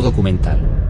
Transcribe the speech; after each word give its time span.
documental. 0.00 0.83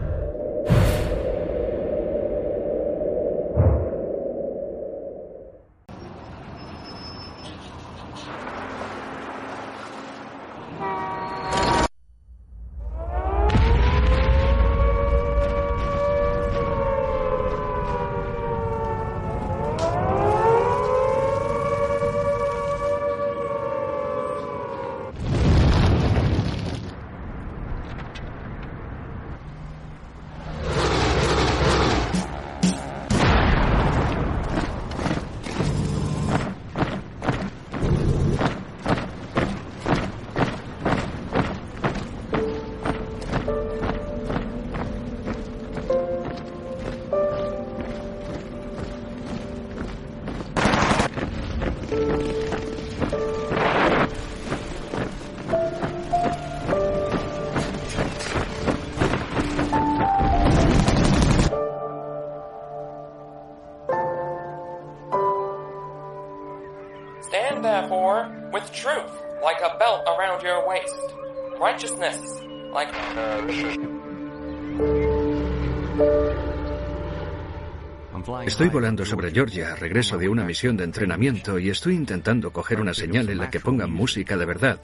Estoy 78.55 78.69
volando 78.69 79.03
sobre 79.03 79.31
Georgia, 79.31 79.75
regreso 79.75 80.17
de 80.17 80.29
una 80.29 80.45
misión 80.45 80.77
de 80.77 80.85
entrenamiento 80.85 81.59
y 81.59 81.69
estoy 81.69 81.93
intentando 81.93 82.53
coger 82.53 82.79
una 82.79 82.93
señal 82.93 83.29
en 83.29 83.39
la 83.39 83.49
que 83.49 83.59
pongan 83.59 83.91
música 83.91 84.37
de 84.37 84.45
verdad 84.45 84.79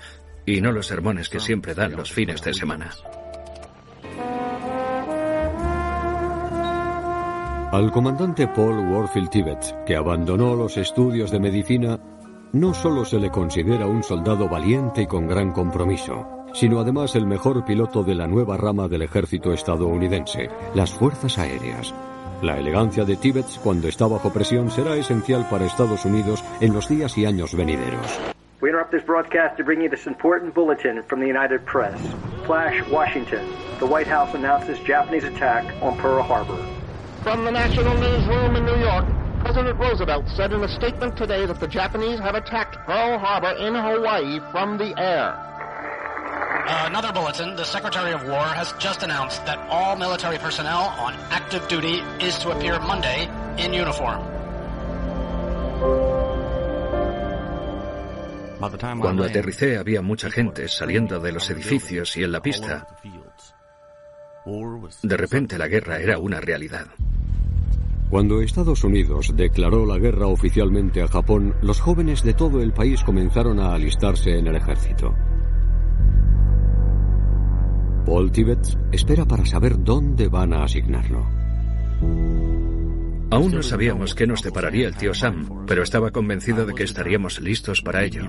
y 0.45 0.59
no 0.59 0.73
los 0.73 0.87
sermones 0.87 1.29
que 1.29 1.39
siempre 1.39 1.73
dan 1.73 1.93
los 1.93 2.11
fines 2.11 2.41
de 2.41 2.53
semana. 2.53 2.89
Al 7.71 7.89
comandante 7.93 8.45
Paul 8.49 8.77
Warfield 8.89 9.29
Tibbets, 9.29 9.73
que 9.85 9.95
abandonó 9.95 10.53
los 10.53 10.75
estudios 10.75 11.31
de 11.31 11.39
medicina, 11.39 11.97
no 12.51 12.73
solo 12.73 13.05
se 13.05 13.19
le 13.19 13.29
considera 13.29 13.87
un 13.87 14.03
soldado 14.03 14.49
valiente 14.49 15.03
y 15.03 15.07
con 15.07 15.29
gran 15.29 15.53
compromiso, 15.53 16.27
sino 16.53 16.81
además 16.81 17.15
el 17.15 17.25
mejor 17.25 17.63
piloto 17.63 18.03
de 18.03 18.15
la 18.15 18.27
nueva 18.27 18.57
rama 18.57 18.89
del 18.89 19.03
ejército 19.03 19.53
estadounidense, 19.53 20.49
las 20.75 20.91
Fuerzas 20.91 21.37
Aéreas. 21.37 21.93
La 22.41 22.57
elegancia 22.57 23.05
de 23.05 23.17
Tibbets 23.17 23.59
cuando 23.63 23.87
está 23.87 24.07
bajo 24.07 24.33
presión 24.33 24.71
será 24.71 24.95
esencial 24.95 25.47
para 25.47 25.65
Estados 25.65 26.05
Unidos 26.05 26.43
en 26.59 26.73
los 26.73 26.89
días 26.89 27.15
y 27.17 27.25
años 27.25 27.55
venideros. 27.55 28.19
We 28.61 28.69
interrupt 28.69 28.91
this 28.91 29.03
broadcast 29.05 29.57
to 29.57 29.63
bring 29.63 29.81
you 29.81 29.89
this 29.89 30.07
important 30.07 30.53
bulletin 30.53 31.03
from 31.07 31.19
the 31.19 31.27
United 31.27 31.65
Press. 31.65 31.99
Flash, 32.45 32.81
Washington. 32.89 33.45
The 33.79 33.85
White 33.85 34.07
House 34.07 34.35
announces 34.35 34.79
Japanese 34.85 35.23
attack 35.23 35.65
on 35.81 35.97
Pearl 35.97 36.23
Harbor. 36.23 36.57
From 37.23 37.45
the 37.45 37.51
National 37.51 37.93
Newsroom 37.95 38.55
in 38.55 38.65
New 38.65 38.77
York, 38.77 39.05
President 39.41 39.79
Roosevelt 39.79 40.25
said 40.35 40.53
in 40.53 40.63
a 40.63 40.67
statement 40.67 41.17
today 41.17 41.45
that 41.45 41.59
the 41.59 41.67
Japanese 41.67 42.19
have 42.19 42.35
attacked 42.35 42.77
Pearl 42.85 43.17
Harbor 43.19 43.53
in 43.57 43.73
Hawaii 43.73 44.39
from 44.51 44.77
the 44.77 44.93
air. 44.99 45.50
Another 46.91 47.11
bulletin. 47.13 47.55
The 47.55 47.65
Secretary 47.65 48.13
of 48.13 48.23
War 48.27 48.45
has 48.45 48.73
just 48.79 49.03
announced 49.03 49.45
that 49.45 49.59
all 49.69 49.95
military 49.95 50.37
personnel 50.37 50.93
on 50.99 51.13
active 51.29 51.67
duty 51.67 52.01
is 52.19 52.37
to 52.39 52.51
appear 52.51 52.79
Monday 52.79 53.29
in 53.57 53.73
uniform. 53.73 54.21
Cuando 58.99 59.23
aterricé 59.23 59.77
había 59.77 60.01
mucha 60.01 60.29
gente 60.29 60.67
saliendo 60.67 61.19
de 61.19 61.31
los 61.31 61.49
edificios 61.49 62.15
y 62.17 62.23
en 62.23 62.31
la 62.31 62.41
pista. 62.41 62.87
De 65.01 65.17
repente 65.17 65.57
la 65.57 65.67
guerra 65.67 65.97
era 65.97 66.19
una 66.19 66.39
realidad. 66.39 66.85
Cuando 68.11 68.41
Estados 68.41 68.83
Unidos 68.83 69.31
declaró 69.35 69.85
la 69.85 69.97
guerra 69.97 70.27
oficialmente 70.27 71.01
a 71.01 71.07
Japón, 71.07 71.55
los 71.61 71.79
jóvenes 71.79 72.23
de 72.23 72.33
todo 72.33 72.61
el 72.61 72.73
país 72.73 73.03
comenzaron 73.03 73.59
a 73.59 73.73
alistarse 73.73 74.37
en 74.37 74.47
el 74.47 74.57
ejército. 74.57 75.15
Paul 78.11 78.29
Tibbets 78.29 78.77
espera 78.91 79.23
para 79.23 79.45
saber 79.45 79.81
dónde 79.81 80.27
van 80.27 80.51
a 80.51 80.65
asignarlo. 80.65 81.25
Aún 83.31 83.53
no 83.53 83.63
sabíamos 83.63 84.15
qué 84.15 84.27
nos 84.27 84.43
depararía 84.43 84.89
el 84.89 84.97
tío 84.97 85.13
Sam, 85.13 85.63
pero 85.65 85.81
estaba 85.81 86.11
convencido 86.11 86.65
de 86.65 86.73
que 86.73 86.83
estaríamos 86.83 87.39
listos 87.39 87.81
para 87.81 88.03
ello. 88.03 88.23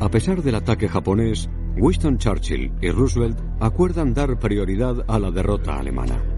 A 0.00 0.08
pesar 0.08 0.42
del 0.42 0.54
ataque 0.54 0.88
japonés, 0.88 1.50
Winston 1.76 2.16
Churchill 2.16 2.72
y 2.80 2.90
Roosevelt 2.90 3.38
acuerdan 3.60 4.14
dar 4.14 4.38
prioridad 4.38 5.04
a 5.06 5.18
la 5.18 5.30
derrota 5.30 5.78
alemana. 5.78 6.33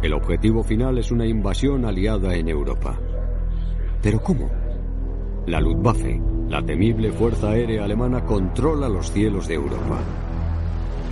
El 0.00 0.12
objetivo 0.12 0.62
final 0.62 0.98
es 0.98 1.10
una 1.10 1.26
invasión 1.26 1.84
aliada 1.84 2.36
en 2.36 2.48
Europa. 2.48 2.96
¿Pero 4.00 4.22
cómo? 4.22 4.48
La 5.46 5.60
Luftwaffe, 5.60 6.20
la 6.48 6.62
temible 6.64 7.10
fuerza 7.10 7.50
aérea 7.50 7.84
alemana, 7.84 8.24
controla 8.24 8.88
los 8.88 9.10
cielos 9.10 9.48
de 9.48 9.54
Europa. 9.54 9.98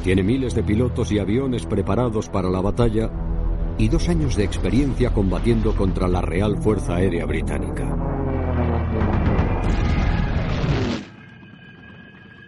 Tiene 0.05 0.23
miles 0.23 0.55
de 0.55 0.63
pilotos 0.63 1.11
y 1.11 1.19
aviones 1.19 1.67
preparados 1.67 2.29
para 2.29 2.49
la 2.49 2.61
batalla 2.61 3.11
y 3.77 3.89
dos 3.89 4.09
años 4.09 4.37
de 4.37 4.45
experiencia 4.45 5.13
combatiendo 5.13 5.75
contra 5.75 6.07
la 6.07 6.21
Real 6.21 6.57
Fuerza 6.57 6.95
Aérea 6.95 7.27
Británica. 7.27 8.06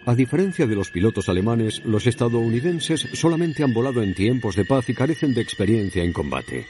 A 0.09 0.15
diferencia 0.15 0.67
de 0.67 0.75
los 0.75 0.91
pilotos 0.91 1.29
alemanes, 1.29 1.85
los 1.85 2.07
estadounidenses 2.07 3.11
solamente 3.13 3.63
han 3.63 3.75
volado 3.75 4.03
en 4.03 4.15
tiempos 4.15 4.57
de 4.57 4.65
paz 4.65 4.89
y 4.89 4.95
carecen 4.95 5.35
de 5.35 5.43
experiencia 5.43 6.03
en 6.03 6.15
combate. 6.15 6.67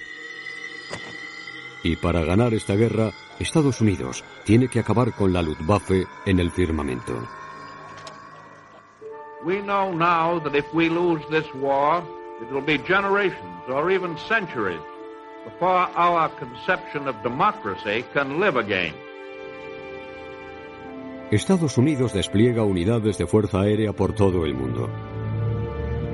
Y 1.84 1.94
para 1.94 2.24
ganar 2.24 2.52
esta 2.52 2.74
guerra, 2.74 3.12
Estados 3.38 3.80
Unidos 3.80 4.24
tiene 4.44 4.66
que 4.66 4.80
acabar 4.80 5.14
con 5.14 5.32
la 5.32 5.40
Luftwaffe 5.40 6.04
en 6.26 6.40
el 6.40 6.50
firmamento. 6.50 7.14
We 9.44 9.60
know 9.62 9.92
now 9.92 10.40
that 10.40 10.56
if 10.56 10.66
we 10.74 10.88
lose 10.88 11.24
this 11.30 11.46
war, 11.54 12.02
it 12.42 12.50
will 12.50 12.64
be 12.64 12.78
generations 12.78 13.62
or 13.68 13.92
even 13.92 14.18
centuries 14.28 14.82
before 15.44 15.86
our 15.94 16.28
conception 16.40 17.06
of 17.06 17.14
democracy 17.22 18.04
can 18.12 18.40
live 18.40 18.58
again. 18.58 18.94
Estados 21.30 21.76
Unidos 21.76 22.14
despliega 22.14 22.64
unidades 22.64 23.18
de 23.18 23.26
fuerza 23.26 23.60
aérea 23.60 23.92
por 23.92 24.14
todo 24.14 24.46
el 24.46 24.54
mundo. 24.54 24.88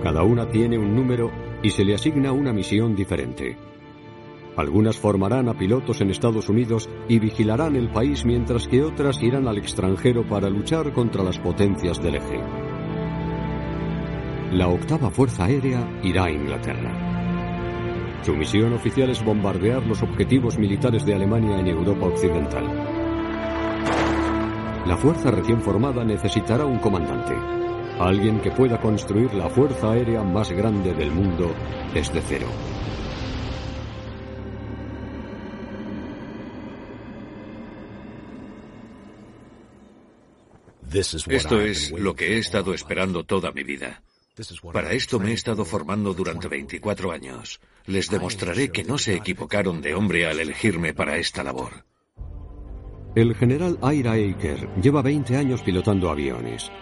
Cada 0.03 0.25
una 0.25 0.49
tiene 0.49 0.77
un 0.77 0.95
número 0.97 1.31
y 1.63 1.71
se 1.71 1.85
le 1.85 1.95
asigna 1.95 2.33
una 2.33 2.53
misión 2.53 2.97
diferente. 2.97 3.57
Algunas 4.57 4.99
formarán 4.99 5.49
a 5.49 5.55
pilotos 5.55 6.01
en 6.01 6.11
Estados 6.11 6.49
Unidos 6.49 6.89
y 7.09 7.21
vigilarán 7.21 7.77
el 7.77 7.91
país 7.91 8.25
mientras 8.25 8.67
que 8.67 8.83
otras 8.83 9.23
irán 9.23 9.47
al 9.47 9.59
extranjero 9.59 10.27
para 10.29 10.51
luchar 10.51 10.93
contra 10.93 11.23
las 11.23 11.39
potencias 11.39 12.03
del 12.03 12.17
eje. 12.17 12.41
la 14.55 14.69
octava 14.69 15.11
Fuerza 15.11 15.47
Aérea 15.47 16.01
irá 16.05 16.25
a 16.25 16.31
Inglaterra. 16.31 18.21
Su 18.23 18.35
misión 18.35 18.73
oficial 18.73 19.11
es 19.11 19.25
bombardear 19.25 19.85
los 19.85 20.03
objetivos 20.03 20.59
militares 20.59 21.05
de 21.05 21.15
Alemania 21.15 21.59
en 21.59 21.67
Europa 21.67 22.07
Occidental. 22.07 22.94
La 24.87 24.99
fuerza 24.99 25.31
recién 25.31 25.63
formada 25.63 26.05
necesitará 26.05 26.67
un 26.67 26.79
comandante, 26.79 27.35
alguien 27.99 28.41
que 28.41 28.51
pueda 28.51 28.79
construir 28.79 29.33
la 29.33 29.49
fuerza 29.49 29.93
aérea 29.93 30.23
más 30.23 30.51
grande 30.51 30.93
del 30.93 31.11
mundo 31.11 31.55
desde 31.95 32.21
cero. 32.21 32.47
Esto 40.93 41.61
es 41.61 41.91
lo 41.91 42.15
que 42.15 42.35
he 42.35 42.39
estado 42.39 42.75
esperando 42.75 43.25
toda 43.25 43.53
mi 43.53 43.65
vida. 43.65 44.03
Para 44.73 44.93
esto 44.93 45.19
me 45.19 45.31
he 45.31 45.35
estado 45.35 45.65
formando 45.65 46.13
durante 46.13 46.47
24 46.47 47.11
años. 47.11 47.59
Les 47.87 48.11
demostraré 48.11 48.71
que 48.71 48.85
no 48.85 48.99
se 48.99 49.15
equivocaron 49.15 49.81
de 49.81 49.95
hombre 49.95 50.27
al 50.27 50.41
elegirme 50.41 50.93
para 50.93 51.17
esta 51.17 51.43
labor. 51.43 51.85
El 53.15 53.37
general 53.37 53.79
Ira 53.93 54.15
Aker 54.15 54.69
lleva 54.83 55.01
20 55.01 55.37
años 55.37 55.63
pilotando 55.63 56.11
aviones. 56.11 56.73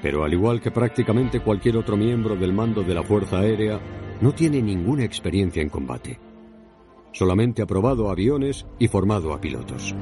Pero 0.00 0.22
al 0.22 0.32
igual 0.32 0.60
que 0.60 0.70
prácticamente 0.70 1.40
cualquier 1.40 1.76
otro 1.76 1.96
miembro 1.96 2.36
del 2.36 2.52
mando 2.52 2.84
de 2.84 2.94
la 2.94 3.02
Fuerza 3.02 3.40
Aérea, 3.40 3.80
no 4.20 4.32
tiene 4.32 4.62
ninguna 4.62 5.02
experiencia 5.02 5.60
en 5.60 5.68
combate. 5.68 6.20
Solamente 7.12 7.62
ha 7.62 7.66
probado 7.66 8.10
aviones 8.10 8.64
y 8.78 8.86
formado 8.86 9.32
a 9.32 9.40
pilotos. 9.40 9.92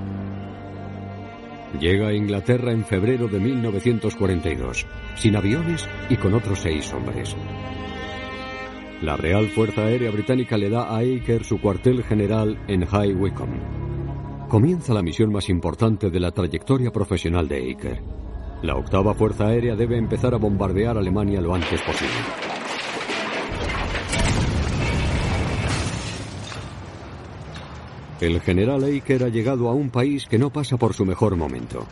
Llega 1.80 2.08
a 2.08 2.14
Inglaterra 2.14 2.72
en 2.72 2.84
febrero 2.84 3.26
de 3.26 3.40
1942, 3.40 4.86
sin 5.16 5.34
aviones 5.34 5.88
y 6.10 6.16
con 6.16 6.34
otros 6.34 6.58
seis 6.58 6.92
hombres. 6.92 7.34
La 9.00 9.16
Real 9.16 9.48
Fuerza 9.48 9.86
Aérea 9.86 10.10
Británica 10.10 10.58
le 10.58 10.68
da 10.68 10.94
a 10.94 10.98
Aker 10.98 11.42
su 11.44 11.58
cuartel 11.58 12.04
general 12.04 12.58
en 12.68 12.84
High 12.84 13.14
Wycombe. 13.14 13.88
Comienza 14.48 14.94
la 14.94 15.02
misión 15.02 15.30
más 15.30 15.50
importante 15.50 16.08
de 16.08 16.20
la 16.20 16.30
trayectoria 16.30 16.90
profesional 16.90 17.46
de 17.46 17.70
Aker. 17.70 18.00
La 18.62 18.76
octava 18.76 19.12
Fuerza 19.12 19.48
Aérea 19.48 19.76
debe 19.76 19.98
empezar 19.98 20.32
a 20.32 20.38
bombardear 20.38 20.96
Alemania 20.96 21.42
lo 21.42 21.54
antes 21.54 21.82
posible. 21.82 22.14
El 28.22 28.40
general 28.40 28.84
Aker 28.84 29.24
ha 29.24 29.28
llegado 29.28 29.68
a 29.68 29.74
un 29.74 29.90
país 29.90 30.24
que 30.26 30.38
no 30.38 30.48
pasa 30.50 30.78
por 30.78 30.94
su 30.94 31.04
mejor 31.04 31.36
momento. 31.36 31.86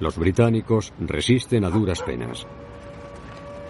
Los 0.00 0.18
británicos 0.18 0.92
resisten 1.00 1.64
a 1.64 1.70
duras 1.70 2.02
penas. 2.02 2.46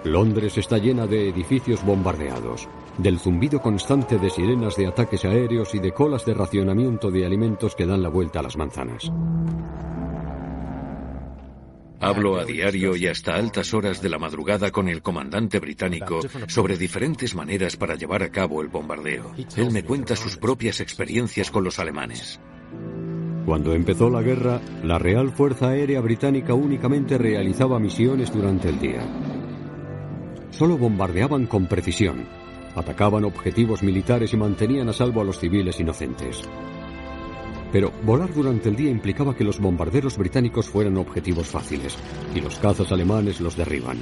Londres 0.04 0.58
está 0.58 0.76
llena 0.76 1.06
de 1.06 1.30
edificios 1.30 1.82
bombardeados, 1.82 2.68
del 2.98 3.18
zumbido 3.18 3.60
constante 3.60 4.18
de 4.18 4.28
sirenas 4.28 4.76
de 4.76 4.86
ataques 4.86 5.24
aéreos 5.24 5.74
y 5.74 5.78
de 5.78 5.92
colas 5.92 6.26
de 6.26 6.34
racionamiento 6.34 7.10
de 7.10 7.24
alimentos 7.24 7.74
que 7.74 7.86
dan 7.86 8.02
la 8.02 8.10
vuelta 8.10 8.40
a 8.40 8.42
las 8.42 8.56
manzanas. 8.56 9.10
Hablo 12.00 12.38
a 12.38 12.44
diario 12.44 12.96
y 12.96 13.06
hasta 13.06 13.34
altas 13.34 13.72
horas 13.72 14.02
de 14.02 14.10
la 14.10 14.18
madrugada 14.18 14.70
con 14.70 14.90
el 14.90 15.00
comandante 15.00 15.58
británico 15.58 16.20
sobre 16.48 16.76
diferentes 16.76 17.34
maneras 17.34 17.78
para 17.78 17.94
llevar 17.94 18.22
a 18.22 18.30
cabo 18.30 18.60
el 18.60 18.68
bombardeo. 18.68 19.32
Él 19.56 19.70
me 19.70 19.84
cuenta 19.84 20.14
sus 20.14 20.36
propias 20.36 20.80
experiencias 20.80 21.50
con 21.50 21.64
los 21.64 21.78
alemanes. 21.78 22.38
Cuando 23.46 23.72
empezó 23.72 24.10
la 24.10 24.20
guerra, 24.20 24.60
la 24.82 24.98
Real 24.98 25.30
Fuerza 25.30 25.68
Aérea 25.68 26.02
Británica 26.02 26.52
únicamente 26.52 27.16
realizaba 27.16 27.78
misiones 27.78 28.30
durante 28.30 28.68
el 28.68 28.78
día. 28.78 29.02
Solo 30.56 30.78
bombardeaban 30.78 31.46
con 31.46 31.66
precisión, 31.66 32.26
atacaban 32.76 33.24
objetivos 33.24 33.82
militares 33.82 34.32
y 34.32 34.36
mantenían 34.36 34.88
a 34.88 34.92
salvo 34.92 35.20
a 35.20 35.24
los 35.24 35.40
civiles 35.40 35.80
inocentes. 35.80 36.42
Pero 37.72 37.90
volar 38.04 38.32
durante 38.32 38.68
el 38.68 38.76
día 38.76 38.88
implicaba 38.88 39.34
que 39.34 39.42
los 39.42 39.58
bombarderos 39.58 40.16
británicos 40.16 40.68
fueran 40.68 40.96
objetivos 40.96 41.48
fáciles, 41.48 41.96
y 42.36 42.40
los 42.40 42.60
cazas 42.60 42.92
alemanes 42.92 43.40
los 43.40 43.56
derriban. 43.56 43.98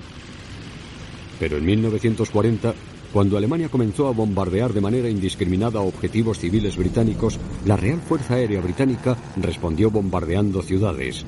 Pero 1.40 1.56
en 1.56 1.64
1940, 1.64 2.74
cuando 3.14 3.38
Alemania 3.38 3.70
comenzó 3.70 4.08
a 4.08 4.12
bombardear 4.12 4.74
de 4.74 4.82
manera 4.82 5.08
indiscriminada 5.08 5.80
objetivos 5.80 6.38
civiles 6.38 6.76
británicos, 6.76 7.40
la 7.64 7.78
Real 7.78 8.00
Fuerza 8.00 8.34
Aérea 8.34 8.60
Británica 8.60 9.16
respondió 9.36 9.90
bombardeando 9.90 10.60
ciudades 10.60 11.24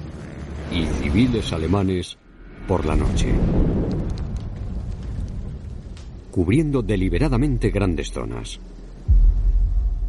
y 0.71 0.85
civiles 1.03 1.51
alemanes 1.55 2.19
por 2.69 2.85
la 2.85 2.95
noche, 2.95 3.33
cubriendo 6.35 6.83
deliberadamente 6.83 7.71
grandes 7.71 8.11
zonas. 8.11 8.59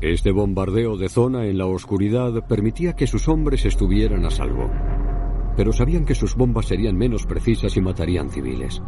Este 0.01 0.31
bombardeo 0.31 0.97
de 0.97 1.07
zona 1.07 1.45
en 1.45 1.59
la 1.59 1.67
oscuridad 1.67 2.47
permitía 2.47 2.93
que 2.93 3.05
sus 3.05 3.27
hombres 3.27 3.63
estuvieran 3.63 4.25
a 4.25 4.31
salvo, 4.31 4.71
pero 5.55 5.71
sabían 5.71 6.03
que 6.03 6.15
sus 6.15 6.33
bombas 6.33 6.65
serían 6.65 6.97
menos 6.97 7.27
precisas 7.27 7.77
y 7.77 7.81
matarían 7.81 8.31
civiles. 8.31 8.81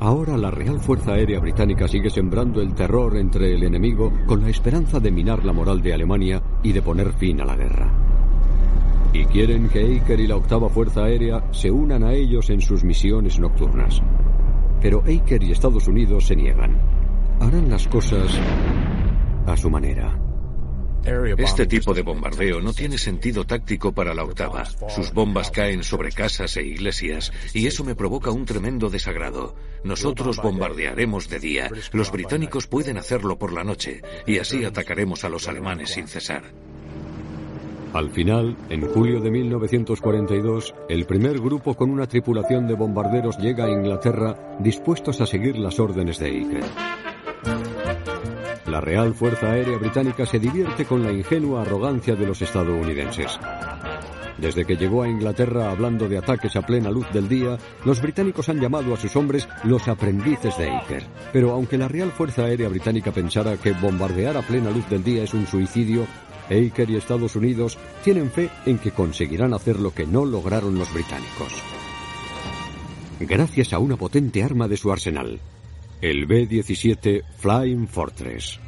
Ahora 0.00 0.38
la 0.38 0.50
Real 0.50 0.80
Fuerza 0.80 1.12
Aérea 1.12 1.38
Británica 1.38 1.86
sigue 1.86 2.08
sembrando 2.08 2.62
el 2.62 2.72
terror 2.74 3.18
entre 3.18 3.52
el 3.52 3.62
enemigo 3.62 4.10
con 4.24 4.40
la 4.40 4.48
esperanza 4.48 5.00
de 5.00 5.10
minar 5.10 5.44
la 5.44 5.52
moral 5.52 5.82
de 5.82 5.92
Alemania 5.92 6.42
y 6.62 6.72
de 6.72 6.80
poner 6.80 7.12
fin 7.12 7.42
a 7.42 7.44
la 7.44 7.56
guerra. 7.56 8.13
Y 9.14 9.24
quieren 9.24 9.70
que 9.70 9.80
Eicher 9.80 10.20
y 10.20 10.26
la 10.26 10.36
octava 10.36 10.68
Fuerza 10.68 11.04
Aérea 11.04 11.42
se 11.52 11.70
unan 11.70 12.04
a 12.04 12.12
ellos 12.12 12.50
en 12.50 12.60
sus 12.60 12.84
misiones 12.84 13.38
nocturnas 13.38 14.02
pero 14.84 15.00
Aker 15.00 15.42
y 15.42 15.50
Estados 15.50 15.88
Unidos 15.88 16.26
se 16.26 16.36
niegan. 16.36 16.78
Harán 17.40 17.70
las 17.70 17.88
cosas 17.88 18.30
a 19.46 19.56
su 19.56 19.70
manera. 19.70 20.20
Este 21.38 21.64
tipo 21.64 21.94
de 21.94 22.02
bombardeo 22.02 22.60
no 22.60 22.74
tiene 22.74 22.98
sentido 22.98 23.46
táctico 23.46 23.92
para 23.92 24.12
la 24.12 24.24
octava. 24.24 24.66
Sus 24.90 25.10
bombas 25.14 25.50
caen 25.50 25.84
sobre 25.84 26.12
casas 26.12 26.58
e 26.58 26.64
iglesias 26.64 27.32
y 27.54 27.66
eso 27.66 27.82
me 27.82 27.94
provoca 27.94 28.30
un 28.30 28.44
tremendo 28.44 28.90
desagrado. 28.90 29.56
Nosotros 29.84 30.36
bombardearemos 30.36 31.30
de 31.30 31.40
día, 31.40 31.70
los 31.92 32.12
británicos 32.12 32.66
pueden 32.66 32.98
hacerlo 32.98 33.38
por 33.38 33.54
la 33.54 33.64
noche 33.64 34.02
y 34.26 34.36
así 34.36 34.66
atacaremos 34.66 35.24
a 35.24 35.30
los 35.30 35.48
alemanes 35.48 35.92
sin 35.92 36.08
cesar. 36.08 36.52
Al 37.94 38.10
final, 38.10 38.56
en 38.70 38.88
julio 38.88 39.20
de 39.20 39.30
1942, 39.30 40.74
el 40.88 41.06
primer 41.06 41.38
grupo 41.38 41.74
con 41.74 41.90
una 41.90 42.08
tripulación 42.08 42.66
de 42.66 42.74
bombarderos 42.74 43.38
llega 43.38 43.66
a 43.66 43.70
Inglaterra 43.70 44.56
dispuestos 44.58 45.20
a 45.20 45.26
seguir 45.26 45.56
las 45.56 45.78
órdenes 45.78 46.18
de 46.18 46.26
Iker. 46.26 46.64
La 48.66 48.80
Real 48.80 49.14
Fuerza 49.14 49.52
Aérea 49.52 49.78
Británica 49.78 50.26
se 50.26 50.40
divierte 50.40 50.86
con 50.86 51.04
la 51.04 51.12
ingenua 51.12 51.62
arrogancia 51.62 52.16
de 52.16 52.26
los 52.26 52.42
estadounidenses. 52.42 53.38
Desde 54.38 54.64
que 54.64 54.76
llegó 54.76 55.04
a 55.04 55.08
Inglaterra 55.08 55.70
hablando 55.70 56.08
de 56.08 56.18
ataques 56.18 56.56
a 56.56 56.62
plena 56.62 56.90
luz 56.90 57.06
del 57.12 57.28
día, 57.28 57.56
los 57.84 58.02
británicos 58.02 58.48
han 58.48 58.60
llamado 58.60 58.92
a 58.92 58.96
sus 58.96 59.14
hombres 59.14 59.48
los 59.62 59.86
aprendices 59.86 60.58
de 60.58 60.70
Iker. 60.70 61.04
Pero 61.32 61.52
aunque 61.52 61.78
la 61.78 61.86
Real 61.86 62.10
Fuerza 62.10 62.42
Aérea 62.42 62.68
Británica 62.68 63.12
pensara 63.12 63.56
que 63.56 63.72
bombardear 63.72 64.36
a 64.36 64.42
plena 64.42 64.70
luz 64.70 64.88
del 64.88 65.04
día 65.04 65.22
es 65.22 65.34
un 65.34 65.46
suicidio, 65.46 66.06
Aker 66.50 66.90
y 66.90 66.96
Estados 66.96 67.36
Unidos 67.36 67.78
tienen 68.02 68.30
fe 68.30 68.50
en 68.66 68.78
que 68.78 68.90
conseguirán 68.90 69.54
hacer 69.54 69.80
lo 69.80 69.94
que 69.94 70.06
no 70.06 70.24
lograron 70.24 70.78
los 70.78 70.92
británicos. 70.92 71.52
Gracias 73.20 73.72
a 73.72 73.78
una 73.78 73.96
potente 73.96 74.42
arma 74.42 74.68
de 74.68 74.76
su 74.76 74.92
arsenal, 74.92 75.40
el 76.00 76.26
B-17 76.26 77.22
Flying 77.38 77.86
Fortress. 77.88 78.60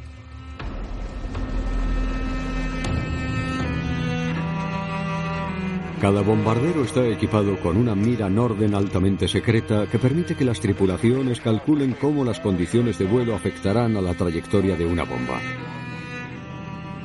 Cada 6.01 6.21
bombardero 6.21 6.83
está 6.83 7.07
equipado 7.07 7.59
con 7.59 7.75
una 7.75 7.95
mira 7.95 8.29
Norden 8.29 8.75
altamente 8.75 9.27
secreta 9.27 9.87
que 9.87 9.97
permite 9.97 10.35
que 10.35 10.45
las 10.45 10.59
tripulaciones 10.59 11.41
calculen 11.41 11.95
cómo 11.99 12.23
las 12.23 12.39
condiciones 12.39 12.99
de 12.99 13.05
vuelo 13.05 13.35
afectarán 13.35 13.97
a 13.97 14.01
la 14.01 14.13
trayectoria 14.13 14.75
de 14.75 14.85
una 14.85 15.05
bomba. 15.05 15.41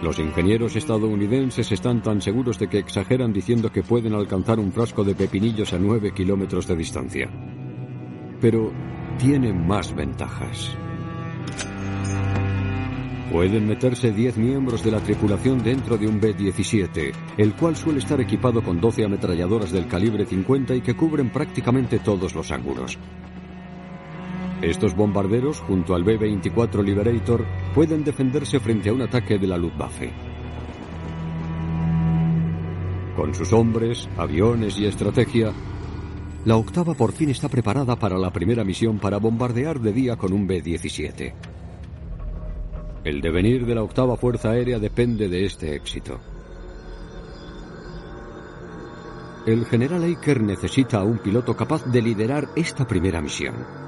Los 0.02 0.18
ingenieros 0.18 0.75
estadounidenses 0.75 1.71
están 1.71 2.02
tan 2.02 2.21
seguros 2.21 2.59
de 2.59 2.68
que 2.68 2.78
exageran 2.78 3.32
diciendo 3.32 3.71
que 3.71 3.85
pueden 3.85 4.14
alcanzar 4.14 4.59
un 4.59 4.73
frasco 4.73 5.04
de 5.04 5.14
pepinillos 5.14 5.73
a 5.73 5.78
9 5.78 6.12
kilómetros 6.12 6.66
de 6.66 6.75
distancia. 6.75 7.30
Pero 8.40 8.73
tienen 9.16 9.64
más 9.64 9.94
ventajas. 9.94 10.76
Pueden 13.30 13.68
meterse 13.68 14.11
10 14.11 14.38
miembros 14.38 14.82
de 14.82 14.90
la 14.90 14.99
tripulación 14.99 15.62
dentro 15.62 15.97
de 15.97 16.09
un 16.09 16.21
B-17, 16.21 17.12
el 17.37 17.54
cual 17.54 17.76
suele 17.76 18.00
estar 18.00 18.21
equipado 18.21 18.61
con 18.61 18.80
12 18.80 19.04
ametralladoras 19.04 19.71
del 19.71 19.87
calibre 19.87 20.26
50 20.26 20.75
y 20.75 20.80
que 20.80 20.97
cubren 20.97 21.30
prácticamente 21.30 22.00
todos 22.00 22.35
los 22.35 22.50
ángulos. 22.50 22.99
Estos 24.62 24.95
bombarderos, 24.95 25.59
junto 25.59 25.97
al 25.97 26.04
B-24 26.04 26.85
Liberator, 26.85 27.45
pueden 27.75 28.04
defenderse 28.04 28.61
frente 28.61 28.90
a 28.90 28.92
un 28.92 29.02
ataque 29.02 29.37
de 29.37 29.49
la 29.49 29.59
Luftwaffe. 29.59 30.12
Con 33.16 33.35
sus 33.35 33.52
hombres, 33.52 34.09
aviones 34.16 34.78
y 34.78 34.87
estrategia, 34.87 35.52
la 36.45 36.57
octava 36.57 36.95
por 36.95 37.11
fin 37.11 37.31
está 37.31 37.49
preparada 37.49 37.97
para 37.97 38.16
la 38.16 38.33
primera 38.33 38.62
misión 38.62 39.00
para 39.00 39.19
bombardear 39.19 39.81
de 39.81 39.92
día 39.92 40.14
con 40.14 40.33
un 40.33 40.47
B-17. 40.47 41.35
El 43.02 43.21
devenir 43.21 43.66
de 43.66 43.75
la 43.75 43.83
octava 43.83 44.16
Fuerza 44.16 44.50
Aérea 44.50 44.78
depende 44.78 45.28
de 45.28 45.45
este 45.45 45.75
éxito. 45.75 46.21
El 49.45 49.66
general 49.66 50.04
Eicher 50.04 50.40
necesita 50.40 51.00
a 51.00 51.04
un 51.04 51.19
piloto 51.19 51.57
capaz 51.57 51.85
de 51.85 52.00
liderar 52.00 52.47
esta 52.54 52.87
primera 52.87 53.21
misión 53.21 53.82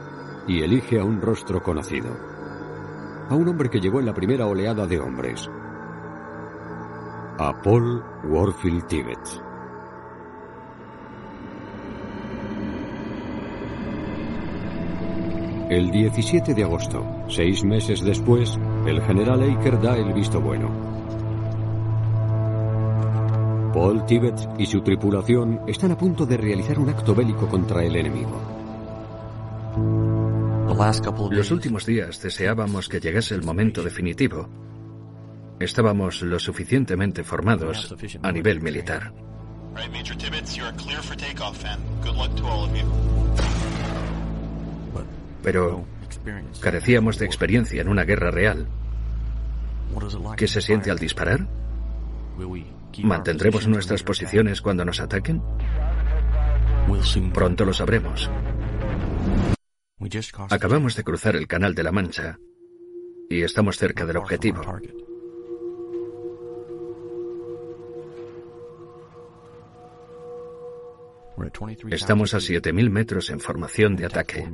y 0.47 0.63
elige 0.63 0.99
a 0.99 1.05
un 1.05 1.21
rostro 1.21 1.63
conocido, 1.63 2.11
a 3.29 3.35
un 3.35 3.49
hombre 3.49 3.71
que 3.71 3.81
llegó 3.81 4.01
en 4.01 4.07
la 4.07 4.15
primera 4.15 4.47
oleada 4.47 4.87
de 4.87 5.01
hombres, 5.01 5.51
a 7.39 7.61
Paul 7.63 8.03
Warfield 8.25 8.87
Tibbets. 8.87 9.43
El 15.71 15.91
17 15.91 16.55
de 16.55 16.63
agosto, 16.63 17.05
seis 17.29 17.65
meses 17.65 18.05
después, 18.05 18.59
el 18.87 19.01
general 19.01 19.43
Eicher 19.43 19.81
da 19.81 19.97
el 19.97 20.13
visto 20.13 20.41
bueno. 20.41 20.69
Paul 23.73 24.07
Tibbet 24.07 24.49
y 24.57 24.67
su 24.67 24.83
tripulación 24.83 25.63
están 25.67 25.91
a 25.91 25.99
punto 25.99 26.27
de 26.27 26.37
realizar 26.37 26.79
un 26.79 26.91
acto 26.91 27.13
bélico 27.15 27.49
contra 27.49 27.83
el 27.83 27.97
enemigo. 27.97 28.54
Los 31.30 31.50
últimos 31.50 31.87
días 31.87 32.21
deseábamos 32.21 32.88
que 32.88 33.00
llegase 33.00 33.35
el 33.35 33.42
momento 33.42 33.83
definitivo. 33.83 34.49
Estábamos 35.61 36.23
lo 36.23 36.38
suficientemente 36.38 37.23
formados 37.23 37.94
a 38.23 38.33
nivel 38.33 38.61
militar. 38.61 39.12
Pero 45.42 45.85
carecíamos 46.61 47.18
de 47.18 47.26
experiencia 47.26 47.80
en 47.80 47.88
una 47.88 48.04
guerra 48.04 48.30
real. 48.30 48.66
¿Qué 50.37 50.49
se 50.49 50.61
siente 50.61 50.90
al 50.90 50.99
disparar? 50.99 51.47
¿Mantendremos 53.02 53.68
nuestras 53.68 54.02
posiciones 54.02 54.61
cuando 54.61 54.85
nos 54.85 55.00
ataquen? 55.00 55.42
Pronto 57.33 57.64
lo 57.64 57.73
sabremos. 57.73 58.30
Acabamos 60.51 60.97
de 60.97 61.05
cruzar 61.05 61.37
el 61.37 61.47
Canal 61.47 61.75
de 61.75 61.83
la 61.83 61.93
Mancha 61.93 62.39
y 63.31 63.43
estamos 63.43 63.79
cerca 63.79 64.05
del 64.05 64.17
objetivo. 64.17 64.63
Estamos 71.91 72.35
a 72.35 72.39
7.000 72.39 72.91
metros 72.91 73.31
en 73.31 73.41
formación 73.41 73.97
de 73.97 74.07
ataque. 74.07 74.45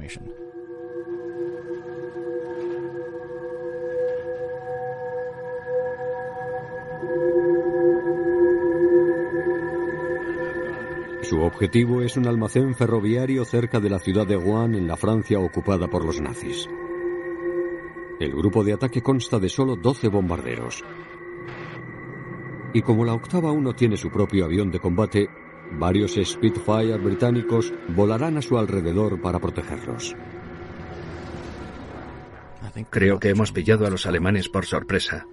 Su 11.40 11.46
objetivo 11.46 12.02
es 12.02 12.18
un 12.18 12.28
almacén 12.28 12.74
ferroviario 12.74 13.46
cerca 13.46 13.80
de 13.80 13.88
la 13.88 13.98
ciudad 13.98 14.26
de 14.26 14.36
Rouen 14.36 14.74
en 14.74 14.86
la 14.86 14.98
Francia 14.98 15.40
ocupada 15.40 15.88
por 15.88 16.04
los 16.04 16.20
nazis. 16.20 16.68
El 18.20 18.32
grupo 18.32 18.62
de 18.62 18.74
ataque 18.74 19.00
consta 19.00 19.38
de 19.38 19.48
solo 19.48 19.74
12 19.74 20.08
bombarderos. 20.08 20.84
Y 22.74 22.82
como 22.82 23.06
la 23.06 23.14
octava 23.14 23.52
uno 23.52 23.72
tiene 23.72 23.96
su 23.96 24.10
propio 24.10 24.44
avión 24.44 24.70
de 24.70 24.80
combate, 24.80 25.30
varios 25.78 26.18
Spitfire 26.22 26.98
británicos 26.98 27.72
volarán 27.88 28.36
a 28.36 28.42
su 28.42 28.58
alrededor 28.58 29.18
para 29.22 29.38
protegerlos. 29.38 30.14
Creo 32.90 33.18
que 33.18 33.30
hemos 33.30 33.50
pillado 33.50 33.86
a 33.86 33.90
los 33.90 34.04
alemanes 34.04 34.50
por 34.50 34.66
sorpresa. 34.66 35.26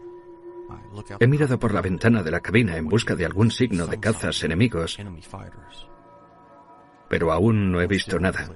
He 1.20 1.28
mirado 1.28 1.60
por 1.60 1.74
la 1.74 1.82
ventana 1.82 2.24
de 2.24 2.32
la 2.32 2.40
cabina 2.40 2.78
en 2.78 2.88
busca 2.88 3.14
de 3.14 3.26
algún 3.26 3.52
signo 3.52 3.88
de 3.88 4.00
cazas 4.00 4.42
enemigos, 4.46 4.98
pero 7.10 7.32
aún 7.32 7.72
no 7.72 7.82
he 7.82 7.88
visto 7.88 8.20
nada. 8.20 8.50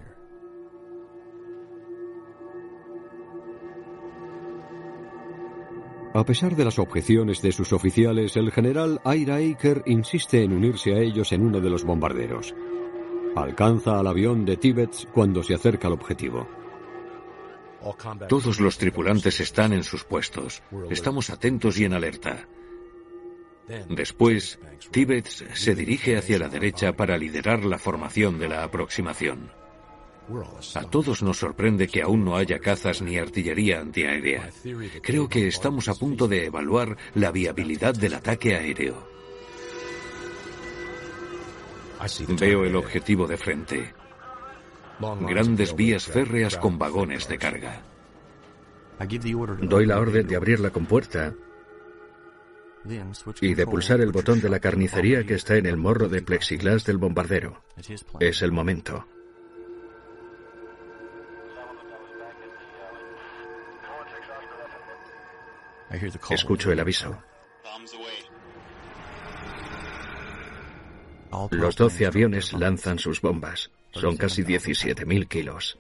A 6.14 6.26
pesar 6.26 6.58
de 6.58 6.66
las 6.66 6.78
objeciones 6.78 7.42
de 7.42 7.54
sus 7.54 7.72
oficiales, 7.72 8.36
el 8.36 8.52
general 8.52 9.00
Ira 9.06 9.38
Aker 9.38 9.84
insiste 9.86 10.44
en 10.44 10.52
unirse 10.52 10.94
a 10.94 11.00
ellos 11.00 11.32
en 11.32 11.42
uno 11.42 11.62
de 11.62 11.70
los 11.70 11.86
bombarderos. 11.86 12.54
Alcanza 13.34 13.98
al 13.98 14.08
avión 14.08 14.44
de 14.44 14.58
Tibet 14.58 15.08
cuando 15.14 15.42
se 15.42 15.54
acerca 15.54 15.88
al 15.88 15.94
objetivo. 15.94 16.50
Todos 18.28 18.60
los 18.60 18.78
tripulantes 18.78 19.40
están 19.40 19.72
en 19.72 19.84
sus 19.84 20.04
puestos. 20.04 20.62
Estamos 20.90 21.30
atentos 21.30 21.80
y 21.80 21.86
en 21.86 21.94
alerta. 21.94 22.46
Después, 23.90 24.60
Tibbets 24.92 25.46
se 25.54 25.76
dirige 25.76 26.18
hacia 26.18 26.40
la 26.40 26.50
derecha 26.50 26.94
para 26.94 27.18
liderar 27.18 27.64
la 27.64 27.78
formación 27.78 28.40
de 28.40 28.50
la 28.50 28.64
aproximación. 28.64 29.52
A 30.76 30.84
todos 30.84 31.24
nos 31.24 31.38
sorprende 31.38 31.88
que 31.88 32.02
aún 32.02 32.24
no 32.24 32.36
haya 32.36 32.60
cazas 32.60 33.02
ni 33.02 33.18
artillería 33.18 33.80
antiaérea. 33.80 34.50
Creo 35.02 35.28
que 35.28 35.48
estamos 35.48 35.88
a 35.88 35.96
punto 35.96 36.28
de 36.28 36.46
evaluar 36.46 36.98
la 37.16 37.32
viabilidad 37.32 37.94
del 37.94 38.16
ataque 38.16 38.56
aéreo. 38.56 39.08
Veo 42.40 42.66
el 42.66 42.76
objetivo 42.76 43.28
de 43.28 43.38
frente 43.38 43.94
grandes 45.22 45.76
vías 45.76 46.06
férreas 46.06 46.58
con 46.58 46.78
vagones 46.78 47.28
de 47.28 47.38
carga. 47.38 47.82
Doy 49.62 49.86
la 49.86 50.00
orden 50.00 50.28
de 50.28 50.36
abrir 50.36 50.60
la 50.60 50.70
compuerta 50.70 51.34
y 53.42 53.54
de 53.54 53.66
pulsar 53.66 54.02
el 54.02 54.12
botón 54.12 54.42
de 54.42 54.50
la 54.50 54.60
carnicería 54.60 55.24
que 55.24 55.36
está 55.36 55.56
en 55.56 55.66
el 55.66 55.78
morro 55.78 56.10
de 56.10 56.22
plexiglas 56.22 56.84
del 56.86 56.98
bombardero. 56.98 57.62
Es 58.20 58.42
el 58.42 58.52
momento. 58.52 59.06
Escucho 66.30 66.72
el 66.72 66.80
aviso. 66.80 67.22
Los 71.52 71.76
doce 71.76 72.06
aviones 72.06 72.54
lanzan 72.54 73.00
sus 73.00 73.22
bombas. 73.22 73.72
Son 73.92 74.16
casi 74.16 74.44
17.000 74.44 75.28
kilos. 75.28 75.78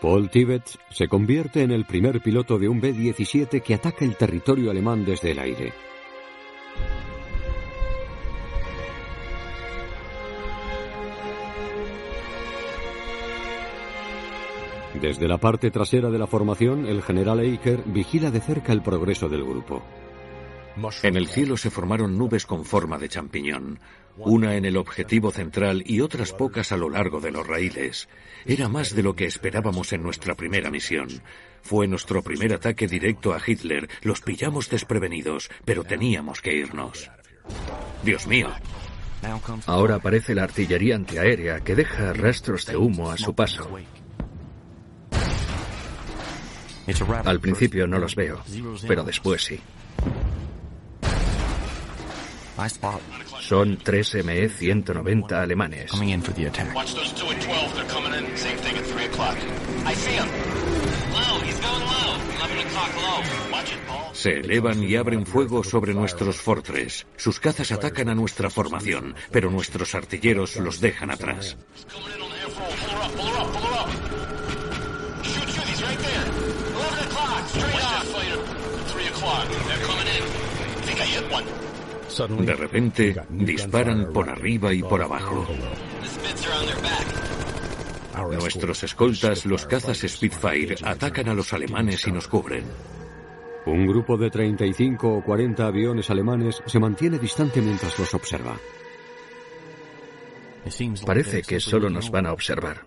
Paul 0.00 0.30
Tibet 0.30 0.64
se 0.88 1.08
convierte 1.08 1.62
en 1.62 1.70
el 1.70 1.84
primer 1.84 2.22
piloto 2.22 2.58
de 2.58 2.68
un 2.68 2.80
B-17 2.80 3.62
que 3.62 3.74
ataca 3.74 4.04
el 4.04 4.16
territorio 4.16 4.70
alemán 4.70 5.04
desde 5.04 5.32
el 5.32 5.38
aire. 5.38 5.72
Desde 15.00 15.28
la 15.28 15.38
parte 15.38 15.70
trasera 15.70 16.10
de 16.10 16.18
la 16.18 16.26
formación, 16.26 16.86
el 16.86 17.02
general 17.02 17.40
Eicher 17.40 17.82
vigila 17.84 18.30
de 18.30 18.40
cerca 18.40 18.72
el 18.72 18.82
progreso 18.82 19.28
del 19.28 19.44
grupo. 19.44 19.82
En 21.02 21.16
el 21.16 21.26
cielo 21.26 21.56
se 21.56 21.70
formaron 21.70 22.16
nubes 22.16 22.46
con 22.46 22.64
forma 22.64 22.96
de 22.96 23.08
champiñón, 23.08 23.78
una 24.16 24.56
en 24.56 24.64
el 24.64 24.76
objetivo 24.76 25.30
central 25.30 25.82
y 25.86 26.00
otras 26.00 26.32
pocas 26.32 26.72
a 26.72 26.76
lo 26.76 26.90
largo 26.90 27.20
de 27.20 27.30
los 27.30 27.46
raíles. 27.46 28.08
Era 28.44 28.68
más 28.68 28.94
de 28.94 29.02
lo 29.02 29.14
que 29.14 29.26
esperábamos 29.26 29.92
en 29.92 30.02
nuestra 30.02 30.34
primera 30.34 30.70
misión. 30.70 31.08
Fue 31.62 31.86
nuestro 31.86 32.22
primer 32.22 32.54
ataque 32.54 32.86
directo 32.86 33.34
a 33.34 33.40
Hitler. 33.44 33.88
Los 34.02 34.20
pillamos 34.20 34.68
desprevenidos, 34.70 35.50
pero 35.64 35.84
teníamos 35.84 36.40
que 36.40 36.54
irnos. 36.54 37.10
Dios 38.02 38.26
mío. 38.26 38.50
Ahora 39.66 39.96
aparece 39.96 40.34
la 40.34 40.44
artillería 40.44 40.96
antiaérea 40.96 41.60
que 41.60 41.74
deja 41.74 42.12
rastros 42.12 42.66
de 42.66 42.76
humo 42.76 43.10
a 43.10 43.18
su 43.18 43.34
paso. 43.34 43.68
Al 47.24 47.40
principio 47.40 47.86
no 47.86 47.98
los 47.98 48.16
veo, 48.16 48.42
pero 48.88 49.04
después 49.04 49.44
sí. 49.44 49.60
Son 53.40 53.78
tres 53.78 54.14
ME-190 54.14 55.32
alemanes. 55.32 55.90
Se 64.12 64.40
elevan 64.40 64.82
y 64.82 64.96
abren 64.96 65.24
fuego 65.24 65.64
sobre 65.64 65.94
nuestros 65.94 66.36
fortres. 66.36 67.06
Sus 67.16 67.40
cazas 67.40 67.72
atacan 67.72 68.10
a 68.10 68.14
nuestra 68.14 68.50
formación, 68.50 69.14
pero 69.30 69.50
nuestros 69.50 69.94
artilleros 69.94 70.56
los 70.56 70.80
dejan 70.80 71.10
atrás. 71.10 71.56
De 82.28 82.54
repente, 82.54 83.16
disparan 83.30 84.12
por 84.12 84.28
arriba 84.28 84.72
y 84.72 84.82
por 84.82 85.02
abajo. 85.02 85.46
Nuestros 88.30 88.82
escoltas, 88.82 89.46
los 89.46 89.66
cazas 89.66 89.98
Spitfire, 90.06 90.76
atacan 90.82 91.28
a 91.28 91.34
los 91.34 91.52
alemanes 91.52 92.06
y 92.06 92.12
nos 92.12 92.28
cubren. 92.28 92.64
Un 93.66 93.86
grupo 93.86 94.16
de 94.16 94.30
35 94.30 95.08
o 95.08 95.22
40 95.22 95.66
aviones 95.66 96.10
alemanes 96.10 96.62
se 96.66 96.78
mantiene 96.78 97.18
distante 97.18 97.60
mientras 97.60 97.98
los 97.98 98.12
observa. 98.14 98.56
Parece 101.06 101.42
que 101.42 101.60
solo 101.60 101.88
nos 101.88 102.10
van 102.10 102.26
a 102.26 102.32
observar. 102.32 102.86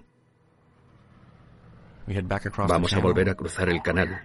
Vamos 2.68 2.94
a 2.94 3.00
volver 3.00 3.30
a 3.30 3.36
cruzar 3.36 3.70
el 3.70 3.82
canal. 3.82 4.22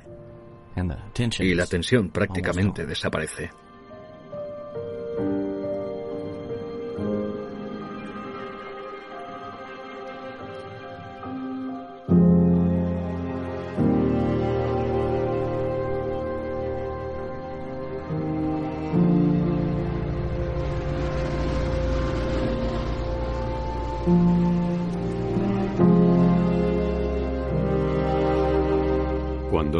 Y 1.39 1.55
la 1.55 1.67
tensión 1.67 2.11
prácticamente 2.11 2.87
desaparece. 2.87 3.51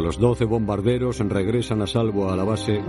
Los 0.09 0.17
12 0.17 0.45
bombarderos 0.45 1.19
regresan 1.19 1.83
a 1.83 1.85
salvo 1.85 2.31
a 2.31 2.35
la 2.35 2.43
base, 2.43 2.81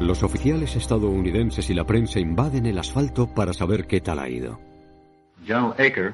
los 0.00 0.22
oficiales 0.22 0.76
estadounidenses 0.76 1.70
y 1.70 1.72
la 1.72 1.84
prensa 1.86 2.20
invaden 2.20 2.66
el 2.66 2.78
asfalto 2.78 3.26
para 3.26 3.54
saber 3.54 3.86
qué 3.86 4.02
tal 4.02 4.18
ha 4.18 4.28
ido. 4.28 4.60
General 5.46 5.74
Aker, 5.78 6.12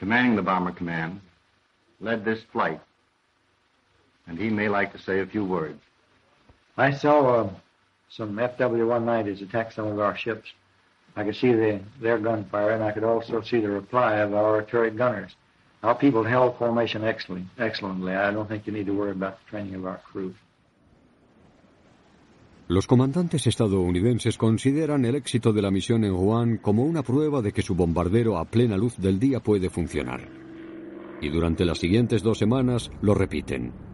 commanding 0.00 0.36
the 0.36 0.42
Bomber 0.42 0.72
Command, 0.72 1.20
led 2.00 2.24
this 2.24 2.42
flight, 2.50 2.80
and 4.26 4.38
he 4.38 4.48
may 4.48 4.70
like 4.70 4.90
to 4.92 4.98
say 4.98 5.20
a 5.20 5.26
few 5.26 5.44
words. 5.44 5.82
I 6.78 6.92
saw 6.92 7.42
uh, 7.42 7.50
some 8.08 8.36
FW-190s 8.36 9.42
attack 9.42 9.72
some 9.72 9.86
of 9.86 9.98
our 9.98 10.16
ships. 10.16 10.48
I 11.16 11.24
could 11.24 11.36
see 11.36 11.52
the, 11.52 11.80
their 12.00 12.18
gunfire, 12.18 12.70
and 12.70 12.84
I 12.84 12.92
could 12.92 13.04
also 13.04 13.40
see 13.42 13.60
the 13.60 13.70
reply 13.70 14.16
of 14.16 14.34
our 14.34 14.62
turret 14.62 14.96
gunners. 14.96 15.34
Our 15.82 15.94
people 15.94 16.24
held 16.24 16.58
formation 16.58 17.04
excellently. 17.04 18.14
I 18.14 18.30
don't 18.32 18.48
think 18.48 18.66
you 18.66 18.72
need 18.72 18.86
to 18.86 18.92
worry 18.92 19.12
about 19.12 19.38
the 19.38 19.50
training 19.50 19.74
of 19.74 19.86
our 19.86 20.00
crew. 20.10 20.34
Los 22.68 22.88
comandantes 22.88 23.46
estadounidenses 23.46 24.36
consideran 24.36 25.04
el 25.04 25.14
éxito 25.14 25.52
de 25.52 25.62
la 25.62 25.70
misión 25.70 26.02
en 26.02 26.12
Wuhan 26.12 26.56
como 26.56 26.82
una 26.82 27.04
prueba 27.04 27.40
de 27.40 27.52
que 27.52 27.62
su 27.62 27.76
bombardero 27.76 28.38
a 28.38 28.44
plena 28.44 28.76
luz 28.76 28.96
del 28.96 29.20
día 29.20 29.38
puede 29.38 29.70
funcionar. 29.70 30.28
Y 31.20 31.28
durante 31.28 31.64
las 31.64 31.78
siguientes 31.78 32.24
dos 32.24 32.38
semanas 32.38 32.90
lo 33.00 33.14
repiten. 33.14 33.85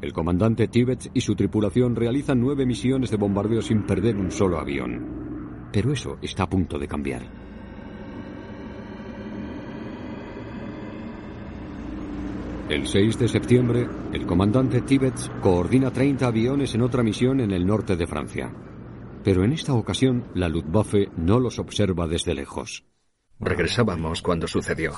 El 0.00 0.12
comandante 0.12 0.68
Tibbets 0.68 1.10
y 1.12 1.20
su 1.20 1.34
tripulación 1.34 1.96
realizan 1.96 2.40
nueve 2.40 2.64
misiones 2.64 3.10
de 3.10 3.16
bombardeo 3.16 3.60
sin 3.60 3.84
perder 3.84 4.16
un 4.16 4.30
solo 4.30 4.58
avión. 4.58 5.68
Pero 5.72 5.92
eso 5.92 6.18
está 6.22 6.44
a 6.44 6.48
punto 6.48 6.78
de 6.78 6.86
cambiar. 6.86 7.22
El 12.68 12.86
6 12.86 13.18
de 13.18 13.28
septiembre, 13.28 13.88
el 14.12 14.26
comandante 14.26 14.82
Tibbets 14.82 15.30
coordina 15.40 15.90
30 15.90 16.26
aviones 16.26 16.74
en 16.74 16.82
otra 16.82 17.02
misión 17.02 17.40
en 17.40 17.50
el 17.50 17.66
norte 17.66 17.96
de 17.96 18.06
Francia. 18.06 18.52
Pero 19.24 19.42
en 19.42 19.52
esta 19.52 19.72
ocasión, 19.72 20.28
la 20.34 20.48
Luftwaffe 20.48 21.08
no 21.16 21.40
los 21.40 21.58
observa 21.58 22.06
desde 22.06 22.34
lejos. 22.34 22.84
Regresábamos 23.40 24.22
cuando 24.22 24.46
sucedió. 24.46 24.92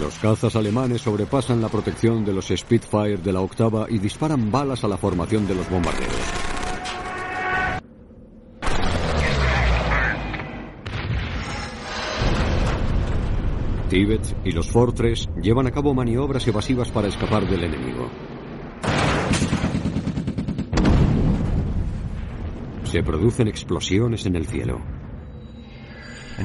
Los 0.00 0.18
cazas 0.18 0.54
alemanes 0.56 1.00
sobrepasan 1.00 1.62
la 1.62 1.68
protección 1.68 2.24
de 2.24 2.32
los 2.32 2.48
Spitfire 2.48 3.16
de 3.16 3.32
la 3.32 3.40
octava 3.40 3.86
y 3.88 3.98
disparan 3.98 4.50
balas 4.50 4.84
a 4.84 4.88
la 4.88 4.96
formación 4.96 5.46
de 5.46 5.54
los 5.54 5.68
bombarderos. 5.70 6.14
Tibet 13.88 14.36
y 14.44 14.50
los 14.50 14.68
Fortress 14.68 15.28
llevan 15.40 15.68
a 15.68 15.70
cabo 15.70 15.94
maniobras 15.94 16.46
evasivas 16.46 16.90
para 16.90 17.08
escapar 17.08 17.48
del 17.48 17.64
enemigo. 17.64 18.10
Se 22.84 23.02
producen 23.02 23.48
explosiones 23.48 24.26
en 24.26 24.36
el 24.36 24.46
cielo. 24.46 24.80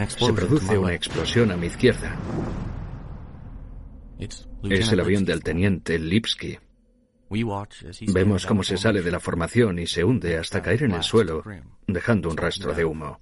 Se 0.07 0.33
produce 0.33 0.77
una 0.77 0.93
explosión 0.93 1.51
a 1.51 1.57
mi 1.57 1.67
izquierda. 1.67 2.15
Es 4.21 4.91
el 4.91 4.99
avión 4.99 5.25
del 5.25 5.43
teniente 5.43 5.97
Lipsky. 5.97 6.57
Vemos 8.13 8.45
cómo 8.45 8.61
se 8.63 8.77
sale 8.77 9.01
de 9.01 9.11
la 9.11 9.19
formación 9.19 9.79
y 9.79 9.87
se 9.87 10.03
hunde 10.03 10.37
hasta 10.37 10.61
caer 10.61 10.83
en 10.83 10.91
el 10.91 11.03
suelo, 11.03 11.43
dejando 11.87 12.29
un 12.29 12.37
rastro 12.37 12.73
de 12.73 12.85
humo. 12.85 13.19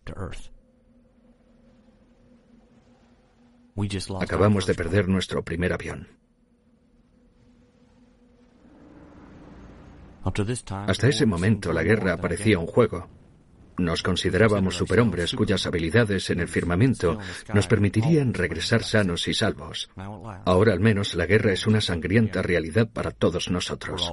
Acabamos 4.19 4.65
de 4.65 4.75
perder 4.75 5.07
nuestro 5.07 5.43
primer 5.43 5.71
avión. 5.71 6.07
Hasta 10.88 11.07
ese 11.07 11.25
momento 11.25 11.71
la 11.71 11.83
guerra 11.83 12.17
parecía 12.17 12.59
un 12.59 12.67
juego. 12.67 13.07
Nos 13.79 14.03
considerábamos 14.03 14.75
superhombres 14.75 15.33
cuyas 15.33 15.65
habilidades 15.65 16.29
en 16.29 16.41
el 16.41 16.49
firmamento 16.49 17.17
nos 17.53 17.65
permitirían 17.67 18.33
regresar 18.33 18.83
sanos 18.83 19.27
y 19.29 19.33
salvos. 19.33 19.89
Ahora 20.45 20.73
al 20.73 20.81
menos 20.81 21.15
la 21.15 21.25
guerra 21.25 21.53
es 21.53 21.65
una 21.65 21.79
sangrienta 21.79 22.41
realidad 22.41 22.89
para 22.91 23.11
todos 23.11 23.49
nosotros. 23.49 24.11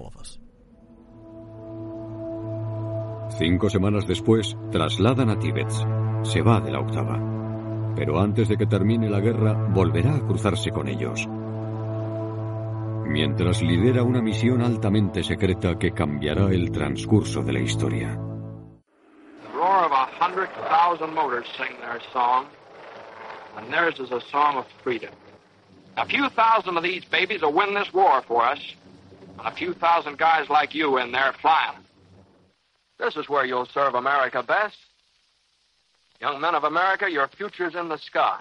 Cinco 3.38 3.68
semanas 3.68 4.07
después, 4.07 4.57
trasladan 4.70 5.31
a 5.31 5.38
Tíbet. 5.38 5.70
Se 6.22 6.42
va 6.42 6.61
de 6.61 6.70
la 6.70 6.81
octava. 6.81 7.20
Pero 7.96 8.20
antes 8.20 8.48
de 8.48 8.57
que 8.57 8.66
termine 8.66 9.11
la 9.11 9.20
guerra, 9.20 9.52
volverá 9.52 10.14
a 10.14 10.20
cruzarse 10.20 10.70
con 10.70 10.87
ellos. 10.87 11.26
Mientras 13.09 13.62
lidera 13.62 14.05
una 14.05 14.22
misión 14.22 14.62
altamente 14.62 15.24
secreta 15.24 15.76
que 15.76 15.92
cambiará 15.92 16.50
el 16.50 16.70
transcurso 16.70 17.42
de 17.42 17.52
la 17.52 17.61
historia. 17.61 18.26
Roar 19.66 19.85
of 19.85 19.90
a 19.90 20.07
hundred 20.07 20.48
thousand 20.68 21.12
motors 21.12 21.46
sing 21.59 21.76
their 21.81 22.00
song, 22.12 22.46
and 23.57 23.72
theirs 23.72 23.98
is 23.98 24.12
a 24.12 24.20
song 24.31 24.57
of 24.57 24.64
freedom. 24.85 25.12
A 25.96 26.07
few 26.07 26.29
thousand 26.31 26.76
of 26.76 26.85
these 26.85 27.05
babies 27.05 27.42
will 27.42 27.52
win 27.52 27.74
this 27.74 27.92
war 27.92 28.22
for 28.29 28.44
us, 28.44 28.61
and 29.38 29.46
a 29.46 29.50
few 29.57 29.74
thousand 29.74 30.18
guys 30.18 30.48
like 30.48 30.72
you 30.74 30.98
in 30.98 31.11
there 31.11 31.35
flying. 31.40 31.79
This 32.98 33.16
is 33.16 33.29
where 33.29 33.44
you'll 33.44 33.66
serve 33.74 33.94
America 33.94 34.42
best. 34.42 34.76
Young 36.20 36.40
men 36.40 36.55
of 36.55 36.62
America, 36.62 37.11
your 37.11 37.29
future's 37.37 37.74
in 37.74 37.88
the 37.88 37.98
sky. 37.98 38.40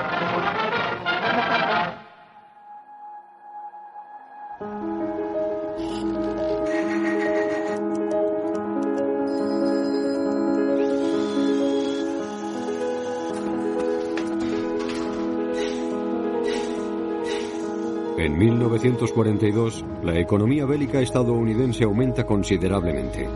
1942, 18.41 19.85
la 20.03 20.17
economía 20.17 20.65
bélica 20.65 20.99
estadounidense 20.99 21.83
aumenta 21.83 22.25
considerablemente. 22.25 23.29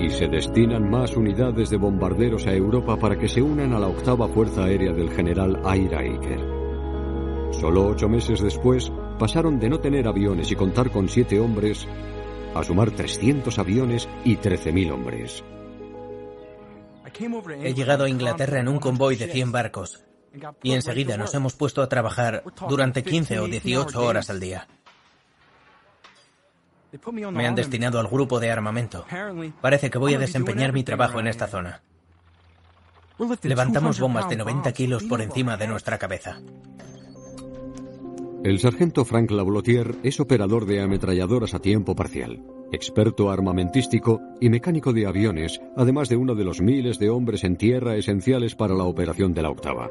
Y 0.00 0.08
se 0.08 0.28
destinan 0.28 0.90
más 0.90 1.14
unidades 1.14 1.68
de 1.68 1.76
bombarderos 1.76 2.46
a 2.46 2.54
Europa 2.54 2.96
para 2.96 3.18
que 3.18 3.28
se 3.28 3.42
unan 3.42 3.74
a 3.74 3.78
la 3.78 3.88
octava 3.88 4.28
Fuerza 4.28 4.64
Aérea 4.64 4.92
del 4.92 5.10
general 5.10 5.60
Ira. 5.76 6.00
Solo 7.52 7.88
ocho 7.88 8.08
meses 8.08 8.40
después, 8.40 8.90
pasaron 9.18 9.60
de 9.60 9.68
no 9.68 9.78
tener 9.78 10.08
aviones 10.08 10.50
y 10.50 10.56
contar 10.56 10.90
con 10.90 11.10
siete 11.10 11.38
hombres 11.38 11.86
a 12.54 12.64
sumar 12.64 12.92
300 12.92 13.58
aviones 13.58 14.08
y 14.24 14.38
13.000 14.38 14.90
hombres. 14.90 15.44
He 17.62 17.74
llegado 17.74 18.04
a 18.04 18.08
Inglaterra 18.08 18.60
en 18.60 18.68
un 18.68 18.78
convoy 18.78 19.16
de 19.16 19.26
100 19.26 19.52
barcos 19.52 20.02
y 20.62 20.72
enseguida 20.72 21.16
nos 21.16 21.34
hemos 21.34 21.54
puesto 21.54 21.82
a 21.82 21.88
trabajar 21.88 22.42
durante 22.68 23.02
15 23.02 23.40
o 23.40 23.46
18 23.46 24.02
horas 24.02 24.30
al 24.30 24.40
día. 24.40 24.66
Me 27.32 27.46
han 27.46 27.54
destinado 27.54 27.98
al 27.98 28.08
grupo 28.08 28.38
de 28.38 28.50
armamento. 28.50 29.06
Parece 29.60 29.90
que 29.90 29.98
voy 29.98 30.14
a 30.14 30.18
desempeñar 30.18 30.72
mi 30.72 30.84
trabajo 30.84 31.20
en 31.20 31.26
esta 31.26 31.46
zona. 31.46 31.80
Levantamos 33.42 34.00
bombas 34.00 34.28
de 34.28 34.36
90 34.36 34.72
kilos 34.72 35.04
por 35.04 35.20
encima 35.20 35.56
de 35.56 35.68
nuestra 35.68 35.98
cabeza. 35.98 36.40
El 38.44 38.58
sargento 38.58 39.04
Frank 39.04 39.30
Lablotier 39.30 39.94
es 40.02 40.18
operador 40.18 40.66
de 40.66 40.82
ametralladoras 40.82 41.54
a 41.54 41.60
tiempo 41.60 41.94
parcial, 41.94 42.42
experto 42.72 43.30
armamentístico 43.30 44.20
y 44.40 44.50
mecánico 44.50 44.92
de 44.92 45.06
aviones, 45.06 45.60
además 45.76 46.08
de 46.08 46.16
uno 46.16 46.34
de 46.34 46.44
los 46.44 46.60
miles 46.60 46.98
de 46.98 47.08
hombres 47.08 47.44
en 47.44 47.56
tierra 47.56 47.94
esenciales 47.94 48.56
para 48.56 48.74
la 48.74 48.82
operación 48.82 49.32
de 49.32 49.42
la 49.42 49.50
octava. 49.50 49.90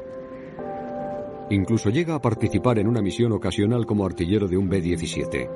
Incluso 1.52 1.90
llega 1.90 2.14
a 2.14 2.22
participar 2.22 2.78
en 2.78 2.88
una 2.88 3.02
misión 3.02 3.30
ocasional 3.32 3.84
como 3.84 4.06
artillero 4.06 4.48
de 4.48 4.56
un 4.56 4.70
B-17. 4.70 5.50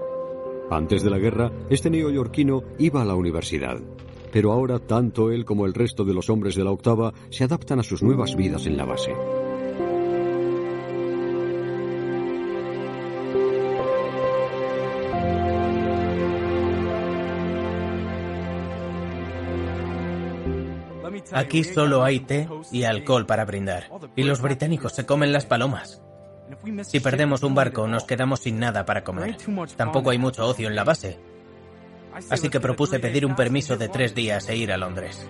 Antes 0.71 1.03
de 1.03 1.09
la 1.09 1.19
guerra, 1.19 1.51
este 1.71 1.89
neoyorquino 1.89 2.65
iba 2.79 3.01
a 3.01 3.05
la 3.07 3.15
universidad, 3.15 3.81
pero 4.31 4.53
ahora 4.53 4.79
tanto 4.79 5.31
él 5.31 5.47
como 5.47 5.65
el 5.65 5.73
resto 5.73 6.05
de 6.05 6.13
los 6.13 6.29
hombres 6.29 6.55
de 6.55 6.65
la 6.65 6.71
octava 6.71 7.15
se 7.31 7.45
adaptan 7.45 7.79
a 7.79 7.83
sus 7.83 8.03
nuevas 8.03 8.37
vidas 8.37 8.67
en 8.67 8.77
la 8.77 8.85
base. 8.85 9.15
Aquí 21.33 21.65
solo 21.65 22.05
hay 22.05 22.21
té 22.21 22.49
y 22.71 22.85
alcohol 22.85 23.27
para 23.27 23.45
brindar. 23.45 23.91
Y 24.15 24.23
los 24.23 24.41
británicos 24.41 24.93
se 24.93 25.07
comen 25.07 25.33
las 25.33 25.47
palomas. 25.47 26.03
Si 26.83 27.01
perdemos 27.01 27.43
un 27.43 27.55
barco, 27.55 27.87
nos 27.89 28.05
quedamos 28.05 28.41
sin 28.41 28.59
nada 28.59 28.85
para 28.85 29.03
comer. 29.03 29.37
Tampoco 29.77 30.11
hay 30.11 30.19
mucho 30.19 30.47
ocio 30.47 30.69
en 30.69 30.77
la 30.77 30.85
base. 30.85 31.19
Así 32.31 32.49
que 32.49 32.61
propuse 32.61 32.99
pedir 32.99 33.27
un 33.27 33.35
permiso 33.35 33.77
de 33.77 33.89
tres 33.89 34.15
días 34.15 34.49
e 34.49 34.57
ir 34.57 34.73
a 34.73 34.77
Londres. 34.77 35.29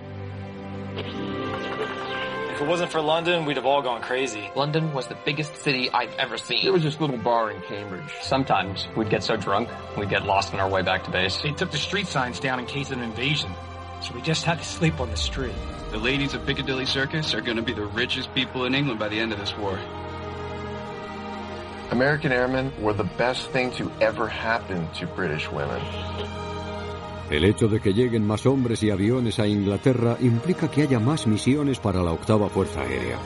If 2.57 2.63
it 2.63 2.69
wasn't 2.69 2.91
for 2.91 3.03
London, 3.03 3.45
we'd 3.45 3.59
have 3.59 3.67
all 3.67 3.83
gone 3.83 4.01
crazy. 4.01 4.41
London 4.55 4.95
was 4.95 5.07
the 5.09 5.17
biggest 5.27 5.55
city 5.63 5.91
I've 5.91 6.15
ever 6.19 6.39
seen. 6.39 6.63
There 6.63 6.73
was 6.73 6.85
this 6.85 6.99
little 6.99 7.19
bar 7.19 7.51
in 7.51 7.61
Cambridge. 7.69 8.09
Sometimes 8.23 8.89
we'd 8.97 9.11
get 9.11 9.23
so 9.23 9.37
drunk, 9.37 9.69
we'd 9.99 10.09
get 10.09 10.25
lost 10.25 10.55
on 10.55 10.61
our 10.61 10.69
way 10.71 10.81
back 10.81 11.05
to 11.05 11.11
base. 11.11 11.39
They 11.43 11.53
took 11.53 11.71
the 11.71 11.77
street 11.77 12.07
signs 12.07 12.41
down 12.41 12.59
in 12.59 12.65
case 12.65 12.91
of 12.91 12.97
an 12.97 13.05
invasion, 13.05 13.51
so 14.07 14.15
we 14.15 14.23
just 14.23 14.45
had 14.45 14.59
to 14.59 14.65
sleep 14.65 15.01
on 15.01 15.11
the 15.11 15.17
street. 15.17 15.55
The 15.91 15.99
ladies 15.99 16.35
of 16.35 16.47
Piccadilly 16.47 16.87
Circus 16.87 17.35
are 17.35 17.41
going 17.41 17.57
to 17.57 17.63
be 17.63 17.73
the 17.73 17.87
richest 17.87 18.33
people 18.35 18.65
in 18.65 18.75
England 18.75 19.01
by 19.01 19.09
the 19.09 19.19
end 19.19 19.33
of 19.33 19.39
this 19.39 19.57
war. 19.59 19.79
American 21.91 22.33
airmen 22.33 22.73
were 22.81 22.93
the 22.93 23.09
best 23.17 23.51
thing 23.51 23.71
to 23.73 23.91
ever 24.01 24.29
happen 24.29 24.89
to 24.99 25.07
British 25.07 25.51
women. 25.51 25.81
El 27.31 27.45
hecho 27.45 27.67
de 27.67 27.81
que 27.81 27.93
lleguen 27.93 28.25
más 28.25 28.47
hombres 28.47 28.83
y 28.85 28.91
aviones 28.91 29.41
a 29.41 29.49
Inglaterra 29.49 30.17
implica 30.21 30.71
que 30.71 30.83
haya 30.83 31.01
más 31.01 31.27
misiones 31.27 31.81
para 31.81 32.03
la 32.03 32.13
octava 32.13 32.49
Fuerza 32.49 32.83
Aérea. 32.83 33.19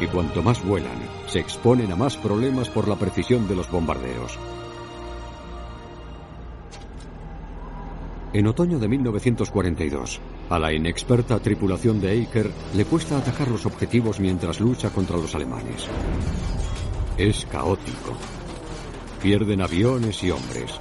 Y 0.00 0.06
cuanto 0.06 0.42
más 0.42 0.64
vuelan, 0.64 0.98
se 1.26 1.40
exponen 1.40 1.92
a 1.92 1.96
más 1.96 2.16
problemas 2.16 2.70
por 2.70 2.88
la 2.88 2.96
precisión 2.96 3.46
de 3.46 3.56
los 3.56 3.70
bombarderos. 3.70 4.38
En 8.30 8.46
otoño 8.46 8.78
de 8.78 8.88
1942, 8.88 10.20
a 10.50 10.58
la 10.58 10.70
inexperta 10.70 11.38
tripulación 11.38 11.98
de 11.98 12.22
Aker 12.22 12.50
le 12.74 12.84
cuesta 12.84 13.16
atacar 13.16 13.48
los 13.48 13.64
objetivos 13.64 14.20
mientras 14.20 14.60
lucha 14.60 14.90
contra 14.90 15.16
los 15.16 15.34
alemanes. 15.34 15.88
Es 17.16 17.46
caótico. 17.46 18.12
Pierden 19.22 19.62
aviones 19.62 20.22
y 20.22 20.30
hombres. 20.30 20.78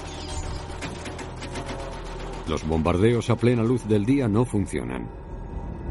Los 2.50 2.68
bombardeos 2.68 3.30
a 3.30 3.38
plena 3.38 3.64
luz 3.64 3.88
del 3.88 4.06
día 4.06 4.28
no 4.28 4.44
funcionan. 4.44 5.08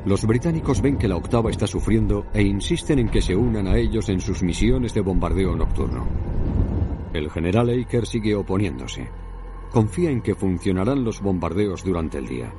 Los 0.04 0.26
británicos 0.26 0.82
ven 0.82 0.98
que 0.98 1.08
la 1.08 1.16
octava 1.16 1.50
está 1.50 1.66
sufriendo 1.66 2.26
e 2.34 2.42
insisten 2.42 2.98
en 2.98 3.08
que 3.08 3.22
se 3.22 3.34
unan 3.34 3.66
a 3.66 3.78
ellos 3.78 4.10
en 4.10 4.20
sus 4.20 4.42
misiones 4.42 4.92
de 4.92 5.00
bombardeo 5.00 5.56
nocturno. 5.56 6.06
El 7.14 7.30
general 7.30 7.70
Aker 7.70 8.06
sigue 8.06 8.34
oponiéndose. 8.34 9.08
Confía 9.70 10.10
en 10.10 10.22
que 10.22 10.34
funcionarán 10.34 11.04
los 11.04 11.20
bombardeos 11.20 11.84
durante 11.84 12.18
el 12.18 12.26
día. 12.26 12.52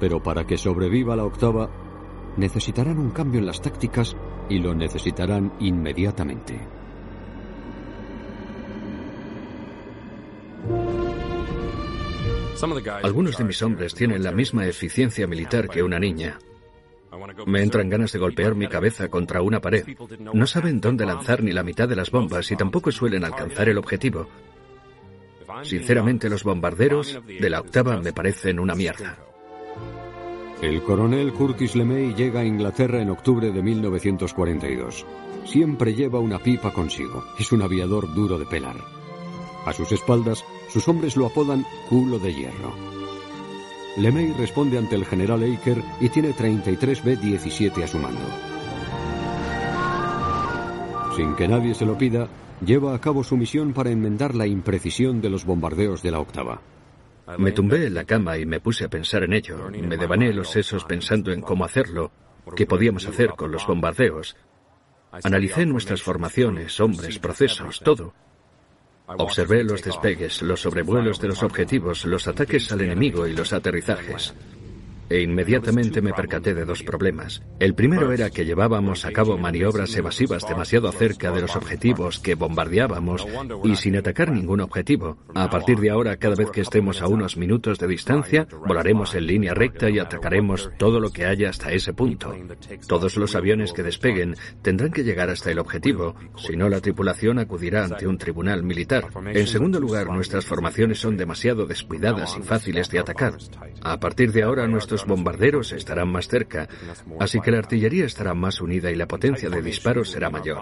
Pero 0.00 0.22
para 0.22 0.46
que 0.46 0.58
sobreviva 0.58 1.16
la 1.16 1.24
octava, 1.24 1.70
necesitarán 2.36 2.98
un 2.98 3.10
cambio 3.10 3.40
en 3.40 3.46
las 3.46 3.60
tácticas 3.60 4.16
y 4.48 4.58
lo 4.58 4.74
necesitarán 4.74 5.52
inmediatamente. 5.60 6.60
Algunos 13.02 13.36
de 13.36 13.44
mis 13.44 13.62
hombres 13.62 13.94
tienen 13.94 14.22
la 14.22 14.32
misma 14.32 14.66
eficiencia 14.66 15.26
militar 15.26 15.68
que 15.68 15.82
una 15.82 15.98
niña. 15.98 16.38
Me 17.46 17.62
entran 17.62 17.90
ganas 17.90 18.12
de 18.12 18.18
golpear 18.18 18.54
mi 18.54 18.68
cabeza 18.68 19.08
contra 19.08 19.42
una 19.42 19.60
pared. 19.60 19.84
No 20.32 20.46
saben 20.46 20.80
dónde 20.80 21.04
lanzar 21.04 21.42
ni 21.42 21.52
la 21.52 21.62
mitad 21.62 21.88
de 21.88 21.96
las 21.96 22.10
bombas 22.10 22.50
y 22.50 22.56
tampoco 22.56 22.90
suelen 22.90 23.24
alcanzar 23.24 23.68
el 23.68 23.78
objetivo. 23.78 24.28
Sinceramente, 25.62 26.28
los 26.28 26.44
bombarderos 26.44 27.18
de 27.26 27.50
la 27.50 27.60
octava 27.60 28.00
me 28.00 28.12
parecen 28.12 28.58
una 28.58 28.74
mierda. 28.74 29.16
El 30.60 30.82
coronel 30.82 31.32
Curtis 31.32 31.76
LeMay 31.76 32.14
llega 32.14 32.40
a 32.40 32.44
Inglaterra 32.44 33.00
en 33.00 33.10
octubre 33.10 33.50
de 33.50 33.62
1942. 33.62 35.04
Siempre 35.44 35.94
lleva 35.94 36.18
una 36.18 36.38
pipa 36.38 36.72
consigo. 36.72 37.24
Es 37.38 37.52
un 37.52 37.62
aviador 37.62 38.14
duro 38.14 38.38
de 38.38 38.46
pelar. 38.46 38.76
A 39.66 39.72
sus 39.72 39.92
espaldas, 39.92 40.44
sus 40.68 40.88
hombres 40.88 41.16
lo 41.16 41.26
apodan 41.26 41.66
culo 41.88 42.18
de 42.18 42.34
hierro. 42.34 42.72
LeMay 43.96 44.32
responde 44.32 44.78
ante 44.78 44.96
el 44.96 45.04
general 45.04 45.42
Aker 45.42 45.82
y 46.00 46.08
tiene 46.08 46.32
33 46.32 47.04
B-17 47.04 47.82
a 47.82 47.86
su 47.86 47.98
mando. 47.98 48.20
Sin 51.16 51.36
que 51.36 51.46
nadie 51.46 51.74
se 51.74 51.86
lo 51.86 51.96
pida, 51.96 52.28
lleva 52.64 52.94
a 52.94 53.00
cabo 53.00 53.24
su 53.24 53.36
misión 53.36 53.72
para 53.72 53.90
enmendar 53.90 54.34
la 54.34 54.46
imprecisión 54.46 55.20
de 55.20 55.30
los 55.30 55.44
bombardeos 55.44 56.02
de 56.02 56.10
la 56.10 56.20
octava. 56.20 56.60
Me 57.38 57.52
tumbé 57.52 57.86
en 57.86 57.94
la 57.94 58.04
cama 58.04 58.36
y 58.36 58.44
me 58.44 58.60
puse 58.60 58.84
a 58.84 58.88
pensar 58.88 59.22
en 59.22 59.32
ello. 59.32 59.70
Me 59.70 59.96
devané 59.96 60.32
los 60.32 60.50
sesos 60.50 60.84
pensando 60.84 61.32
en 61.32 61.40
cómo 61.40 61.64
hacerlo, 61.64 62.10
qué 62.54 62.66
podíamos 62.66 63.06
hacer 63.06 63.30
con 63.30 63.50
los 63.50 63.66
bombardeos. 63.66 64.36
Analicé 65.10 65.64
nuestras 65.64 66.02
formaciones, 66.02 66.78
hombres, 66.80 67.18
procesos, 67.18 67.80
todo. 67.80 68.12
Observé 69.06 69.64
los 69.64 69.82
despegues, 69.82 70.42
los 70.42 70.60
sobrevuelos 70.60 71.20
de 71.20 71.28
los 71.28 71.42
objetivos, 71.42 72.04
los 72.04 72.26
ataques 72.26 72.72
al 72.72 72.80
enemigo 72.80 73.26
y 73.26 73.34
los 73.34 73.52
aterrizajes. 73.52 74.34
E 75.08 75.20
inmediatamente 75.20 76.02
me 76.02 76.12
percaté 76.12 76.54
de 76.54 76.64
dos 76.64 76.82
problemas. 76.82 77.42
El 77.60 77.74
primero 77.74 78.12
era 78.12 78.30
que 78.30 78.44
llevábamos 78.44 79.04
a 79.04 79.12
cabo 79.12 79.38
maniobras 79.38 79.94
evasivas 79.96 80.46
demasiado 80.48 80.90
cerca 80.92 81.30
de 81.30 81.42
los 81.42 81.56
objetivos 81.56 82.18
que 82.20 82.34
bombardeábamos 82.34 83.26
y 83.64 83.76
sin 83.76 83.96
atacar 83.96 84.30
ningún 84.30 84.60
objetivo. 84.60 85.18
A 85.34 85.50
partir 85.50 85.78
de 85.78 85.90
ahora, 85.90 86.16
cada 86.16 86.34
vez 86.34 86.50
que 86.50 86.60
estemos 86.60 87.02
a 87.02 87.08
unos 87.08 87.36
minutos 87.36 87.78
de 87.78 87.88
distancia, 87.88 88.46
volaremos 88.66 89.14
en 89.14 89.26
línea 89.26 89.54
recta 89.54 89.90
y 89.90 89.98
atacaremos 89.98 90.70
todo 90.78 91.00
lo 91.00 91.10
que 91.10 91.26
haya 91.26 91.50
hasta 91.50 91.72
ese 91.72 91.92
punto. 91.92 92.34
Todos 92.86 93.16
los 93.16 93.34
aviones 93.34 93.72
que 93.72 93.82
despeguen 93.82 94.36
tendrán 94.62 94.92
que 94.92 95.04
llegar 95.04 95.30
hasta 95.30 95.50
el 95.50 95.58
objetivo, 95.58 96.14
si 96.36 96.56
no 96.56 96.68
la 96.68 96.80
tripulación 96.80 97.38
acudirá 97.38 97.84
ante 97.84 98.06
un 98.06 98.18
tribunal 98.18 98.62
militar. 98.62 99.06
En 99.32 99.46
segundo 99.46 99.80
lugar, 99.80 100.08
nuestras 100.08 100.44
formaciones 100.46 100.98
son 100.98 101.16
demasiado 101.16 101.66
descuidadas 101.66 102.36
y 102.38 102.42
fáciles 102.42 102.90
de 102.90 102.98
atacar. 102.98 103.36
A 103.82 104.00
partir 104.00 104.32
de 104.32 104.42
ahora, 104.42 104.66
nuestros 104.94 105.08
bombarderos 105.08 105.72
estarán 105.72 106.08
más 106.08 106.28
cerca, 106.28 106.68
así 107.18 107.40
que 107.40 107.50
la 107.50 107.58
artillería 107.58 108.04
estará 108.04 108.32
más 108.32 108.60
unida 108.60 108.92
y 108.92 108.94
la 108.94 109.08
potencia 109.08 109.50
de 109.50 109.60
disparos 109.60 110.10
será 110.10 110.30
mayor. 110.30 110.60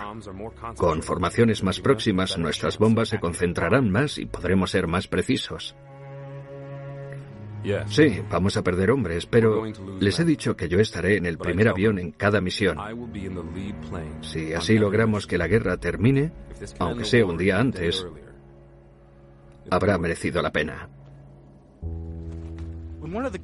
Con 0.76 1.02
formaciones 1.02 1.62
más 1.62 1.80
próximas, 1.80 2.38
nuestras 2.38 2.78
bombas 2.78 3.10
se 3.10 3.20
concentrarán 3.20 3.90
más 3.90 4.16
y 4.16 4.24
podremos 4.24 4.70
ser 4.70 4.86
más 4.86 5.06
precisos. 5.06 5.76
Sí, 7.86 8.22
vamos 8.30 8.56
a 8.56 8.64
perder 8.64 8.90
hombres, 8.90 9.26
pero 9.26 9.64
les 10.00 10.18
he 10.18 10.24
dicho 10.24 10.56
que 10.56 10.68
yo 10.68 10.80
estaré 10.80 11.16
en 11.18 11.26
el 11.26 11.36
primer 11.36 11.68
avión 11.68 11.98
en 11.98 12.12
cada 12.12 12.40
misión. 12.40 12.78
Si 14.22 14.54
así 14.54 14.78
logramos 14.78 15.26
que 15.26 15.36
la 15.36 15.46
guerra 15.46 15.76
termine, 15.76 16.32
aunque 16.78 17.04
sea 17.04 17.26
un 17.26 17.36
día 17.36 17.60
antes, 17.60 18.06
habrá 19.70 19.98
merecido 19.98 20.40
la 20.40 20.50
pena. 20.50 20.88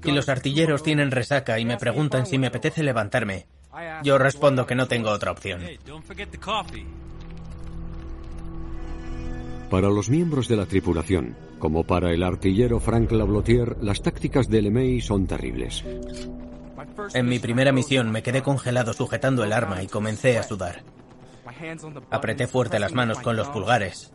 Y 0.04 0.12
los 0.12 0.28
artilleros 0.28 0.82
tienen 0.82 1.10
resaca 1.10 1.58
y 1.58 1.64
me 1.64 1.76
preguntan 1.76 2.26
si 2.26 2.38
me 2.38 2.46
apetece 2.46 2.82
levantarme. 2.82 3.46
Yo 4.02 4.18
respondo 4.18 4.66
que 4.66 4.74
no 4.74 4.88
tengo 4.88 5.10
otra 5.10 5.32
opción. 5.32 5.62
Para 9.70 9.88
los 9.88 10.08
miembros 10.08 10.48
de 10.48 10.56
la 10.56 10.66
tripulación, 10.66 11.36
como 11.58 11.84
para 11.84 12.12
el 12.12 12.22
artillero 12.22 12.80
Frank 12.80 13.12
Lablotier, 13.12 13.76
las 13.82 14.00
tácticas 14.00 14.48
de 14.48 14.62
LeMay 14.62 15.00
son 15.00 15.26
terribles. 15.26 15.84
En 17.14 17.26
mi 17.26 17.38
primera 17.38 17.72
misión 17.72 18.10
me 18.10 18.22
quedé 18.22 18.42
congelado 18.42 18.92
sujetando 18.92 19.44
el 19.44 19.52
arma 19.52 19.82
y 19.82 19.86
comencé 19.86 20.38
a 20.38 20.42
sudar. 20.42 20.82
Apreté 22.10 22.46
fuerte 22.46 22.78
las 22.78 22.94
manos 22.94 23.18
con 23.18 23.36
los 23.36 23.48
pulgares 23.48 24.12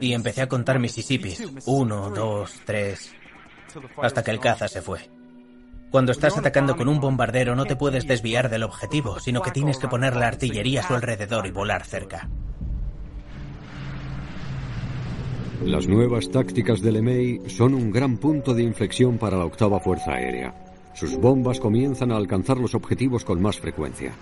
y 0.00 0.12
empecé 0.12 0.42
a 0.42 0.48
contar 0.48 0.78
Mississippis. 0.78 1.42
Uno, 1.66 2.10
dos, 2.10 2.60
tres 2.64 3.14
hasta 4.02 4.22
que 4.22 4.30
el 4.30 4.40
caza 4.40 4.68
se 4.68 4.82
fue. 4.82 5.00
Cuando 5.90 6.12
estás 6.12 6.36
atacando 6.36 6.76
con 6.76 6.88
un 6.88 7.00
bombardero 7.00 7.54
no 7.54 7.66
te 7.66 7.76
puedes 7.76 8.06
desviar 8.06 8.50
del 8.50 8.64
objetivo, 8.64 9.20
sino 9.20 9.42
que 9.42 9.52
tienes 9.52 9.78
que 9.78 9.88
poner 9.88 10.16
la 10.16 10.26
artillería 10.26 10.80
a 10.80 10.86
su 10.88 10.94
alrededor 10.94 11.46
y 11.46 11.52
volar 11.52 11.84
cerca. 11.84 12.28
Las 15.64 15.86
nuevas 15.86 16.28
tácticas 16.30 16.82
del 16.82 16.96
EMEI 16.96 17.48
son 17.48 17.74
un 17.74 17.90
gran 17.90 18.18
punto 18.18 18.54
de 18.54 18.64
inflexión 18.64 19.18
para 19.18 19.38
la 19.38 19.44
octava 19.44 19.78
Fuerza 19.80 20.12
Aérea. 20.12 20.52
Sus 20.94 21.16
bombas 21.16 21.60
comienzan 21.60 22.12
a 22.12 22.16
alcanzar 22.16 22.58
los 22.58 22.74
objetivos 22.74 23.24
con 23.24 23.40
más 23.40 23.58
frecuencia. 23.58 24.12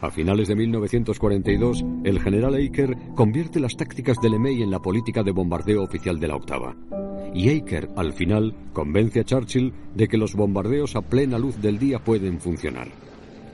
A 0.00 0.10
finales 0.10 0.48
de 0.48 0.56
1942, 0.56 1.84
el 2.04 2.20
general 2.20 2.54
Eicher 2.54 2.96
convierte 3.14 3.60
las 3.60 3.76
tácticas 3.76 4.18
del 4.22 4.34
EMEI 4.34 4.62
en 4.62 4.70
la 4.70 4.80
política 4.80 5.22
de 5.22 5.32
bombardeo 5.32 5.82
oficial 5.82 6.18
de 6.18 6.28
la 6.28 6.36
octava 6.36 6.74
y 7.34 7.48
Eicher, 7.48 7.90
al 7.96 8.12
final, 8.12 8.54
convence 8.72 9.20
a 9.20 9.24
Churchill 9.24 9.72
de 9.94 10.08
que 10.08 10.18
los 10.18 10.34
bombardeos 10.34 10.96
a 10.96 11.02
plena 11.02 11.38
luz 11.38 11.60
del 11.60 11.78
día 11.78 11.98
pueden 11.98 12.40
funcionar. 12.40 12.88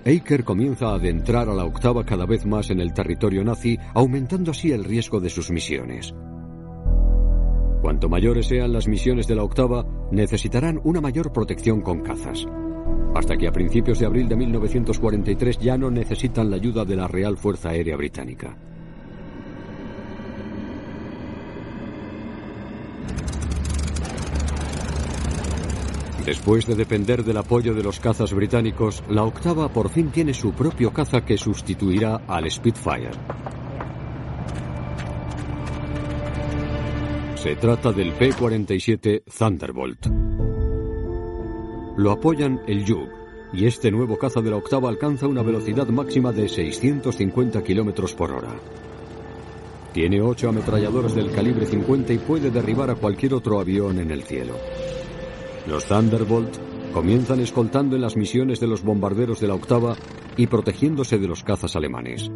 Eicher 0.04 0.44
comienza 0.44 0.88
a 0.88 0.94
adentrar 0.94 1.48
a 1.48 1.54
la 1.54 1.64
octava 1.64 2.04
cada 2.04 2.26
vez 2.26 2.46
más 2.46 2.70
en 2.70 2.80
el 2.80 2.92
territorio 2.92 3.42
nazi, 3.44 3.78
aumentando 3.94 4.52
así 4.52 4.70
el 4.70 4.84
riesgo 4.84 5.20
de 5.20 5.30
sus 5.30 5.50
misiones. 5.50 6.14
Cuanto 7.82 8.08
mayores 8.08 8.46
sean 8.46 8.72
las 8.72 8.88
misiones 8.88 9.26
de 9.26 9.34
la 9.34 9.42
octava, 9.42 9.84
necesitarán 10.10 10.80
una 10.84 11.00
mayor 11.00 11.32
protección 11.32 11.80
con 11.80 12.02
cazas. 12.02 12.46
Hasta 13.14 13.36
que 13.36 13.48
a 13.48 13.52
principios 13.52 13.98
de 13.98 14.06
abril 14.06 14.28
de 14.28 14.36
1943 14.36 15.58
ya 15.58 15.78
no 15.78 15.90
necesitan 15.90 16.50
la 16.50 16.56
ayuda 16.56 16.84
de 16.84 16.96
la 16.96 17.08
Real 17.08 17.36
Fuerza 17.36 17.70
Aérea 17.70 17.96
Británica. 17.96 18.56
Después 26.26 26.66
de 26.66 26.74
depender 26.74 27.22
del 27.22 27.36
apoyo 27.36 27.72
de 27.72 27.84
los 27.84 28.00
cazas 28.00 28.32
británicos, 28.32 29.00
la 29.08 29.22
octava 29.22 29.68
por 29.68 29.88
fin 29.88 30.10
tiene 30.10 30.34
su 30.34 30.52
propio 30.52 30.92
caza 30.92 31.24
que 31.24 31.38
sustituirá 31.38 32.22
al 32.26 32.50
Spitfire. 32.50 33.12
Se 37.36 37.54
trata 37.54 37.92
del 37.92 38.12
P-47 38.14 39.22
Thunderbolt. 39.38 40.08
Lo 41.96 42.10
apoyan 42.10 42.60
el 42.66 42.84
Yug, 42.84 43.08
y 43.54 43.66
este 43.66 43.90
nuevo 43.90 44.18
caza 44.18 44.42
de 44.42 44.50
la 44.50 44.56
octava 44.56 44.88
alcanza 44.88 45.26
una 45.26 45.42
velocidad 45.42 45.86
máxima 45.88 46.30
de 46.30 46.48
650 46.48 47.62
km 47.62 48.14
por 48.14 48.32
hora. 48.32 48.54
Tiene 49.94 50.20
ocho 50.20 50.50
ametralladoras 50.50 51.14
del 51.14 51.32
calibre 51.32 51.64
50 51.64 52.12
y 52.12 52.18
puede 52.18 52.50
derribar 52.50 52.90
a 52.90 52.96
cualquier 52.96 53.32
otro 53.32 53.60
avión 53.60 53.98
en 53.98 54.10
el 54.10 54.24
cielo. 54.24 54.56
Los 55.66 55.86
Thunderbolt 55.86 56.58
comienzan 56.92 57.40
escoltando 57.40 57.96
en 57.96 58.02
las 58.02 58.14
misiones 58.14 58.60
de 58.60 58.66
los 58.66 58.82
bombarderos 58.82 59.40
de 59.40 59.48
la 59.48 59.54
octava 59.54 59.96
y 60.36 60.48
protegiéndose 60.48 61.16
de 61.18 61.28
los 61.28 61.42
cazas 61.42 61.76
alemanes. 61.76 62.30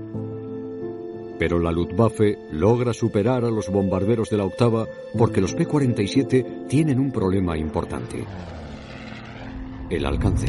Pero 1.39 1.59
la 1.59 1.71
Luftwaffe 1.71 2.39
logra 2.51 2.95
superar 2.95 3.45
a 3.45 3.51
los 3.51 3.69
bombarderos 3.69 4.31
de 4.31 4.39
la 4.39 4.45
octava 4.45 4.87
porque 5.17 5.43
los 5.43 5.55
P-47 5.55 6.67
tienen 6.67 6.99
un 6.99 7.13
problema 7.13 7.59
importante. 7.59 8.25
El 9.91 10.07
alcance. 10.07 10.47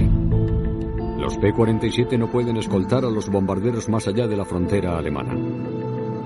Los 1.17 1.35
P-47 1.39 2.15
no 2.19 2.29
pueden 2.29 2.57
escoltar 2.57 3.03
a 3.05 3.09
los 3.09 3.27
bombarderos 3.27 3.89
más 3.89 4.07
allá 4.07 4.27
de 4.27 4.37
la 4.37 4.45
frontera 4.45 4.99
alemana. 4.99 5.33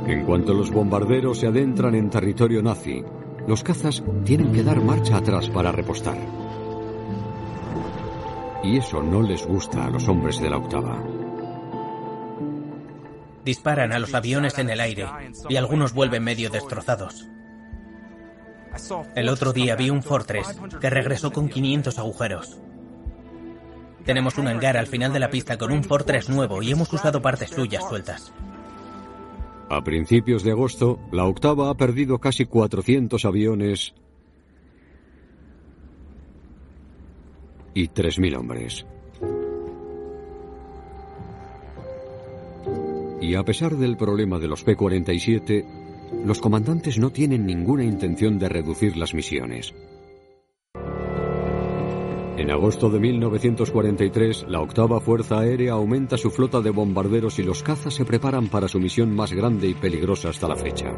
En 0.06 0.26
cuanto 0.26 0.54
los 0.54 0.70
bombarderos 0.70 1.40
se 1.40 1.48
adentran 1.48 1.96
en 1.96 2.10
territorio 2.10 2.62
nazi, 2.62 3.06
los 3.48 3.64
cazas 3.64 4.04
tienen 4.26 4.52
que 4.52 4.64
dar 4.64 4.82
marcha 4.82 5.16
atrás 5.16 5.50
para 5.50 5.72
repostar. 5.72 6.18
Y 8.64 8.80
eso 8.80 9.02
no 9.02 9.22
les 9.22 9.46
gusta 9.48 9.86
a 9.86 9.90
los 9.90 10.10
hombres 10.10 10.42
de 10.42 10.50
la 10.50 10.58
octava. 10.58 11.02
Disparan 13.46 13.94
a 13.94 14.00
los 14.00 14.14
aviones 14.14 14.58
en 14.58 14.70
el 14.70 14.82
aire 14.82 15.06
y 15.48 15.56
algunos 15.56 15.94
vuelven 15.94 16.24
medio 16.24 16.50
destrozados. 16.50 17.30
El 19.16 19.30
otro 19.30 19.54
día 19.54 19.78
vi 19.78 19.90
un 19.90 20.04
Fortress 20.04 20.60
que 20.82 20.90
regresó 20.90 21.32
con 21.32 21.48
500 21.48 21.98
agujeros. 21.98 22.60
Tenemos 24.06 24.38
un 24.38 24.48
hangar 24.48 24.78
al 24.78 24.88
final 24.88 25.12
de 25.12 25.20
la 25.20 25.30
pista 25.30 25.58
con 25.58 25.72
un 25.72 25.84
Fortress 25.84 26.30
nuevo 26.30 26.62
y 26.62 26.72
hemos 26.72 26.94
usado 26.94 27.22
partes 27.22 27.50
suyas 27.50 27.84
sueltas. 27.90 28.32
A 29.68 29.84
principios 29.84 30.44
de 30.44 30.52
agosto, 30.52 31.00
la 31.12 31.26
octava 31.26 31.72
ha 31.72 31.74
perdido 31.74 32.20
casi 32.20 32.46
400 32.46 33.26
aviones 33.26 33.96
y 37.74 37.88
3.000 37.88 38.38
hombres. 38.38 38.86
Y 43.22 43.34
a 43.34 43.44
pesar 43.44 43.76
del 43.76 43.98
problema 43.98 44.38
de 44.38 44.48
los 44.48 44.64
P-47, 44.64 45.66
los 46.26 46.40
comandantes 46.40 47.00
no 47.00 47.10
tienen 47.10 47.48
ninguna 47.48 47.84
intención 47.84 48.38
de 48.38 48.50
reducir 48.50 48.98
las 48.98 49.16
misiones. 49.16 49.74
En 52.38 52.52
agosto 52.52 52.90
de 52.90 53.00
1943, 53.00 54.48
la 54.50 54.60
octava 54.60 55.00
Fuerza 55.00 55.40
Aérea 55.40 55.72
aumenta 55.72 56.18
su 56.18 56.30
flota 56.30 56.60
de 56.60 56.70
bombarderos 56.70 57.40
y 57.40 57.44
los 57.44 57.64
cazas 57.64 57.94
se 57.94 58.04
preparan 58.04 58.50
para 58.50 58.68
su 58.68 58.78
misión 58.78 59.16
más 59.16 59.32
grande 59.32 59.70
y 59.70 59.74
peligrosa 59.74 60.30
hasta 60.30 60.50
la 60.50 60.58
fecha. 60.58 60.92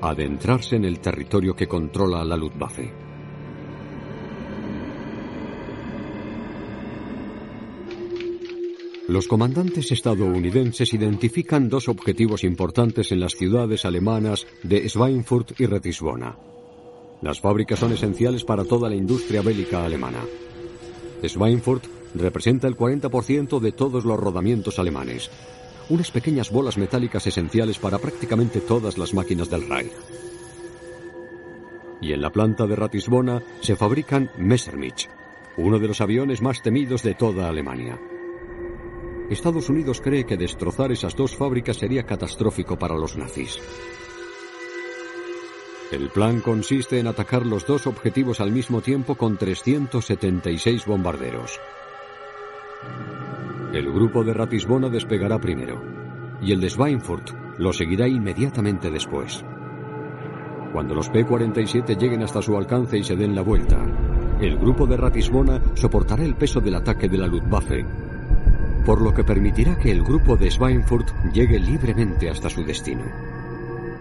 Adentrarse 0.00 0.74
en 0.74 0.84
el 0.84 0.98
territorio 0.98 1.54
que 1.54 1.68
controla 1.68 2.24
la 2.24 2.36
Luftwaffe. 2.36 2.92
Los 9.06 9.28
comandantes 9.28 9.92
estadounidenses 9.92 10.92
identifican 10.94 11.68
dos 11.68 11.88
objetivos 11.88 12.42
importantes 12.42 13.12
en 13.12 13.20
las 13.20 13.34
ciudades 13.34 13.84
alemanas 13.84 14.48
de 14.64 14.88
Schweinfurt 14.88 15.60
y 15.60 15.66
Ratisbona. 15.66 16.51
Las 17.22 17.40
fábricas 17.40 17.78
son 17.78 17.92
esenciales 17.92 18.44
para 18.44 18.64
toda 18.64 18.90
la 18.90 18.96
industria 18.96 19.42
bélica 19.42 19.84
alemana. 19.84 20.18
Schweinfurt 21.24 21.84
representa 22.16 22.66
el 22.66 22.76
40% 22.76 23.60
de 23.60 23.72
todos 23.72 24.04
los 24.04 24.18
rodamientos 24.18 24.80
alemanes, 24.80 25.30
unas 25.88 26.10
pequeñas 26.10 26.50
bolas 26.50 26.76
metálicas 26.76 27.26
esenciales 27.26 27.78
para 27.78 27.98
prácticamente 27.98 28.60
todas 28.60 28.98
las 28.98 29.14
máquinas 29.14 29.48
del 29.48 29.68
Reich. 29.68 29.92
Y 32.00 32.12
en 32.12 32.20
la 32.20 32.30
planta 32.30 32.66
de 32.66 32.74
Ratisbona 32.74 33.40
se 33.60 33.76
fabrican 33.76 34.30
Messerschmitt, 34.36 35.08
uno 35.56 35.78
de 35.78 35.86
los 35.86 36.00
aviones 36.00 36.42
más 36.42 36.60
temidos 36.60 37.04
de 37.04 37.14
toda 37.14 37.48
Alemania. 37.48 38.00
Estados 39.30 39.70
Unidos 39.70 40.00
cree 40.00 40.26
que 40.26 40.36
destrozar 40.36 40.90
esas 40.90 41.14
dos 41.14 41.36
fábricas 41.36 41.76
sería 41.76 42.02
catastrófico 42.02 42.76
para 42.76 42.96
los 42.96 43.16
nazis. 43.16 43.60
El 45.92 46.08
plan 46.08 46.40
consiste 46.40 46.98
en 46.98 47.06
atacar 47.06 47.44
los 47.44 47.66
dos 47.66 47.86
objetivos 47.86 48.40
al 48.40 48.50
mismo 48.50 48.80
tiempo 48.80 49.14
con 49.14 49.36
376 49.36 50.86
bombarderos. 50.86 51.60
El 53.74 53.92
grupo 53.92 54.24
de 54.24 54.32
Ratisbona 54.32 54.88
despegará 54.88 55.38
primero 55.38 55.82
y 56.40 56.52
el 56.52 56.62
de 56.62 56.70
Schweinfurt 56.70 57.58
lo 57.58 57.74
seguirá 57.74 58.08
inmediatamente 58.08 58.90
después. 58.90 59.44
Cuando 60.72 60.94
los 60.94 61.10
P-47 61.10 61.98
lleguen 61.98 62.22
hasta 62.22 62.40
su 62.40 62.56
alcance 62.56 62.96
y 62.96 63.04
se 63.04 63.14
den 63.14 63.34
la 63.34 63.42
vuelta, 63.42 63.76
el 64.40 64.56
grupo 64.56 64.86
de 64.86 64.96
Ratisbona 64.96 65.60
soportará 65.74 66.24
el 66.24 66.36
peso 66.36 66.62
del 66.62 66.76
ataque 66.76 67.06
de 67.06 67.18
la 67.18 67.26
Luftwaffe, 67.26 67.84
por 68.86 69.02
lo 69.02 69.12
que 69.12 69.24
permitirá 69.24 69.76
que 69.76 69.92
el 69.92 70.02
grupo 70.02 70.38
de 70.38 70.50
Schweinfurt 70.50 71.10
llegue 71.34 71.60
libremente 71.60 72.30
hasta 72.30 72.48
su 72.48 72.64
destino. 72.64 73.31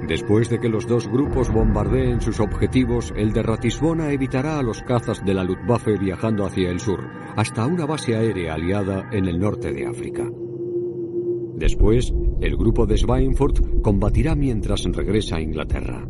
Después 0.07 0.49
de 0.49 0.59
que 0.59 0.69
los 0.69 0.87
dos 0.87 1.07
grupos 1.07 1.51
bombardeen 1.51 2.21
sus 2.21 2.39
objetivos, 2.39 3.13
el 3.15 3.33
de 3.33 3.43
Ratisbona 3.43 4.11
evitará 4.11 4.57
a 4.57 4.63
los 4.63 4.81
cazas 4.81 5.23
de 5.23 5.33
la 5.33 5.43
Luftwaffe 5.43 5.97
viajando 5.97 6.45
hacia 6.45 6.69
el 6.71 6.79
sur, 6.79 7.07
hasta 7.35 7.65
una 7.65 7.85
base 7.85 8.15
aérea 8.15 8.55
aliada 8.55 9.09
en 9.11 9.27
el 9.27 9.39
norte 9.39 9.71
de 9.71 9.85
África. 9.85 10.27
Después, 11.55 12.11
el 12.41 12.57
grupo 12.57 12.87
de 12.87 12.97
Schweinfurt 12.97 13.81
combatirá 13.83 14.33
mientras 14.35 14.83
regresa 14.85 15.35
a 15.35 15.41
Inglaterra. 15.41 16.07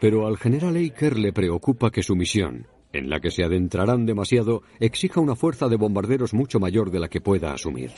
Pero 0.00 0.26
al 0.26 0.36
general 0.36 0.76
Aker 0.76 1.18
le 1.18 1.32
preocupa 1.32 1.90
que 1.90 2.02
su 2.02 2.16
misión, 2.16 2.66
en 2.92 3.08
la 3.08 3.20
que 3.20 3.30
se 3.30 3.44
adentrarán 3.44 4.06
demasiado, 4.06 4.62
exija 4.80 5.20
una 5.20 5.36
fuerza 5.36 5.68
de 5.68 5.76
bombarderos 5.76 6.34
mucho 6.34 6.58
mayor 6.58 6.90
de 6.90 7.00
la 7.00 7.08
que 7.08 7.20
pueda 7.20 7.52
asumir. 7.52 7.90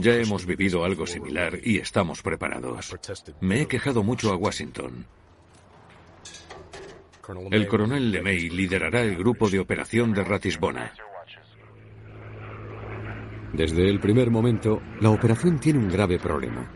Ya 0.00 0.14
hemos 0.14 0.46
vivido 0.46 0.84
algo 0.84 1.06
similar 1.06 1.58
y 1.62 1.78
estamos 1.78 2.22
preparados. 2.22 2.94
Me 3.40 3.62
he 3.62 3.66
quejado 3.66 4.02
mucho 4.02 4.32
a 4.32 4.36
Washington. 4.36 5.06
El 7.50 7.66
coronel 7.66 8.12
LeMay 8.12 8.50
liderará 8.50 9.02
el 9.02 9.16
grupo 9.16 9.50
de 9.50 9.58
operación 9.58 10.12
de 10.12 10.22
Ratisbona. 10.22 10.92
Desde 13.52 13.88
el 13.88 13.98
primer 13.98 14.30
momento, 14.30 14.80
la 15.00 15.10
operación 15.10 15.58
tiene 15.58 15.80
un 15.80 15.88
grave 15.88 16.18
problema. 16.18 16.70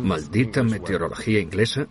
Maldita 0.00 0.62
meteorología 0.62 1.40
inglesa. 1.40 1.88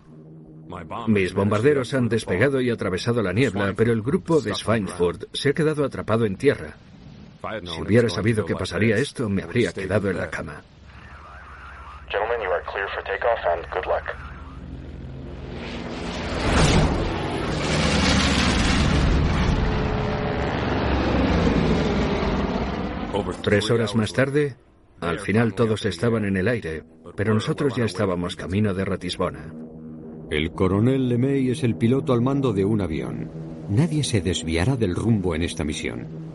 Mis 1.08 1.34
bombarderos 1.34 1.94
han 1.94 2.08
despegado 2.08 2.60
y 2.60 2.70
atravesado 2.70 3.22
la 3.22 3.32
niebla, 3.32 3.74
pero 3.76 3.92
el 3.92 4.02
grupo 4.02 4.40
de 4.40 4.54
Schweinfurt 4.54 5.24
se 5.32 5.50
ha 5.50 5.52
quedado 5.52 5.84
atrapado 5.84 6.24
en 6.24 6.36
tierra. 6.36 6.76
Si 7.64 7.80
hubiera 7.80 8.08
sabido 8.08 8.44
que 8.44 8.54
pasaría 8.54 8.96
esto, 8.96 9.28
me 9.28 9.42
habría 9.42 9.72
quedado 9.72 10.10
en 10.10 10.18
la 10.18 10.30
cama. 10.30 10.62
Gentlemen, 12.08 12.40
you 12.42 12.52
are 12.52 12.62
clear 12.64 12.88
for 12.94 13.02
takeoff 13.04 13.44
and 13.46 13.66
good 13.72 13.86
luck. 13.86 14.26
Tres 23.42 23.70
horas 23.70 23.94
más 23.94 24.12
tarde, 24.12 24.56
al 25.00 25.20
final 25.20 25.54
todos 25.54 25.84
estaban 25.84 26.24
en 26.24 26.36
el 26.36 26.48
aire, 26.48 26.82
pero 27.14 27.32
nosotros 27.32 27.76
ya 27.76 27.84
estábamos 27.84 28.34
camino 28.34 28.74
de 28.74 28.84
Ratisbona. 28.84 29.54
El 30.30 30.50
coronel 30.50 31.08
LeMay 31.08 31.50
es 31.50 31.62
el 31.62 31.76
piloto 31.76 32.12
al 32.12 32.22
mando 32.22 32.52
de 32.52 32.64
un 32.64 32.80
avión. 32.80 33.30
Nadie 33.68 34.02
se 34.02 34.20
desviará 34.20 34.74
del 34.74 34.96
rumbo 34.96 35.36
en 35.36 35.42
esta 35.42 35.62
misión. 35.62 36.25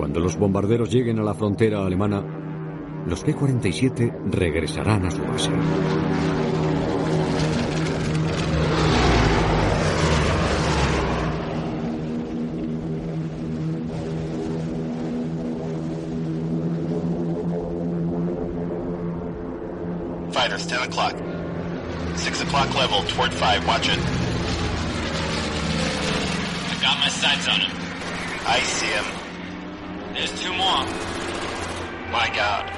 Cuando 0.00 0.18
los 0.18 0.38
bombarderos 0.38 0.90
lleguen 0.90 1.18
a 1.18 1.22
la 1.22 1.34
frontera 1.34 1.84
alemana, 1.84 2.24
los 3.06 3.22
P-47 3.22 4.30
regresarán 4.30 5.04
a 5.04 5.10
su 5.10 5.20
base. 5.20 5.50
Fighters, 20.32 20.66
10 20.66 20.80
o'clock. 20.86 21.14
6 22.16 22.42
o'clock 22.44 22.74
level, 22.74 23.04
toward 23.14 23.32
5, 23.34 23.66
watch 23.66 23.88
it. 23.90 23.98
I 26.70 26.74
got 26.80 26.98
my 26.98 27.10
sights 27.10 27.46
on 27.48 27.60
him. 27.60 27.70
I 28.46 28.60
see 28.60 28.86
him. 28.86 29.19
There's 30.20 30.38
two 30.42 30.52
more. 30.52 30.84
My 32.12 32.28
god. 32.36 32.68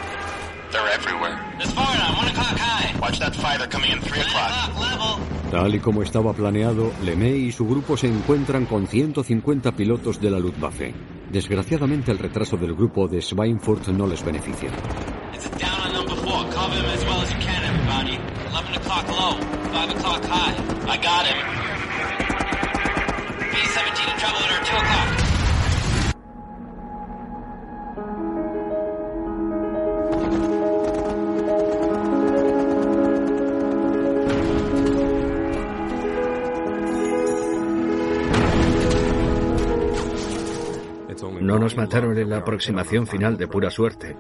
They're 0.71 0.87
everywhere. 0.95 1.43
There's 1.59 1.73
four 1.73 1.83
of 1.83 1.99
them, 1.99 2.17
1 2.17 2.29
o'clock 2.29 2.57
high. 2.57 2.97
Watch 3.01 3.19
that 3.19 3.35
fighter 3.35 3.67
coming 3.67 3.91
in 3.91 4.01
3 4.01 4.21
o'clock. 4.21 4.79
level. 4.79 5.51
Tal 5.51 5.75
y 5.75 5.81
como 5.81 6.05
estaba 6.05 6.33
planeado, 6.35 6.93
LeMay 7.03 7.49
y 7.49 7.51
su 7.51 7.67
grupo 7.67 7.97
se 7.97 8.07
encuentran 8.07 8.67
con 8.67 8.87
150 8.87 9.73
pilotos 9.73 10.21
de 10.21 10.31
la 10.31 10.39
Luftwaffe. 10.39 10.95
Desgraciadamente 11.33 12.13
el 12.13 12.21
retraso 12.21 12.57
del 12.57 12.77
grupo 12.77 13.09
de 13.09 13.21
Schweinfurt 13.21 13.89
no 13.89 14.07
les 14.07 14.25
beneficia. 14.25 14.71
It's 15.35 15.51
down 15.59 15.81
on 15.85 15.93
number 15.95 16.15
four. 16.23 16.49
Cover 16.55 16.77
him 16.77 16.87
as 16.95 17.05
well 17.05 17.23
as 17.23 17.31
you 17.33 17.41
can, 17.41 17.65
everybody. 17.65 18.21
11 18.53 18.77
o'clock 18.77 19.09
low, 19.09 19.35
5 19.73 19.91
o'clock 19.97 20.25
high. 20.27 20.55
I 20.87 20.97
got 20.97 21.27
him. 21.27 21.39
B-17 23.51 24.13
in 24.13 24.19
trouble 24.21 24.39
at 24.39 24.51
her 24.53 24.65
2 24.65 24.77
o'clock. 24.77 25.22
Nos 41.63 41.77
mataron 41.77 42.19
en 42.19 42.29
la 42.29 42.39
aproximación 42.39 43.07
final 43.07 43.37
de 43.37 43.47
pura 43.47 43.71
suerte. 43.71 44.17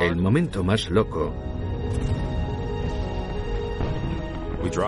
El 0.00 0.16
momento 0.16 0.62
más 0.62 0.88
loco 0.88 1.34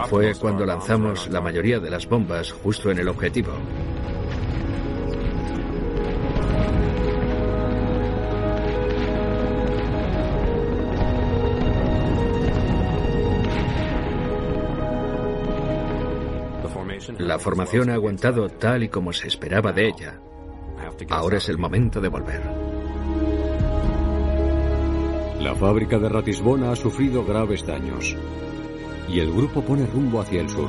fue 0.09 0.33
cuando 0.37 0.64
lanzamos 0.64 1.29
la 1.29 1.40
mayoría 1.40 1.81
de 1.81 1.90
las 1.90 2.09
bombas 2.09 2.53
justo 2.53 2.92
en 2.92 2.99
el 2.99 3.09
objetivo. 3.09 3.53
La 17.23 17.39
formación 17.39 17.89
ha 17.89 17.95
aguantado 17.95 18.49
tal 18.49 18.83
y 18.83 18.89
como 18.89 19.13
se 19.13 19.29
esperaba 19.29 19.73
de 19.73 19.87
ella. 19.87 20.21
Ahora 21.09 21.37
es 21.37 21.49
el 21.49 21.57
momento 21.57 22.01
de 22.01 22.09
volver. 22.09 22.43
La 25.41 25.55
fábrica 25.55 26.01
de 26.01 26.09
Ratisbona 26.09 26.73
ha 26.73 26.77
sufrido 26.77 27.25
graves 27.25 27.65
daños 27.65 28.17
y 29.09 29.21
el 29.21 29.33
grupo 29.33 29.63
pone 29.63 29.87
rumbo 29.87 30.21
hacia 30.21 30.41
el 30.41 30.51
sur. 30.51 30.69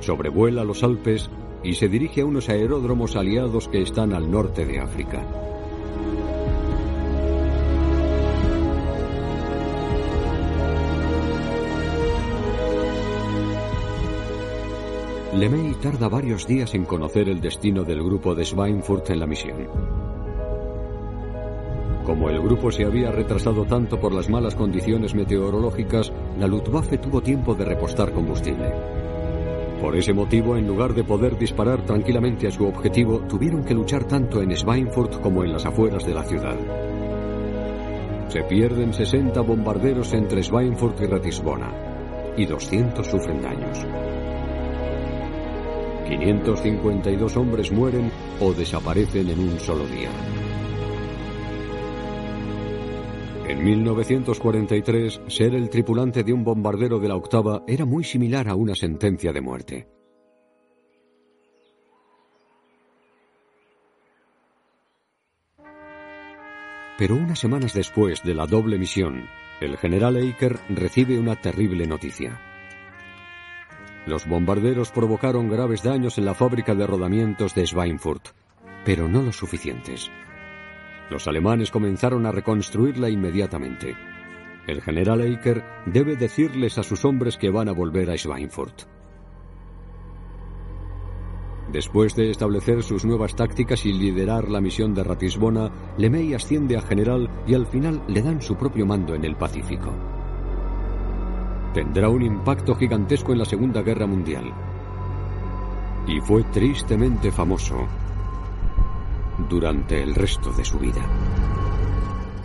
Sobrevuela 0.00 0.64
los 0.64 0.82
Alpes 0.82 1.28
y 1.62 1.74
se 1.74 1.88
dirige 1.88 2.22
a 2.22 2.26
unos 2.26 2.48
aeródromos 2.48 3.14
aliados 3.14 3.68
que 3.68 3.82
están 3.82 4.14
al 4.14 4.30
norte 4.30 4.64
de 4.64 4.80
África. 4.80 5.26
LeMay 15.34 15.74
tarda 15.82 16.08
varios 16.08 16.46
días 16.46 16.74
en 16.74 16.84
conocer 16.84 17.28
el 17.28 17.40
destino 17.40 17.82
del 17.82 18.04
grupo 18.04 18.36
de 18.36 18.44
Schweinfurt 18.44 19.10
en 19.10 19.18
la 19.18 19.26
misión. 19.26 19.66
Como 22.06 22.30
el 22.30 22.40
grupo 22.40 22.70
se 22.70 22.84
había 22.84 23.10
retrasado 23.10 23.64
tanto 23.64 23.98
por 23.98 24.12
las 24.12 24.28
malas 24.28 24.54
condiciones 24.54 25.12
meteorológicas, 25.12 26.12
la 26.38 26.46
Luftwaffe 26.46 26.98
tuvo 26.98 27.20
tiempo 27.20 27.52
de 27.56 27.64
repostar 27.64 28.12
combustible. 28.12 28.72
Por 29.80 29.96
ese 29.96 30.12
motivo, 30.12 30.56
en 30.56 30.68
lugar 30.68 30.94
de 30.94 31.02
poder 31.02 31.36
disparar 31.36 31.84
tranquilamente 31.84 32.46
a 32.46 32.52
su 32.52 32.64
objetivo, 32.64 33.18
tuvieron 33.22 33.64
que 33.64 33.74
luchar 33.74 34.04
tanto 34.04 34.40
en 34.40 34.54
Schweinfurt 34.54 35.20
como 35.20 35.42
en 35.42 35.52
las 35.52 35.66
afueras 35.66 36.06
de 36.06 36.14
la 36.14 36.22
ciudad. 36.22 36.56
Se 38.28 38.44
pierden 38.44 38.92
60 38.92 39.40
bombarderos 39.40 40.12
entre 40.12 40.44
Schweinfurt 40.44 41.00
y 41.00 41.06
Ratisbona, 41.06 41.72
y 42.36 42.46
200 42.46 43.04
sufren 43.04 43.42
daños. 43.42 43.84
552 46.06 47.36
hombres 47.36 47.72
mueren 47.72 48.10
o 48.40 48.52
desaparecen 48.52 49.28
en 49.30 49.38
un 49.38 49.58
solo 49.58 49.86
día. 49.86 50.10
En 53.48 53.62
1943, 53.62 55.20
ser 55.26 55.54
el 55.54 55.68
tripulante 55.68 56.22
de 56.22 56.32
un 56.32 56.44
bombardero 56.44 56.98
de 56.98 57.08
la 57.08 57.16
octava 57.16 57.62
era 57.66 57.84
muy 57.84 58.02
similar 58.02 58.48
a 58.48 58.54
una 58.54 58.74
sentencia 58.74 59.32
de 59.32 59.40
muerte. 59.40 59.88
Pero 66.96 67.16
unas 67.16 67.38
semanas 67.38 67.74
después 67.74 68.22
de 68.22 68.34
la 68.34 68.46
doble 68.46 68.78
misión, 68.78 69.28
el 69.60 69.76
general 69.76 70.16
Eicher 70.16 70.58
recibe 70.68 71.18
una 71.18 71.34
terrible 71.36 71.86
noticia. 71.86 72.53
Los 74.06 74.26
bombarderos 74.26 74.90
provocaron 74.90 75.48
graves 75.48 75.82
daños 75.82 76.18
en 76.18 76.26
la 76.26 76.34
fábrica 76.34 76.74
de 76.74 76.86
rodamientos 76.86 77.54
de 77.54 77.66
Schweinfurt, 77.66 78.28
pero 78.84 79.08
no 79.08 79.22
los 79.22 79.36
suficientes. 79.36 80.10
Los 81.10 81.26
alemanes 81.26 81.70
comenzaron 81.70 82.26
a 82.26 82.32
reconstruirla 82.32 83.08
inmediatamente. 83.08 83.96
El 84.66 84.82
general 84.82 85.22
Eicher 85.22 85.64
debe 85.86 86.16
decirles 86.16 86.78
a 86.78 86.82
sus 86.82 87.04
hombres 87.04 87.36
que 87.36 87.50
van 87.50 87.68
a 87.68 87.72
volver 87.72 88.10
a 88.10 88.16
Schweinfurt. 88.16 88.82
Después 91.72 92.14
de 92.14 92.30
establecer 92.30 92.82
sus 92.82 93.04
nuevas 93.04 93.34
tácticas 93.34 93.86
y 93.86 93.92
liderar 93.92 94.50
la 94.50 94.60
misión 94.60 94.94
de 94.94 95.02
Ratisbona, 95.02 95.72
LeMay 95.96 96.34
asciende 96.34 96.76
a 96.76 96.82
general 96.82 97.30
y 97.46 97.54
al 97.54 97.66
final 97.66 98.02
le 98.06 98.22
dan 98.22 98.40
su 98.42 98.56
propio 98.56 98.86
mando 98.86 99.14
en 99.14 99.24
el 99.24 99.34
Pacífico. 99.36 99.92
Tendrá 101.74 102.08
un 102.08 102.22
impacto 102.22 102.76
gigantesco 102.76 103.32
en 103.32 103.38
la 103.38 103.44
Segunda 103.44 103.82
Guerra 103.82 104.06
Mundial. 104.06 104.44
Y 106.06 106.20
fue 106.20 106.44
tristemente 106.44 107.32
famoso 107.32 107.88
durante 109.50 110.00
el 110.00 110.14
resto 110.14 110.52
de 110.52 110.64
su 110.64 110.78
vida. 110.78 111.04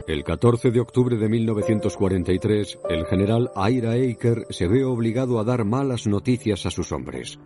El 0.07 0.23
14 0.23 0.71
de 0.71 0.79
octubre 0.79 1.15
de 1.17 1.29
1943, 1.29 2.79
el 2.89 3.05
general 3.05 3.51
Ira 3.69 3.95
Eicher 3.95 4.47
se 4.49 4.67
ve 4.67 4.83
obligado 4.83 5.39
a 5.39 5.43
dar 5.43 5.63
malas 5.63 6.07
noticias 6.07 6.65
a 6.65 6.71
sus 6.71 6.91
hombres. 6.91 7.37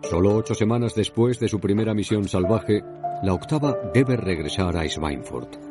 Solo 0.00 0.34
ocho 0.34 0.54
semanas 0.54 0.94
después 0.94 1.38
de 1.38 1.48
su 1.48 1.60
primera 1.60 1.92
misión 1.92 2.26
salvaje, 2.26 2.82
la 3.22 3.34
octava 3.34 3.76
debe 3.92 4.16
regresar 4.16 4.74
a 4.78 4.88
Schweinfurt. 4.88 5.67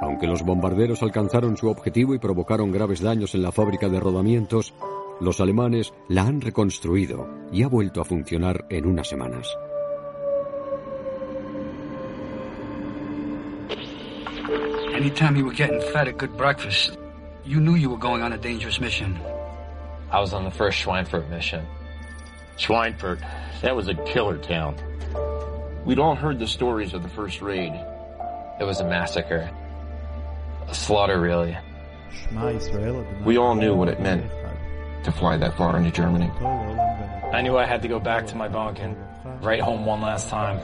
Aunque 0.00 0.26
los 0.26 0.42
bombarderos 0.42 1.02
alcanzaron 1.02 1.56
su 1.56 1.68
objetivo 1.68 2.14
y 2.14 2.18
provocaron 2.18 2.70
graves 2.70 3.00
daños 3.00 3.34
en 3.34 3.42
la 3.42 3.52
fábrica 3.52 3.88
de 3.88 4.00
rodamientos, 4.00 4.74
los 5.20 5.40
alemanes 5.40 5.94
la 6.08 6.22
han 6.22 6.40
reconstruido 6.40 7.26
y 7.50 7.62
ha 7.62 7.68
vuelto 7.68 8.00
a 8.00 8.04
funcionar 8.04 8.66
en 8.68 8.86
unas 8.86 9.08
semanas. 9.08 9.48
Anytime 14.94 15.36
you 15.36 15.44
were 15.44 15.54
getting 15.54 15.80
fed 15.92 16.08
a 16.08 16.12
good 16.12 16.36
breakfast, 16.36 16.96
you 17.44 17.60
knew 17.60 17.76
you 17.76 17.90
were 17.90 17.98
going 17.98 18.22
on 18.22 18.32
a 18.32 18.38
dangerous 18.38 18.80
mission. 18.80 19.18
I 20.10 20.20
was 20.20 20.32
on 20.32 20.44
the 20.44 20.50
first 20.50 20.78
Schweinfurt 20.78 21.28
mission. 21.28 21.66
Schweinfurt, 22.58 23.20
that 23.62 23.76
was 23.76 23.88
a 23.88 23.94
killer 23.94 24.38
town. 24.38 24.76
We'd 25.84 25.98
all 25.98 26.14
heard 26.14 26.38
the 26.38 26.46
stories 26.46 26.94
of 26.94 27.02
the 27.02 27.08
first 27.08 27.42
raid. 27.42 27.72
It 28.58 28.64
was 28.64 28.80
a 28.80 28.84
massacre. 28.84 29.50
A 30.68 30.74
slaughter, 30.74 31.20
really. 31.20 31.56
We 33.24 33.36
all 33.36 33.54
knew 33.54 33.74
what 33.74 33.88
it 33.88 34.00
meant 34.00 34.30
to 35.04 35.12
fly 35.12 35.36
that 35.36 35.56
far 35.56 35.76
into 35.76 35.90
Germany. 35.90 36.30
I 37.32 37.42
knew 37.42 37.56
I 37.56 37.66
had 37.66 37.82
to 37.82 37.88
go 37.88 38.00
back 38.00 38.26
to 38.28 38.36
my 38.36 38.48
bunk 38.48 38.78
and 38.80 38.96
write 39.44 39.60
home 39.60 39.84
one 39.86 40.00
last 40.00 40.28
time. 40.28 40.60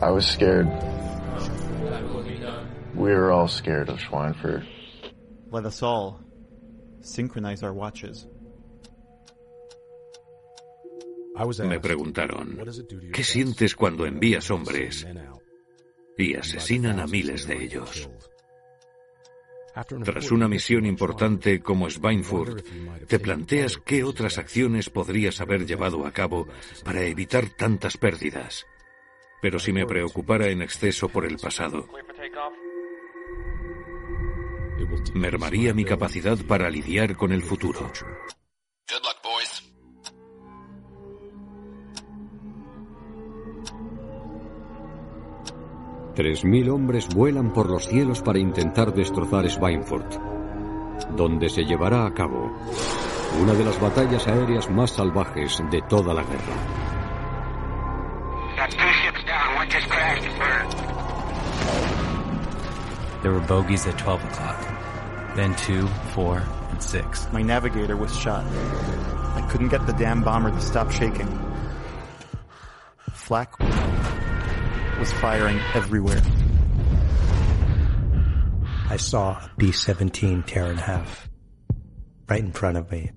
I 0.00 0.10
was 0.10 0.26
scared. 0.26 0.68
We 2.94 3.10
were 3.10 3.30
all 3.30 3.48
scared 3.48 3.88
of 3.88 3.98
Schweinfurt. 3.98 4.66
Let 5.50 5.64
us 5.66 5.82
all 5.82 6.20
synchronize 7.00 7.62
our 7.62 7.72
watches. 7.72 8.26
Me 11.36 11.78
preguntaron, 11.78 12.58
¿qué 13.12 13.22
sientes 13.22 13.76
cuando 13.76 14.06
envías 14.06 14.50
hombres 14.50 15.06
y 16.18 16.34
asesinan 16.34 17.00
a 17.00 17.06
miles 17.06 17.46
de 17.46 17.64
ellos? 17.64 18.10
Tras 20.04 20.32
una 20.32 20.48
misión 20.48 20.84
importante 20.86 21.60
como 21.60 21.88
Schweinfurt, 21.88 22.66
te 23.06 23.20
planteas 23.20 23.78
qué 23.78 24.02
otras 24.02 24.36
acciones 24.36 24.90
podrías 24.90 25.40
haber 25.40 25.66
llevado 25.66 26.04
a 26.04 26.12
cabo 26.12 26.48
para 26.84 27.04
evitar 27.04 27.48
tantas 27.50 27.96
pérdidas. 27.96 28.66
Pero 29.40 29.60
si 29.60 29.72
me 29.72 29.86
preocupara 29.86 30.48
en 30.48 30.62
exceso 30.62 31.08
por 31.08 31.24
el 31.24 31.36
pasado, 31.36 31.88
mermaría 35.14 35.72
mi 35.74 35.84
capacidad 35.84 36.38
para 36.38 36.68
lidiar 36.70 37.16
con 37.16 37.32
el 37.32 37.42
futuro. 37.42 37.92
Tres 46.18 46.44
mil 46.44 46.68
hombres 46.70 47.06
vuelan 47.14 47.52
por 47.52 47.70
los 47.70 47.86
cielos 47.86 48.22
para 48.22 48.40
intentar 48.40 48.92
destrozar 48.92 49.48
Schweinfurt, 49.48 50.16
donde 51.16 51.48
se 51.48 51.62
llevará 51.64 52.06
a 52.06 52.12
cabo 52.12 52.50
una 53.40 53.52
de 53.52 53.64
las 53.64 53.80
batallas 53.80 54.26
aéreas 54.26 54.68
más 54.68 54.90
salvajes 54.90 55.62
de 55.70 55.80
toda 55.82 56.12
la 56.12 56.24
guerra. 56.24 56.56
There 63.22 63.32
were 63.32 63.46
bogies 63.46 63.86
at 63.86 63.96
12 63.96 64.24
o'clock, 64.24 64.56
then 65.36 65.54
2, 65.54 65.86
4, 66.16 66.42
and 66.72 66.82
6. 66.82 67.28
My 67.32 67.42
navigator 67.42 67.96
was 67.96 68.12
shot. 68.12 68.44
I 69.36 69.48
couldn't 69.52 69.68
get 69.68 69.86
the 69.86 69.92
damn 69.92 70.24
bomber 70.24 70.50
to 70.50 70.60
stop 70.60 70.90
shaking. 70.90 71.28
Flak 73.12 73.67
was 74.98 75.12
firing 75.12 75.60
everywhere. 75.74 76.22
I 78.90 78.96
saw 78.96 79.32
a 79.32 79.50
B-17 79.56 80.46
tear 80.46 80.66
in 80.66 80.78
half, 80.78 81.28
right 82.28 82.40
in 82.40 82.52
front 82.52 82.78
of 82.78 82.90
me. 82.90 83.12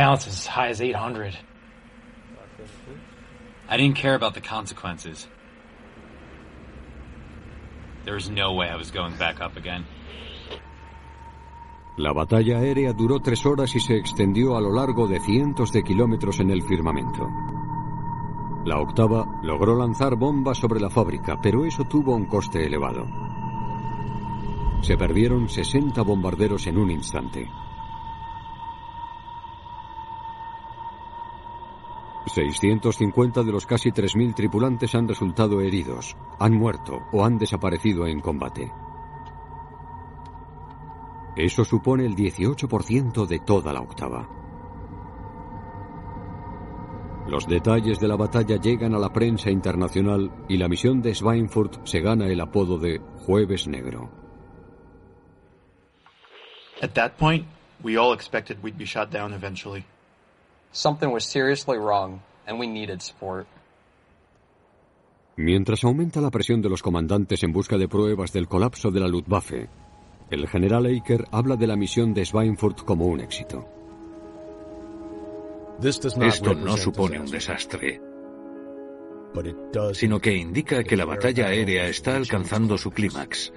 Counts 0.00 0.26
as 0.26 0.46
high 0.46 0.70
as 0.70 0.80
800. 0.80 1.36
I 3.68 3.76
didn't 3.76 3.96
care 3.96 4.14
about 4.14 4.34
the 4.34 4.40
consequences. 4.40 5.28
There 8.04 8.14
was 8.14 8.30
no 8.30 8.54
way 8.54 8.68
I 8.68 8.76
was 8.76 8.90
going 8.90 9.16
back 9.18 9.40
up 9.42 9.56
again. 9.58 9.84
La 11.98 12.12
batalla 12.14 12.60
aérea 12.60 12.94
duró 12.94 13.20
tres 13.20 13.44
horas 13.44 13.74
y 13.76 13.80
se 13.80 13.96
extendió 13.96 14.56
a 14.56 14.60
lo 14.60 14.72
largo 14.72 15.06
de 15.06 15.20
cientos 15.20 15.70
de 15.70 15.82
kilómetros 15.82 16.40
en 16.40 16.50
el 16.50 16.62
firmamento. 16.62 17.28
La 18.64 18.78
octava 18.78 19.26
logró 19.42 19.76
lanzar 19.76 20.16
bombas 20.16 20.56
sobre 20.56 20.80
la 20.80 20.88
fábrica, 20.88 21.38
pero 21.42 21.66
eso 21.66 21.84
tuvo 21.84 22.14
un 22.14 22.24
coste 22.24 22.64
elevado. 22.64 23.06
Se 24.80 24.96
perdieron 24.96 25.50
60 25.50 26.00
bombarderos 26.00 26.66
en 26.68 26.78
un 26.78 26.90
instante. 26.90 27.50
650 32.30 33.42
de 33.42 33.52
los 33.52 33.66
casi 33.66 33.90
3.000 33.90 34.34
tripulantes 34.34 34.94
han 34.94 35.08
resultado 35.08 35.60
heridos, 35.60 36.16
han 36.38 36.54
muerto 36.54 37.00
o 37.12 37.24
han 37.24 37.38
desaparecido 37.38 38.06
en 38.06 38.20
combate. 38.20 38.72
Eso 41.36 41.64
supone 41.64 42.06
el 42.06 42.16
18% 42.16 43.26
de 43.26 43.38
toda 43.40 43.72
la 43.72 43.80
octava. 43.80 44.28
Los 47.26 47.46
detalles 47.46 48.00
de 48.00 48.08
la 48.08 48.16
batalla 48.16 48.56
llegan 48.56 48.94
a 48.94 48.98
la 48.98 49.12
prensa 49.12 49.50
internacional 49.50 50.32
y 50.48 50.56
la 50.56 50.68
misión 50.68 51.00
de 51.00 51.14
Schweinfurt 51.14 51.86
se 51.86 52.00
gana 52.00 52.26
el 52.26 52.40
apodo 52.40 52.76
de 52.78 53.00
Jueves 53.24 53.68
Negro. 53.68 54.10
At 56.82 56.94
that 56.94 57.12
point, 57.18 57.46
we 57.84 57.96
all 57.96 58.14
expected 58.14 58.58
we'd 58.62 58.78
be 58.78 58.86
shot 58.86 59.10
down 59.12 59.32
eventually. 59.32 59.84
Something 60.72 61.12
was 61.12 61.24
seriously 61.24 61.78
wrong, 61.78 62.20
and 62.46 62.58
we 62.58 62.66
needed 62.66 63.00
support. 63.00 63.46
Mientras 65.36 65.84
aumenta 65.84 66.20
la 66.20 66.30
presión 66.30 66.60
de 66.60 66.68
los 66.68 66.82
comandantes 66.82 67.42
en 67.42 67.52
busca 67.52 67.78
de 67.78 67.88
pruebas 67.88 68.32
del 68.32 68.46
colapso 68.46 68.90
de 68.90 69.00
la 69.00 69.08
Luftwaffe, 69.08 69.68
el 70.30 70.46
general 70.46 70.86
Eicher 70.86 71.26
habla 71.32 71.56
de 71.56 71.66
la 71.66 71.76
misión 71.76 72.14
de 72.14 72.24
Schweinfurt 72.24 72.84
como 72.84 73.06
un 73.06 73.20
éxito. 73.20 73.66
Esto 75.82 76.54
no 76.54 76.76
supone 76.76 77.18
un 77.18 77.30
desastre, 77.30 78.00
sino 79.92 80.20
que 80.20 80.36
indica 80.36 80.84
que 80.84 80.96
la 80.96 81.06
batalla 81.06 81.46
aérea 81.46 81.88
está 81.88 82.16
alcanzando 82.16 82.76
su 82.76 82.90
clímax. 82.90 83.52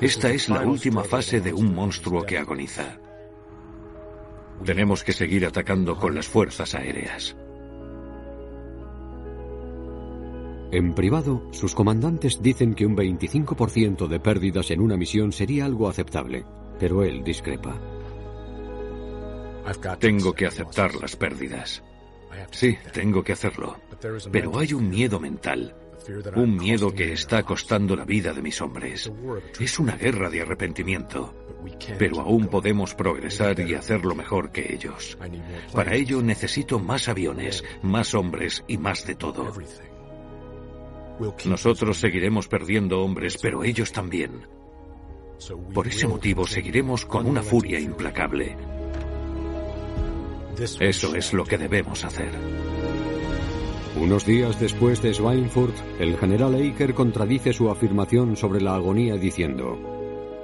Esta 0.00 0.30
es 0.30 0.48
la 0.48 0.66
última 0.66 1.02
fase 1.02 1.40
de 1.40 1.52
un 1.52 1.74
monstruo 1.74 2.22
que 2.24 2.38
agoniza. 2.38 2.98
Tenemos 4.64 5.04
que 5.04 5.12
seguir 5.12 5.46
atacando 5.46 5.96
con 5.96 6.14
las 6.14 6.28
fuerzas 6.28 6.74
aéreas. 6.74 7.36
En 10.72 10.94
privado, 10.94 11.42
sus 11.50 11.74
comandantes 11.74 12.40
dicen 12.40 12.74
que 12.74 12.86
un 12.86 12.96
25% 12.96 14.06
de 14.06 14.20
pérdidas 14.20 14.70
en 14.70 14.80
una 14.80 14.96
misión 14.96 15.32
sería 15.32 15.64
algo 15.64 15.88
aceptable, 15.88 16.44
pero 16.78 17.02
él 17.02 17.24
discrepa. 17.24 17.76
Tengo 19.98 20.32
que 20.32 20.46
aceptar 20.46 20.94
las 20.94 21.16
pérdidas. 21.16 21.82
Sí, 22.50 22.76
tengo 22.92 23.22
que 23.22 23.32
hacerlo. 23.32 23.76
Pero 24.30 24.58
hay 24.58 24.72
un 24.72 24.88
miedo 24.88 25.18
mental, 25.18 25.74
un 26.36 26.56
miedo 26.56 26.92
que 26.94 27.12
está 27.12 27.42
costando 27.42 27.96
la 27.96 28.04
vida 28.04 28.32
de 28.32 28.42
mis 28.42 28.60
hombres. 28.60 29.10
Es 29.58 29.78
una 29.78 29.96
guerra 29.96 30.30
de 30.30 30.42
arrepentimiento, 30.42 31.34
pero 31.98 32.20
aún 32.20 32.48
podemos 32.48 32.94
progresar 32.94 33.60
y 33.60 33.74
hacerlo 33.74 34.14
mejor 34.14 34.50
que 34.52 34.72
ellos. 34.72 35.18
Para 35.72 35.94
ello 35.94 36.22
necesito 36.22 36.78
más 36.78 37.08
aviones, 37.08 37.64
más 37.82 38.14
hombres 38.14 38.64
y 38.66 38.78
más 38.78 39.06
de 39.06 39.14
todo. 39.14 39.52
Nosotros 41.44 41.98
seguiremos 41.98 42.48
perdiendo 42.48 43.02
hombres, 43.02 43.38
pero 43.40 43.62
ellos 43.64 43.92
también. 43.92 44.46
Por 45.74 45.86
ese 45.86 46.06
motivo 46.06 46.46
seguiremos 46.46 47.06
con 47.06 47.26
una 47.26 47.42
furia 47.42 47.78
implacable. 47.78 48.56
Eso 50.78 51.14
es 51.14 51.32
lo 51.32 51.44
que 51.44 51.56
debemos 51.56 52.04
hacer. 52.04 52.30
Unos 53.96 54.24
días 54.24 54.58
después 54.60 55.02
de 55.02 55.12
Schweinfurt, 55.12 55.74
el 55.98 56.16
general 56.16 56.54
Eicher 56.54 56.94
contradice 56.94 57.52
su 57.52 57.70
afirmación 57.70 58.36
sobre 58.36 58.60
la 58.60 58.76
agonía 58.76 59.16
diciendo, 59.16 59.76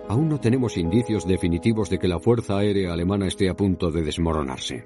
aún 0.08 0.28
no 0.28 0.40
tenemos 0.40 0.76
indicios 0.76 1.26
definitivos 1.26 1.88
de 1.88 1.98
que 1.98 2.08
la 2.08 2.18
Fuerza 2.18 2.58
Aérea 2.58 2.92
Alemana 2.92 3.28
esté 3.28 3.48
a 3.48 3.54
punto 3.54 3.92
de 3.92 4.02
desmoronarse. 4.02 4.84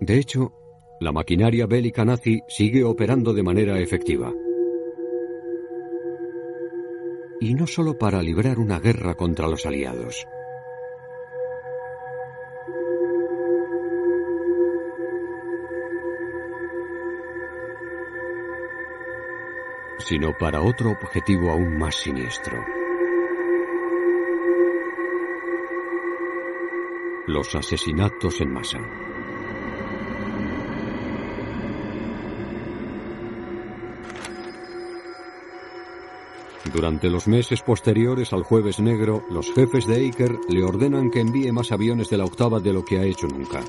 De 0.00 0.18
hecho, 0.18 0.52
la 1.00 1.10
maquinaria 1.10 1.66
bélica 1.66 2.04
nazi 2.04 2.40
sigue 2.48 2.84
operando 2.84 3.32
de 3.32 3.42
manera 3.42 3.78
efectiva. 3.78 4.32
Y 7.40 7.54
no 7.54 7.66
solo 7.66 7.96
para 7.96 8.22
librar 8.22 8.58
una 8.58 8.80
guerra 8.80 9.14
contra 9.14 9.46
los 9.46 9.66
aliados. 9.66 10.26
sino 20.08 20.32
para 20.38 20.62
otro 20.62 20.92
objetivo 20.92 21.50
aún 21.50 21.76
más 21.76 21.96
siniestro. 21.96 22.64
Los 27.26 27.54
asesinatos 27.54 28.40
en 28.40 28.52
masa. 28.52 28.78
Durante 36.72 37.08
los 37.08 37.26
meses 37.26 37.62
posteriores 37.62 38.32
al 38.32 38.42
Jueves 38.42 38.78
Negro, 38.78 39.24
los 39.30 39.52
jefes 39.52 39.86
de 39.86 39.96
Eicher 39.96 40.38
le 40.48 40.62
ordenan 40.62 41.10
que 41.10 41.20
envíe 41.20 41.50
más 41.50 41.72
aviones 41.72 42.10
de 42.10 42.18
la 42.18 42.24
octava 42.24 42.60
de 42.60 42.72
lo 42.72 42.84
que 42.84 42.98
ha 42.98 43.04
hecho 43.04 43.26
nunca. 43.26 43.60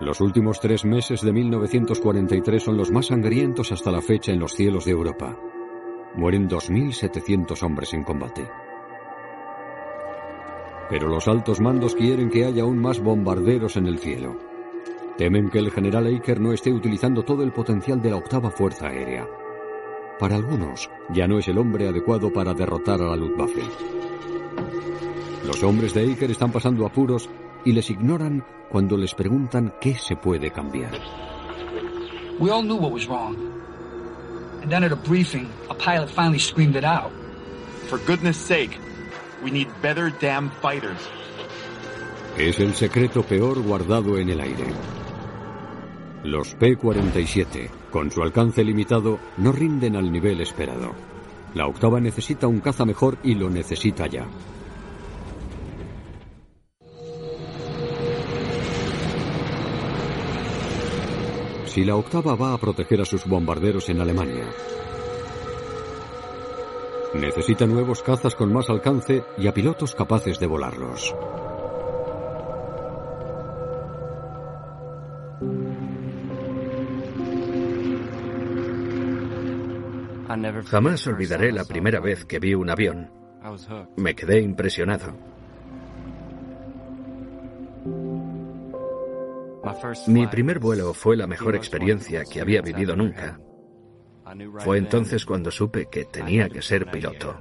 Los 0.00 0.20
últimos 0.20 0.58
tres 0.58 0.84
meses 0.84 1.20
de 1.20 1.32
1943 1.32 2.62
son 2.62 2.76
los 2.76 2.90
más 2.90 3.06
sangrientos 3.06 3.70
hasta 3.70 3.92
la 3.92 4.00
fecha 4.00 4.32
en 4.32 4.40
los 4.40 4.54
cielos 4.54 4.84
de 4.84 4.92
Europa. 4.92 5.38
Mueren 6.16 6.48
2.700 6.48 7.62
hombres 7.62 7.94
en 7.94 8.02
combate. 8.02 8.48
Pero 10.88 11.08
los 11.08 11.28
altos 11.28 11.60
mandos 11.60 11.94
quieren 11.94 12.30
que 12.30 12.46
haya 12.46 12.62
aún 12.62 12.78
más 12.78 12.98
bombarderos 12.98 13.76
en 13.76 13.86
el 13.86 13.98
cielo. 13.98 14.49
Temen 15.20 15.50
que 15.50 15.58
el 15.58 15.70
general 15.70 16.06
Eicher 16.06 16.40
no 16.40 16.54
esté 16.54 16.72
utilizando 16.72 17.22
todo 17.22 17.42
el 17.42 17.52
potencial 17.52 18.00
de 18.00 18.08
la 18.08 18.16
octava 18.16 18.50
Fuerza 18.50 18.86
Aérea. 18.86 19.28
Para 20.18 20.36
algunos, 20.36 20.88
ya 21.10 21.28
no 21.28 21.38
es 21.38 21.46
el 21.48 21.58
hombre 21.58 21.86
adecuado 21.86 22.32
para 22.32 22.54
derrotar 22.54 23.02
a 23.02 23.04
la 23.04 23.16
Luftwaffe. 23.16 23.60
Los 25.44 25.62
hombres 25.62 25.92
de 25.92 26.04
Eicher 26.04 26.30
están 26.30 26.50
pasando 26.50 26.86
apuros 26.86 27.28
y 27.66 27.72
les 27.72 27.90
ignoran 27.90 28.42
cuando 28.70 28.96
les 28.96 29.12
preguntan 29.12 29.74
qué 29.78 29.94
se 29.94 30.16
puede 30.16 30.52
cambiar. 30.52 30.92
We 32.38 32.50
all 32.50 32.62
knew 32.62 32.78
what 32.78 32.90
was 32.90 33.06
wrong. 33.06 33.36
And 34.62 34.70
then 34.70 34.84
at 34.84 34.92
a 34.92 34.96
briefing, 34.96 35.50
a 35.68 35.74
pilot 35.74 36.08
finally 36.08 36.38
screamed 36.38 36.76
it 36.76 36.84
out. 36.84 37.12
For 37.90 37.98
goodness 38.06 38.38
sake, 38.38 38.78
we 39.44 39.50
need 39.50 39.68
better 39.82 40.10
damn 40.18 40.48
fighters. 40.62 41.06
Es 42.38 42.58
el 42.58 42.72
secreto 42.72 43.22
peor 43.22 43.60
guardado 43.60 44.16
en 44.16 44.30
el 44.30 44.40
aire. 44.40 44.64
Los 46.22 46.54
P-47, 46.54 47.70
con 47.90 48.10
su 48.10 48.22
alcance 48.22 48.62
limitado, 48.62 49.18
no 49.38 49.52
rinden 49.52 49.96
al 49.96 50.12
nivel 50.12 50.42
esperado. 50.42 50.92
La 51.54 51.66
octava 51.66 51.98
necesita 51.98 52.46
un 52.46 52.60
caza 52.60 52.84
mejor 52.84 53.16
y 53.22 53.34
lo 53.34 53.48
necesita 53.48 54.06
ya. 54.06 54.26
Si 61.64 61.84
la 61.84 61.96
octava 61.96 62.34
va 62.34 62.52
a 62.52 62.58
proteger 62.58 63.00
a 63.00 63.06
sus 63.06 63.24
bombarderos 63.24 63.88
en 63.88 64.00
Alemania, 64.00 64.44
necesita 67.14 67.64
nuevos 67.66 68.02
cazas 68.02 68.34
con 68.34 68.52
más 68.52 68.68
alcance 68.68 69.24
y 69.38 69.46
a 69.46 69.54
pilotos 69.54 69.94
capaces 69.94 70.38
de 70.38 70.46
volarlos. 70.46 71.14
Jamás 80.66 81.06
olvidaré 81.08 81.50
la 81.50 81.64
primera 81.64 81.98
vez 81.98 82.24
que 82.24 82.38
vi 82.38 82.54
un 82.54 82.70
avión. 82.70 83.10
Me 83.96 84.14
quedé 84.14 84.40
impresionado. 84.40 85.12
Mi 90.06 90.26
primer 90.28 90.60
vuelo 90.60 90.94
fue 90.94 91.16
la 91.16 91.26
mejor 91.26 91.56
experiencia 91.56 92.22
que 92.24 92.40
había 92.40 92.62
vivido 92.62 92.94
nunca. 92.94 93.40
Fue 94.58 94.78
entonces 94.78 95.26
cuando 95.26 95.50
supe 95.50 95.86
que 95.90 96.04
tenía 96.04 96.48
que 96.48 96.62
ser 96.62 96.88
piloto. 96.90 97.36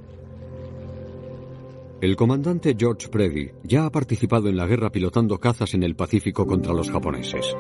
El 2.01 2.15
comandante 2.15 2.75
George 2.77 3.09
Preddy 3.09 3.51
ya 3.63 3.85
ha 3.85 3.91
participado 3.91 4.47
en 4.47 4.57
la 4.57 4.65
guerra 4.65 4.89
pilotando 4.89 5.37
cazas 5.37 5.73
en 5.75 5.83
el 5.83 5.95
Pacífico 5.95 6.47
contra 6.47 6.73
los 6.73 6.89
japoneses 6.89 7.55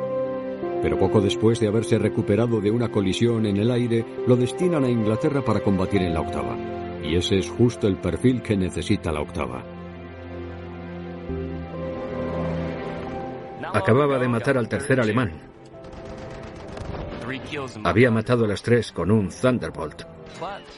pero 0.81 0.97
poco 0.97 1.21
después 1.21 1.59
de 1.59 1.67
haberse 1.67 1.97
recuperado 1.97 2.61
de 2.61 2.71
una 2.71 2.89
colisión 2.89 3.45
en 3.45 3.57
el 3.57 3.71
aire, 3.71 4.05
lo 4.27 4.35
destinan 4.35 4.83
a 4.83 4.89
Inglaterra 4.89 5.43
para 5.43 5.59
combatir 5.59 6.01
en 6.01 6.13
la 6.13 6.21
octava. 6.21 6.57
Y 7.03 7.15
ese 7.15 7.39
es 7.39 7.49
justo 7.49 7.87
el 7.87 7.97
perfil 7.97 8.41
que 8.41 8.55
necesita 8.55 9.11
la 9.11 9.21
octava. 9.21 9.63
Acababa 13.73 14.17
de 14.17 14.27
matar 14.27 14.57
al 14.57 14.67
tercer 14.67 14.99
alemán. 14.99 15.31
Había 17.83 18.11
matado 18.11 18.45
a 18.45 18.47
las 18.47 18.61
tres 18.61 18.91
con 18.91 19.11
un 19.11 19.29
Thunderbolt. 19.29 20.03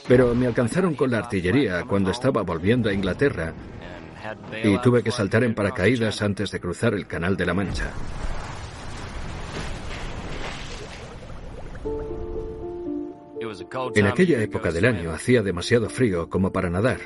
Pero 0.08 0.34
me 0.36 0.48
alcanzaron 0.48 0.96
con 0.96 1.12
la 1.12 1.20
artillería 1.20 1.84
cuando 1.84 2.12
estaba 2.12 2.42
volviendo 2.42 2.90
a 2.90 2.94
Inglaterra 2.94 3.54
y 4.64 4.78
tuve 4.80 5.04
que 5.04 5.12
saltar 5.12 5.44
en 5.44 5.56
paracaídas 5.56 6.22
antes 6.22 6.52
de 6.52 6.60
cruzar 6.60 6.94
el 6.94 7.08
Canal 7.08 7.38
de 7.38 7.46
la 7.46 7.54
Mancha. 7.54 7.92
En 13.96 14.06
aquella 14.06 14.42
época 14.42 14.72
del 14.72 14.86
año 14.86 15.12
hacía 15.12 15.42
demasiado 15.42 15.90
frío 15.90 16.30
como 16.30 16.52
para 16.52 16.70
nadar. 16.70 17.00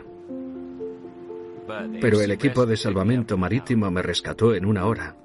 Pero 2.00 2.22
el 2.22 2.32
equipo 2.32 2.66
de 2.66 2.78
salvamento 2.78 3.38
marítimo 3.38 3.90
me 3.90 4.02
rescató 4.02 4.54
en 4.54 4.66
una 4.66 4.86
hora. 4.86 5.18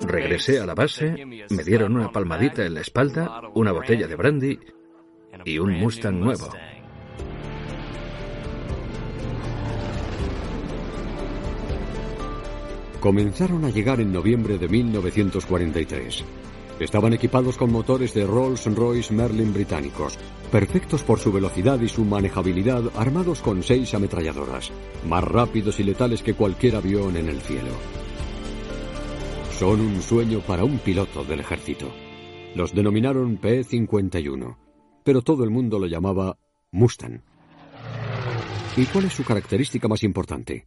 Regresé 0.00 0.60
a 0.60 0.66
la 0.66 0.74
base, 0.74 1.14
me 1.24 1.64
dieron 1.64 1.96
una 1.96 2.10
palmadita 2.10 2.64
en 2.64 2.74
la 2.74 2.80
espalda, 2.80 3.42
una 3.54 3.72
botella 3.72 4.06
de 4.06 4.16
brandy 4.16 4.58
y 5.44 5.58
un 5.58 5.72
Mustang 5.74 6.18
nuevo. 6.18 6.50
Comenzaron 13.00 13.64
a 13.64 13.70
llegar 13.70 14.00
en 14.00 14.12
noviembre 14.12 14.58
de 14.58 14.68
1943. 14.68 16.24
Estaban 16.78 17.14
equipados 17.14 17.56
con 17.56 17.72
motores 17.72 18.12
de 18.12 18.26
Rolls-Royce 18.26 19.10
Merlin 19.12 19.54
británicos, 19.54 20.18
perfectos 20.52 21.02
por 21.02 21.18
su 21.18 21.32
velocidad 21.32 21.80
y 21.80 21.88
su 21.88 22.04
manejabilidad, 22.04 22.84
armados 22.96 23.40
con 23.40 23.62
seis 23.62 23.94
ametralladoras, 23.94 24.70
más 25.08 25.24
rápidos 25.24 25.80
y 25.80 25.84
letales 25.84 26.22
que 26.22 26.34
cualquier 26.34 26.76
avión 26.76 27.16
en 27.16 27.30
el 27.30 27.40
cielo. 27.40 27.72
Son 29.58 29.80
un 29.80 30.02
sueño 30.02 30.40
para 30.40 30.64
un 30.64 30.78
piloto 30.78 31.24
del 31.24 31.40
ejército. 31.40 31.90
Los 32.54 32.74
denominaron 32.74 33.38
P-51, 33.38 34.56
pero 35.02 35.22
todo 35.22 35.44
el 35.44 35.50
mundo 35.50 35.78
lo 35.78 35.86
llamaba 35.86 36.38
Mustang. 36.72 37.22
¿Y 38.76 38.84
cuál 38.84 39.06
es 39.06 39.14
su 39.14 39.24
característica 39.24 39.88
más 39.88 40.02
importante? 40.02 40.66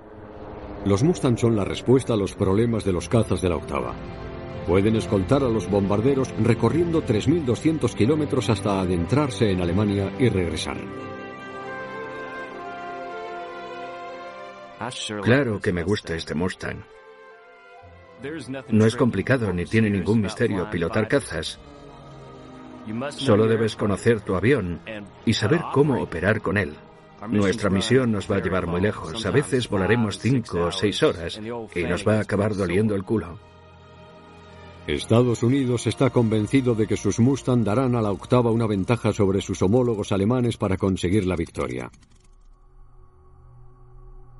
Los 0.85 1.03
Mustang 1.03 1.37
son 1.37 1.55
la 1.55 1.63
respuesta 1.63 2.13
a 2.13 2.17
los 2.17 2.33
problemas 2.33 2.83
de 2.83 2.91
los 2.91 3.07
cazas 3.07 3.41
de 3.41 3.49
la 3.49 3.57
octava. 3.57 3.93
Pueden 4.65 4.95
escoltar 4.95 5.43
a 5.43 5.49
los 5.49 5.69
bombarderos 5.69 6.33
recorriendo 6.41 7.03
3.200 7.03 7.93
kilómetros 7.93 8.49
hasta 8.49 8.79
adentrarse 8.79 9.51
en 9.51 9.61
Alemania 9.61 10.11
y 10.17 10.29
regresar. 10.29 10.77
Claro 15.21 15.59
que 15.59 15.71
me 15.71 15.83
gusta 15.83 16.15
este 16.15 16.33
Mustang. 16.33 16.83
No 18.69 18.85
es 18.85 18.95
complicado 18.95 19.53
ni 19.53 19.65
tiene 19.65 19.89
ningún 19.89 20.21
misterio 20.21 20.69
pilotar 20.69 21.07
cazas. 21.07 21.59
Solo 23.09 23.45
debes 23.45 23.75
conocer 23.75 24.21
tu 24.21 24.35
avión 24.35 24.79
y 25.25 25.33
saber 25.33 25.61
cómo 25.73 26.01
operar 26.01 26.41
con 26.41 26.57
él. 26.57 26.75
Nuestra 27.29 27.69
misión 27.69 28.11
nos 28.11 28.29
va 28.29 28.37
a 28.37 28.41
llevar 28.41 28.67
muy 28.67 28.81
lejos. 28.81 29.25
A 29.25 29.31
veces 29.31 29.69
volaremos 29.69 30.17
cinco 30.17 30.65
o 30.65 30.71
seis 30.71 31.03
horas 31.03 31.39
y 31.75 31.83
nos 31.83 32.07
va 32.07 32.17
a 32.17 32.21
acabar 32.21 32.55
doliendo 32.55 32.95
el 32.95 33.03
culo. 33.03 33.37
Estados 34.87 35.43
Unidos 35.43 35.85
está 35.85 36.09
convencido 36.09 36.73
de 36.73 36.87
que 36.87 36.97
sus 36.97 37.19
Mustang 37.19 37.63
darán 37.63 37.95
a 37.95 38.01
la 38.01 38.11
octava 38.11 38.49
una 38.49 38.65
ventaja 38.65 39.13
sobre 39.13 39.41
sus 39.41 39.61
homólogos 39.61 40.11
alemanes 40.11 40.57
para 40.57 40.77
conseguir 40.77 41.27
la 41.27 41.35
victoria. 41.35 41.91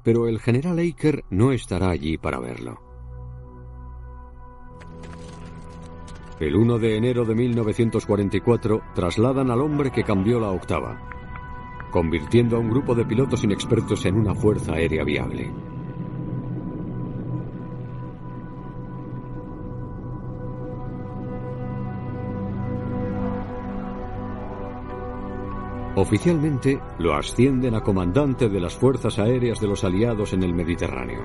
Pero 0.03 0.27
el 0.27 0.39
general 0.39 0.79
Aker 0.79 1.23
no 1.29 1.51
estará 1.51 1.91
allí 1.91 2.17
para 2.17 2.39
verlo. 2.39 2.81
El 6.39 6.55
1 6.55 6.79
de 6.79 6.97
enero 6.97 7.23
de 7.23 7.35
1944 7.35 8.81
trasladan 8.95 9.51
al 9.51 9.61
hombre 9.61 9.91
que 9.91 10.03
cambió 10.03 10.39
la 10.39 10.49
octava, 10.49 11.20
convirtiendo 11.91 12.55
a 12.55 12.59
un 12.59 12.69
grupo 12.69 12.95
de 12.95 13.05
pilotos 13.05 13.43
inexpertos 13.43 14.05
en 14.05 14.15
una 14.15 14.33
fuerza 14.33 14.73
aérea 14.73 15.03
viable. 15.03 15.51
Oficialmente 25.95 26.81
lo 26.99 27.13
ascienden 27.13 27.75
a 27.75 27.81
comandante 27.81 28.47
de 28.47 28.61
las 28.61 28.73
fuerzas 28.73 29.19
aéreas 29.19 29.59
de 29.59 29.67
los 29.67 29.83
aliados 29.83 30.31
en 30.33 30.41
el 30.41 30.53
Mediterráneo. 30.53 31.21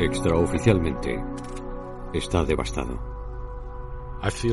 Extraoficialmente, 0.00 1.24
está 2.12 2.44
devastado. 2.44 3.11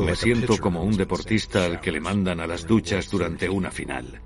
Me 0.04 0.16
siento 0.16 0.58
como 0.58 0.84
un 0.84 0.98
deportista 0.98 1.66
al 1.66 1.80
que 1.80 1.92
le 1.92 2.00
mandan 2.00 2.40
a 2.40 2.48
las 2.48 2.66
duchas 2.66 3.10
durante 3.10 3.48
una 3.48 3.70
final. 3.70 4.22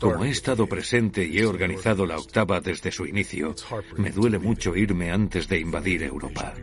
Como 0.00 0.24
he 0.24 0.30
estado 0.30 0.66
presente 0.66 1.24
y 1.24 1.38
he 1.38 1.46
organizado 1.46 2.04
la 2.04 2.18
octava 2.18 2.60
desde 2.60 2.90
su 2.90 3.06
inicio, 3.06 3.54
me 3.96 4.10
duele 4.10 4.38
mucho 4.38 4.76
irme 4.76 5.10
antes 5.10 5.48
de 5.48 5.60
invadir 5.60 6.02
Europa. 6.02 6.54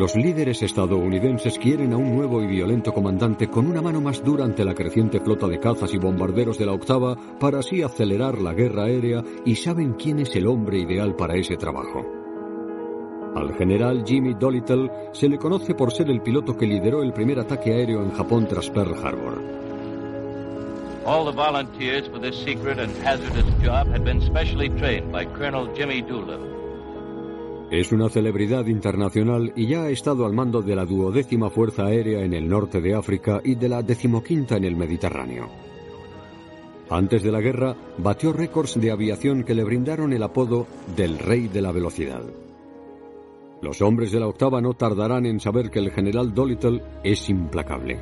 Los 0.00 0.16
líderes 0.16 0.62
estadounidenses 0.62 1.58
quieren 1.58 1.92
a 1.92 1.98
un 1.98 2.16
nuevo 2.16 2.42
y 2.42 2.46
violento 2.46 2.90
comandante 2.90 3.50
con 3.50 3.66
una 3.66 3.82
mano 3.82 4.00
más 4.00 4.24
dura 4.24 4.46
ante 4.46 4.64
la 4.64 4.72
creciente 4.72 5.20
flota 5.20 5.46
de 5.46 5.60
cazas 5.60 5.92
y 5.92 5.98
bombarderos 5.98 6.56
de 6.56 6.64
la 6.64 6.72
octava 6.72 7.14
para 7.38 7.58
así 7.58 7.82
acelerar 7.82 8.38
la 8.38 8.54
guerra 8.54 8.84
aérea 8.84 9.22
y 9.44 9.56
saben 9.56 9.92
quién 9.92 10.20
es 10.20 10.34
el 10.36 10.46
hombre 10.46 10.78
ideal 10.78 11.14
para 11.16 11.36
ese 11.36 11.58
trabajo. 11.58 12.02
Al 13.36 13.52
general 13.58 14.02
Jimmy 14.06 14.32
Dolittle 14.32 14.90
se 15.12 15.28
le 15.28 15.36
conoce 15.36 15.74
por 15.74 15.92
ser 15.92 16.08
el 16.08 16.22
piloto 16.22 16.56
que 16.56 16.66
lideró 16.66 17.02
el 17.02 17.12
primer 17.12 17.38
ataque 17.38 17.74
aéreo 17.74 18.02
en 18.02 18.12
Japón 18.12 18.46
tras 18.48 18.70
Pearl 18.70 18.94
Harbor. 19.04 19.34
All 21.04 21.26
the 21.26 21.36
volunteers 21.36 22.08
for 22.08 22.18
this 22.18 22.42
secret 22.42 22.78
and 22.78 22.90
hazardous 23.04 23.44
job 23.62 23.86
had 23.88 24.02
been 24.02 24.22
specially 24.22 24.70
trained 24.70 25.12
by 25.12 25.26
Colonel 25.26 25.66
Jimmy 25.76 26.00
Doolittle. 26.00 26.59
Es 27.70 27.92
una 27.92 28.08
celebridad 28.08 28.66
internacional 28.66 29.52
y 29.54 29.68
ya 29.68 29.84
ha 29.84 29.90
estado 29.90 30.26
al 30.26 30.32
mando 30.32 30.60
de 30.60 30.74
la 30.74 30.84
duodécima 30.84 31.50
Fuerza 31.50 31.84
Aérea 31.84 32.24
en 32.24 32.34
el 32.34 32.48
norte 32.48 32.80
de 32.80 32.96
África 32.96 33.40
y 33.44 33.54
de 33.54 33.68
la 33.68 33.80
decimoquinta 33.80 34.56
en 34.56 34.64
el 34.64 34.74
Mediterráneo. 34.74 35.48
Antes 36.90 37.22
de 37.22 37.30
la 37.30 37.40
guerra, 37.40 37.76
batió 37.98 38.32
récords 38.32 38.80
de 38.80 38.90
aviación 38.90 39.44
que 39.44 39.54
le 39.54 39.62
brindaron 39.62 40.12
el 40.12 40.24
apodo 40.24 40.66
del 40.96 41.20
Rey 41.20 41.46
de 41.46 41.62
la 41.62 41.70
Velocidad. 41.70 42.24
Los 43.62 43.80
hombres 43.82 44.10
de 44.10 44.18
la 44.18 44.26
octava 44.26 44.60
no 44.60 44.74
tardarán 44.74 45.24
en 45.26 45.38
saber 45.38 45.70
que 45.70 45.78
el 45.78 45.92
general 45.92 46.34
Dolittle 46.34 46.82
es 47.04 47.30
implacable. 47.30 48.00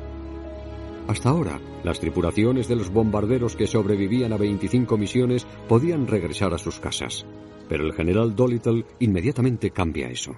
Hasta 1.07 1.29
ahora, 1.29 1.59
las 1.83 1.99
tripulaciones 1.99 2.67
de 2.67 2.75
los 2.75 2.89
bombarderos 2.89 3.55
que 3.55 3.67
sobrevivían 3.67 4.33
a 4.33 4.37
25 4.37 4.97
misiones 4.97 5.45
podían 5.67 6.07
regresar 6.07 6.55
a 6.55 6.57
sus 6.57 6.79
casas. 6.79 7.23
Pero 7.69 7.85
el 7.85 7.93
general 7.93 8.35
Dolittle 8.35 8.85
inmediatamente 8.99 9.69
cambia 9.69 10.09
eso. 10.09 10.35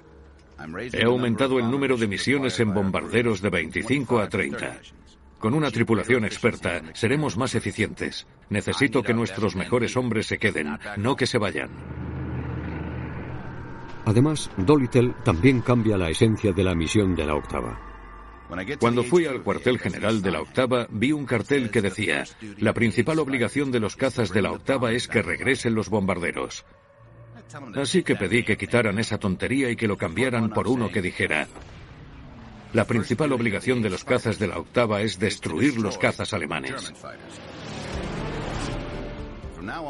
He 0.93 1.03
aumentado 1.05 1.57
el 1.57 1.71
número 1.71 1.97
de 1.97 2.07
misiones 2.07 2.59
en 2.59 2.73
bombarderos 2.73 3.41
de 3.41 3.49
25 3.49 4.19
a 4.19 4.29
30. 4.29 4.79
Con 5.39 5.55
una 5.55 5.71
tripulación 5.71 6.23
experta 6.25 6.84
seremos 6.93 7.38
más 7.38 7.55
eficientes. 7.55 8.27
Necesito 8.49 9.01
que 9.01 9.15
nuestros 9.15 9.55
mejores 9.55 9.97
hombres 9.97 10.27
se 10.27 10.38
queden, 10.38 10.77
no 10.97 11.15
que 11.15 11.25
se 11.25 11.39
vayan. 11.39 11.69
Además, 14.05 14.51
Dolittle 14.57 15.15
también 15.23 15.61
cambia 15.61 15.97
la 15.97 16.09
esencia 16.09 16.51
de 16.51 16.63
la 16.63 16.75
misión 16.75 17.15
de 17.15 17.25
la 17.25 17.36
octava. 17.36 17.79
Cuando 18.79 19.03
fui 19.03 19.25
al 19.25 19.43
cuartel 19.43 19.79
general 19.79 20.21
de 20.21 20.32
la 20.32 20.41
octava, 20.41 20.86
vi 20.89 21.13
un 21.13 21.25
cartel 21.25 21.71
que 21.71 21.82
decía, 21.82 22.25
la 22.57 22.73
principal 22.73 23.19
obligación 23.19 23.71
de 23.71 23.79
los 23.79 23.95
cazas 23.95 24.32
de 24.32 24.41
la 24.41 24.51
octava 24.51 24.91
es 24.91 25.07
que 25.07 25.21
regresen 25.21 25.73
los 25.73 25.89
bombarderos. 25.89 26.65
Así 27.76 28.04
que 28.04 28.16
pedí 28.16 28.43
que 28.43 28.58
quitaran 28.58 28.99
esa 28.99 29.18
tontería 29.18 29.70
y 29.70 29.76
que 29.76 29.88
lo 29.88 29.97
cambiaran 29.97 30.49
por 30.49 30.68
uno 30.68 30.89
que 30.89 31.02
dijera, 31.02 31.47
la 32.74 32.86
principal 32.86 33.34
obligación 33.34 33.82
de 33.82 33.89
los 33.89 34.06
cazas 34.06 34.39
de 34.39 34.47
la 34.47 34.58
octava 34.58 35.02
es 35.02 35.20
destruir 35.20 35.78
los 35.78 35.97
cazas 35.97 36.34
alemanes. 36.34 36.93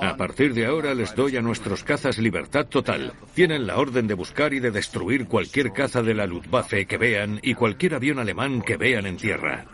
A 0.02 0.18
partir 0.18 0.54
de 0.54 0.66
ahora 0.66 0.94
les 0.94 1.16
doy 1.16 1.38
a 1.38 1.42
nuestros 1.42 1.84
cazas 1.84 2.18
libertad 2.18 2.66
total. 2.66 3.14
Tienen 3.34 3.68
la 3.68 3.78
orden 3.78 4.08
de 4.08 4.16
buscar 4.16 4.54
y 4.54 4.60
de 4.60 4.72
destruir 4.72 5.28
cualquier 5.28 5.72
caza 5.72 6.02
de 6.02 6.14
la 6.14 6.26
Luftwaffe 6.26 6.86
que 6.86 6.98
vean 6.98 7.40
y 7.42 7.54
cualquier 7.54 7.96
avión 7.96 8.20
alemán 8.20 8.62
que 8.62 8.78
vean 8.78 9.06
en 9.06 9.18
tierra. 9.18 9.66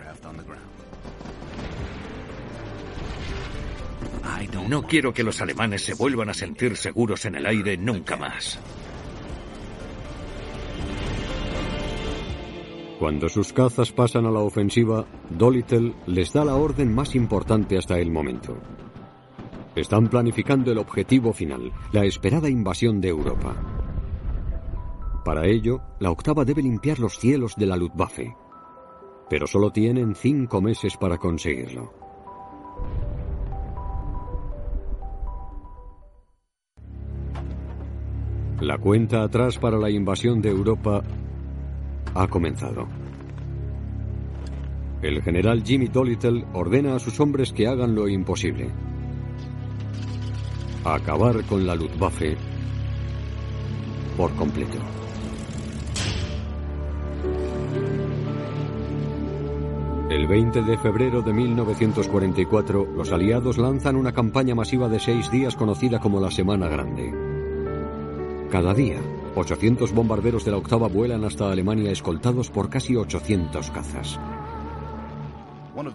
No 4.67 4.83
quiero 4.83 5.13
que 5.13 5.23
los 5.23 5.41
alemanes 5.41 5.83
se 5.83 5.93
vuelvan 5.93 6.29
a 6.29 6.33
sentir 6.33 6.75
seguros 6.75 7.25
en 7.25 7.35
el 7.35 7.45
aire 7.45 7.77
nunca 7.77 8.17
más. 8.17 8.59
Cuando 12.99 13.29
sus 13.29 13.53
cazas 13.53 13.91
pasan 13.91 14.25
a 14.25 14.31
la 14.31 14.39
ofensiva, 14.39 15.05
Dolittle 15.29 15.93
les 16.07 16.33
da 16.33 16.43
la 16.43 16.55
orden 16.55 16.93
más 16.93 17.15
importante 17.15 17.77
hasta 17.77 17.97
el 17.99 18.11
momento. 18.11 18.57
Están 19.75 20.07
planificando 20.07 20.71
el 20.71 20.79
objetivo 20.79 21.31
final, 21.31 21.71
la 21.91 22.03
esperada 22.05 22.49
invasión 22.49 22.99
de 22.99 23.09
Europa. 23.09 23.55
Para 25.23 25.45
ello, 25.45 25.81
la 25.99 26.09
octava 26.09 26.43
debe 26.43 26.63
limpiar 26.63 26.99
los 26.99 27.19
cielos 27.19 27.55
de 27.55 27.67
la 27.67 27.77
Luftwaffe. 27.77 28.35
Pero 29.29 29.45
solo 29.45 29.71
tienen 29.71 30.15
cinco 30.15 30.61
meses 30.61 30.97
para 30.97 31.17
conseguirlo. 31.17 31.93
La 38.61 38.79
cuenta 38.79 39.21
atrás 39.21 39.59
para 39.59 39.77
la 39.77 39.91
invasión 39.91 40.41
de 40.41 40.49
Europa 40.49 41.03
ha 42.15 42.27
comenzado. 42.27 42.87
El 45.03 45.21
general 45.21 45.63
Jimmy 45.63 45.87
Dolittle 45.89 46.43
ordena 46.53 46.95
a 46.95 46.99
sus 46.99 47.19
hombres 47.19 47.53
que 47.53 47.67
hagan 47.67 47.93
lo 47.93 48.07
imposible. 48.07 48.71
Acabar 50.83 51.43
con 51.43 51.67
la 51.67 51.75
Luftwaffe 51.75 52.35
por 54.17 54.33
completo. 54.33 54.79
El 60.09 60.25
20 60.25 60.63
de 60.63 60.77
febrero 60.79 61.21
de 61.21 61.31
1944, 61.31 62.87
los 62.95 63.11
aliados 63.11 63.59
lanzan 63.59 63.95
una 63.95 64.13
campaña 64.13 64.55
masiva 64.55 64.89
de 64.89 64.99
seis 64.99 65.29
días 65.29 65.55
conocida 65.55 65.99
como 65.99 66.19
la 66.19 66.31
Semana 66.31 66.67
Grande. 66.67 67.36
Cada 68.51 68.73
día, 68.73 68.97
800 69.35 69.93
bombarderos 69.93 70.45
de 70.45 70.51
la 70.51 70.57
octava 70.57 70.87
vuelan 70.87 71.25
hasta 71.25 71.51
Alemania 71.51 71.91
escoltados 71.91 72.49
por 72.49 72.69
casi 72.69 72.95
800 72.95 73.71
cazas. 73.71 74.19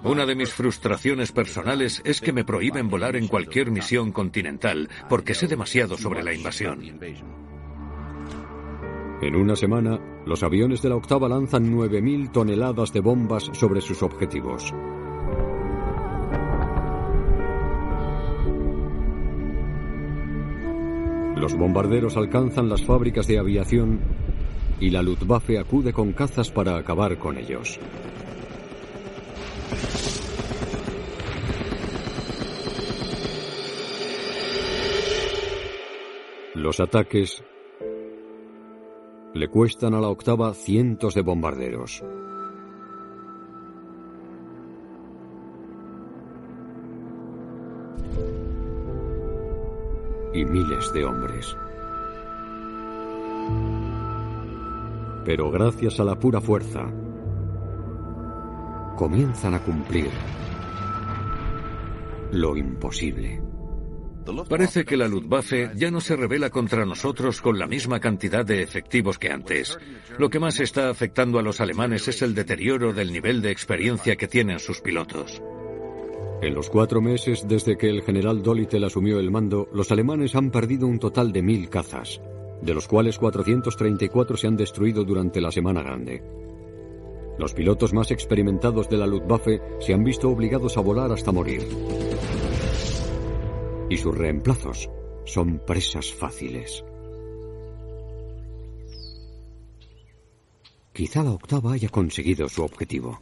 Una 0.05 0.27
de 0.27 0.37
mis 0.37 0.53
frustraciones 0.53 1.33
personales 1.33 2.03
es 2.05 2.21
que 2.21 2.33
me 2.33 2.45
prohíben 2.45 2.89
volar 2.89 3.17
en 3.17 3.27
cualquier 3.27 3.71
misión 3.71 4.13
continental 4.13 4.89
porque 5.09 5.35
sé 5.35 5.49
demasiado 5.49 5.97
sobre 5.97 6.23
la 6.23 6.33
invasión. 6.33 6.83
En 9.23 9.37
una 9.37 9.57
semana, 9.57 9.99
los 10.27 10.43
aviones 10.43 10.83
de 10.83 10.91
la 10.91 10.97
octava 10.97 11.29
lanzan 11.29 11.73
9.000 11.75 12.33
toneladas 12.33 12.93
de 12.93 13.01
bombas 13.01 13.51
sobre 13.55 13.81
sus 13.81 14.03
objetivos. 14.03 14.73
Los 21.43 21.57
bombarderos 21.57 22.17
alcanzan 22.17 22.69
las 22.69 22.83
fábricas 22.83 23.27
de 23.27 23.37
aviación 23.37 23.99
y 24.79 24.91
la 24.91 25.03
Luftwaffe 25.03 25.59
acude 25.59 25.93
con 25.93 26.13
cazas 26.13 26.53
para 26.53 26.77
acabar 26.77 27.19
con 27.19 27.37
ellos. 27.37 27.81
Los 36.55 36.79
ataques 36.79 37.43
le 39.35 39.49
cuestan 39.49 39.95
a 39.95 40.01
la 40.01 40.11
octava 40.11 40.55
cientos 40.55 41.13
de 41.17 41.23
bombarderos. 41.23 42.05
Y 50.33 50.45
miles 50.45 50.93
de 50.93 51.05
hombres. 51.05 51.57
Pero 55.25 55.51
gracias 55.51 56.01
a 56.01 56.05
la 56.05 56.19
pura 56.19 56.41
fuerza, 56.41 56.91
comienzan 58.97 59.55
a 59.55 59.61
cumplir 59.61 60.11
lo 62.33 62.57
imposible. 62.57 63.43
Parece 64.49 64.85
que 64.85 64.97
la 64.97 65.09
Luftwaffe 65.09 65.73
ya 65.75 65.91
no 65.91 66.01
se 66.01 66.15
revela 66.17 66.49
contra 66.51 66.87
nosotros 66.87 67.41
con 67.41 67.59
la 67.59 67.67
misma 67.67 67.99
cantidad 67.99 68.45
de 68.45 68.63
efectivos 68.63 69.19
que 69.19 69.31
antes. 69.31 69.79
Lo 70.19 70.31
que 70.31 70.39
más 70.39 70.61
está 70.61 70.91
afectando 70.91 71.39
a 71.39 71.43
los 71.43 71.61
alemanes 71.61 72.07
es 72.09 72.23
el 72.23 72.35
deterioro 72.35 72.93
del 72.93 73.13
nivel 73.13 73.43
de 73.43 73.51
experiencia 73.51 74.17
que 74.17 74.29
tienen 74.29 74.61
sus 74.61 74.81
pilotos. 74.81 75.43
En 76.43 76.55
los 76.55 76.69
cuatro 76.69 77.01
meses 77.01 77.47
desde 77.47 77.79
que 77.79 77.89
el 77.89 78.03
general 78.03 78.43
Dolittle 78.43 78.85
asumió 78.85 79.21
el 79.21 79.31
mando, 79.31 79.69
los 79.73 79.93
alemanes 79.93 80.35
han 80.35 80.51
perdido 80.51 80.89
un 80.89 80.99
total 80.99 81.31
de 81.31 81.41
mil 81.41 81.69
cazas, 81.69 82.21
de 82.61 82.75
los 82.75 82.89
cuales 82.89 83.17
434 83.17 84.37
se 84.37 84.49
han 84.49 84.57
destruido 84.57 85.05
durante 85.05 85.41
la 85.41 85.53
Semana 85.53 85.85
Grande. 85.85 86.21
Los 87.39 87.55
pilotos 87.55 87.93
más 87.93 88.11
experimentados 88.11 88.89
de 88.89 88.97
la 88.97 89.07
Luftwaffe 89.07 89.63
se 89.79 89.95
han 89.95 90.03
visto 90.03 90.31
obligados 90.31 90.77
a 90.77 90.81
volar 90.81 91.13
hasta 91.13 91.31
morir. 91.31 91.63
Y 93.89 93.97
sus 93.97 94.19
reemplazos 94.19 94.91
son 95.25 95.61
presas 95.65 96.13
fáciles. 96.13 96.85
Quizá 100.93 101.23
la 101.23 101.31
octava 101.31 101.75
haya 101.75 101.89
conseguido 101.89 102.49
su 102.49 102.65
objetivo. 102.65 103.21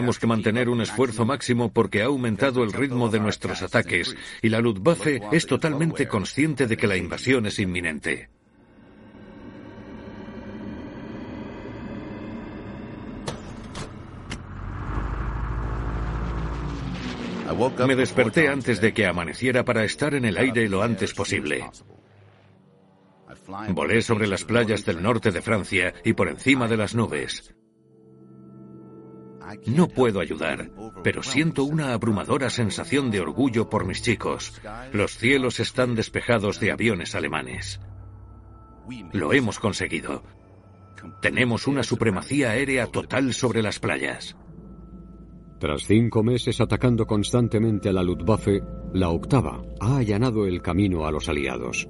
Tenemos 0.00 0.18
que 0.18 0.26
mantener 0.26 0.70
un 0.70 0.80
esfuerzo 0.80 1.26
máximo 1.26 1.74
porque 1.74 2.00
ha 2.00 2.06
aumentado 2.06 2.64
el 2.64 2.72
ritmo 2.72 3.10
de 3.10 3.20
nuestros 3.20 3.60
ataques 3.60 4.16
y 4.40 4.48
la 4.48 4.58
Luftwaffe 4.58 5.20
es 5.30 5.44
totalmente 5.44 6.08
consciente 6.08 6.66
de 6.66 6.74
que 6.78 6.86
la 6.86 6.96
invasión 6.96 7.44
es 7.44 7.58
inminente. 7.58 8.30
Me 17.86 17.94
desperté 17.94 18.48
antes 18.48 18.80
de 18.80 18.94
que 18.94 19.04
amaneciera 19.04 19.66
para 19.66 19.84
estar 19.84 20.14
en 20.14 20.24
el 20.24 20.38
aire 20.38 20.66
lo 20.70 20.82
antes 20.82 21.12
posible. 21.12 21.68
Volé 23.68 24.00
sobre 24.00 24.28
las 24.28 24.44
playas 24.44 24.86
del 24.86 25.02
norte 25.02 25.30
de 25.30 25.42
Francia 25.42 25.92
y 26.02 26.14
por 26.14 26.30
encima 26.30 26.68
de 26.68 26.78
las 26.78 26.94
nubes. 26.94 27.54
No 29.66 29.88
puedo 29.88 30.20
ayudar, 30.20 30.70
pero 31.02 31.22
siento 31.22 31.64
una 31.64 31.92
abrumadora 31.92 32.50
sensación 32.50 33.10
de 33.10 33.20
orgullo 33.20 33.68
por 33.68 33.86
mis 33.86 34.02
chicos. 34.02 34.60
Los 34.92 35.16
cielos 35.16 35.60
están 35.60 35.94
despejados 35.94 36.60
de 36.60 36.72
aviones 36.72 37.14
alemanes. 37.14 37.80
Lo 39.12 39.32
hemos 39.32 39.58
conseguido. 39.58 40.22
Tenemos 41.22 41.66
una 41.66 41.82
supremacía 41.82 42.50
aérea 42.50 42.86
total 42.86 43.32
sobre 43.32 43.62
las 43.62 43.78
playas. 43.78 44.36
Tras 45.58 45.86
cinco 45.86 46.22
meses 46.22 46.60
atacando 46.60 47.06
constantemente 47.06 47.88
a 47.88 47.92
la 47.92 48.02
Luftwaffe, 48.02 48.62
la 48.94 49.10
octava 49.10 49.62
ha 49.80 49.98
allanado 49.98 50.46
el 50.46 50.62
camino 50.62 51.06
a 51.06 51.12
los 51.12 51.28
aliados. 51.28 51.88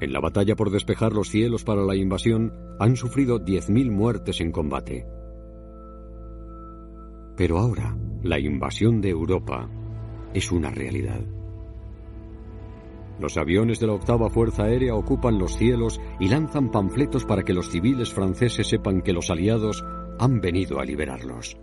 En 0.00 0.12
la 0.12 0.20
batalla 0.20 0.56
por 0.56 0.70
despejar 0.70 1.12
los 1.12 1.28
cielos 1.28 1.64
para 1.64 1.82
la 1.82 1.94
invasión, 1.94 2.52
han 2.80 2.96
sufrido 2.96 3.38
10.000 3.38 3.90
muertes 3.90 4.40
en 4.40 4.50
combate. 4.50 5.06
Pero 7.36 7.58
ahora, 7.58 7.96
la 8.22 8.38
invasión 8.38 9.00
de 9.00 9.10
Europa 9.10 9.68
es 10.32 10.50
una 10.52 10.70
realidad. 10.70 11.20
Los 13.20 13.36
aviones 13.36 13.78
de 13.78 13.86
la 13.86 13.92
octava 13.92 14.28
Fuerza 14.28 14.64
Aérea 14.64 14.94
ocupan 14.94 15.38
los 15.38 15.56
cielos 15.56 16.00
y 16.18 16.28
lanzan 16.28 16.70
panfletos 16.70 17.24
para 17.24 17.42
que 17.42 17.54
los 17.54 17.70
civiles 17.70 18.12
franceses 18.12 18.66
sepan 18.66 19.02
que 19.02 19.12
los 19.12 19.30
aliados 19.30 19.84
han 20.18 20.40
venido 20.40 20.80
a 20.80 20.84
liberarlos. 20.84 21.56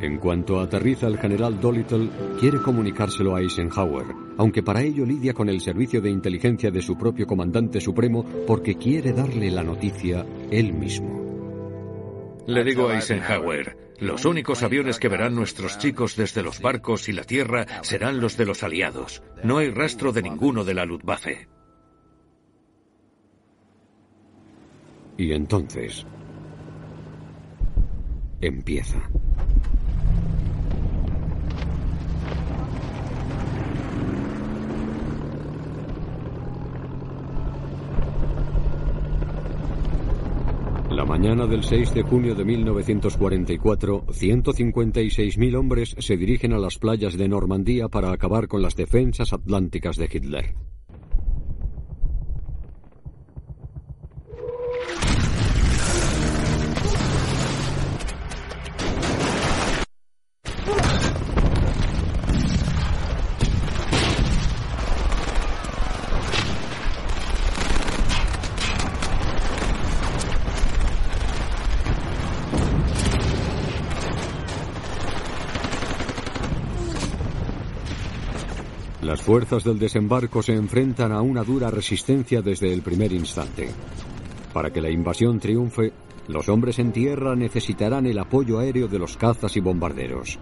En 0.00 0.18
cuanto 0.18 0.60
aterriza 0.60 1.06
el 1.06 1.16
general 1.16 1.58
Dolittle, 1.58 2.10
quiere 2.38 2.60
comunicárselo 2.60 3.36
a 3.36 3.40
Eisenhower, 3.40 4.04
aunque 4.36 4.62
para 4.62 4.82
ello 4.82 5.06
lidia 5.06 5.32
con 5.32 5.48
el 5.48 5.62
servicio 5.62 6.02
de 6.02 6.10
inteligencia 6.10 6.70
de 6.70 6.82
su 6.82 6.98
propio 6.98 7.26
comandante 7.26 7.80
supremo 7.80 8.22
porque 8.46 8.74
quiere 8.74 9.14
darle 9.14 9.50
la 9.50 9.62
noticia 9.62 10.26
él 10.50 10.74
mismo. 10.74 11.23
Le 12.46 12.62
digo 12.62 12.88
a 12.88 12.96
Eisenhower, 12.96 13.94
los 14.00 14.26
únicos 14.26 14.62
aviones 14.62 14.98
que 14.98 15.08
verán 15.08 15.34
nuestros 15.34 15.78
chicos 15.78 16.14
desde 16.14 16.42
los 16.42 16.60
barcos 16.60 17.08
y 17.08 17.12
la 17.12 17.24
tierra 17.24 17.66
serán 17.82 18.20
los 18.20 18.36
de 18.36 18.44
los 18.44 18.62
aliados. 18.62 19.22
No 19.42 19.58
hay 19.58 19.70
rastro 19.70 20.12
de 20.12 20.22
ninguno 20.22 20.62
de 20.64 20.74
la 20.74 20.84
Luftwaffe. 20.84 21.48
Y 25.16 25.32
entonces 25.32 26.04
empieza. 28.40 29.08
La 40.94 41.04
mañana 41.04 41.46
del 41.46 41.64
6 41.64 41.92
de 41.92 42.02
junio 42.02 42.36
de 42.36 42.44
1944, 42.44 44.06
156.000 44.06 45.56
hombres 45.56 45.96
se 45.98 46.16
dirigen 46.16 46.52
a 46.52 46.58
las 46.58 46.78
playas 46.78 47.18
de 47.18 47.26
Normandía 47.26 47.88
para 47.88 48.12
acabar 48.12 48.46
con 48.46 48.62
las 48.62 48.76
defensas 48.76 49.32
atlánticas 49.32 49.96
de 49.96 50.04
Hitler. 50.04 50.54
Fuerzas 79.24 79.64
del 79.64 79.78
desembarco 79.78 80.42
se 80.42 80.52
enfrentan 80.52 81.10
a 81.10 81.22
una 81.22 81.42
dura 81.42 81.70
resistencia 81.70 82.42
desde 82.42 82.70
el 82.70 82.82
primer 82.82 83.10
instante. 83.10 83.70
Para 84.52 84.70
que 84.70 84.82
la 84.82 84.90
invasión 84.90 85.40
triunfe, 85.40 85.94
los 86.28 86.50
hombres 86.50 86.78
en 86.78 86.92
tierra 86.92 87.34
necesitarán 87.34 88.04
el 88.04 88.18
apoyo 88.18 88.58
aéreo 88.58 88.86
de 88.86 88.98
los 88.98 89.16
cazas 89.16 89.56
y 89.56 89.60
bombarderos. 89.60 90.38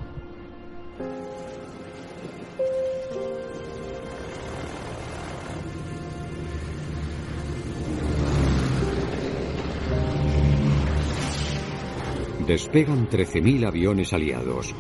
Despegan 12.49 13.09
13.000 13.09 13.65
aviones 13.65 14.13
aliados, 14.13 14.75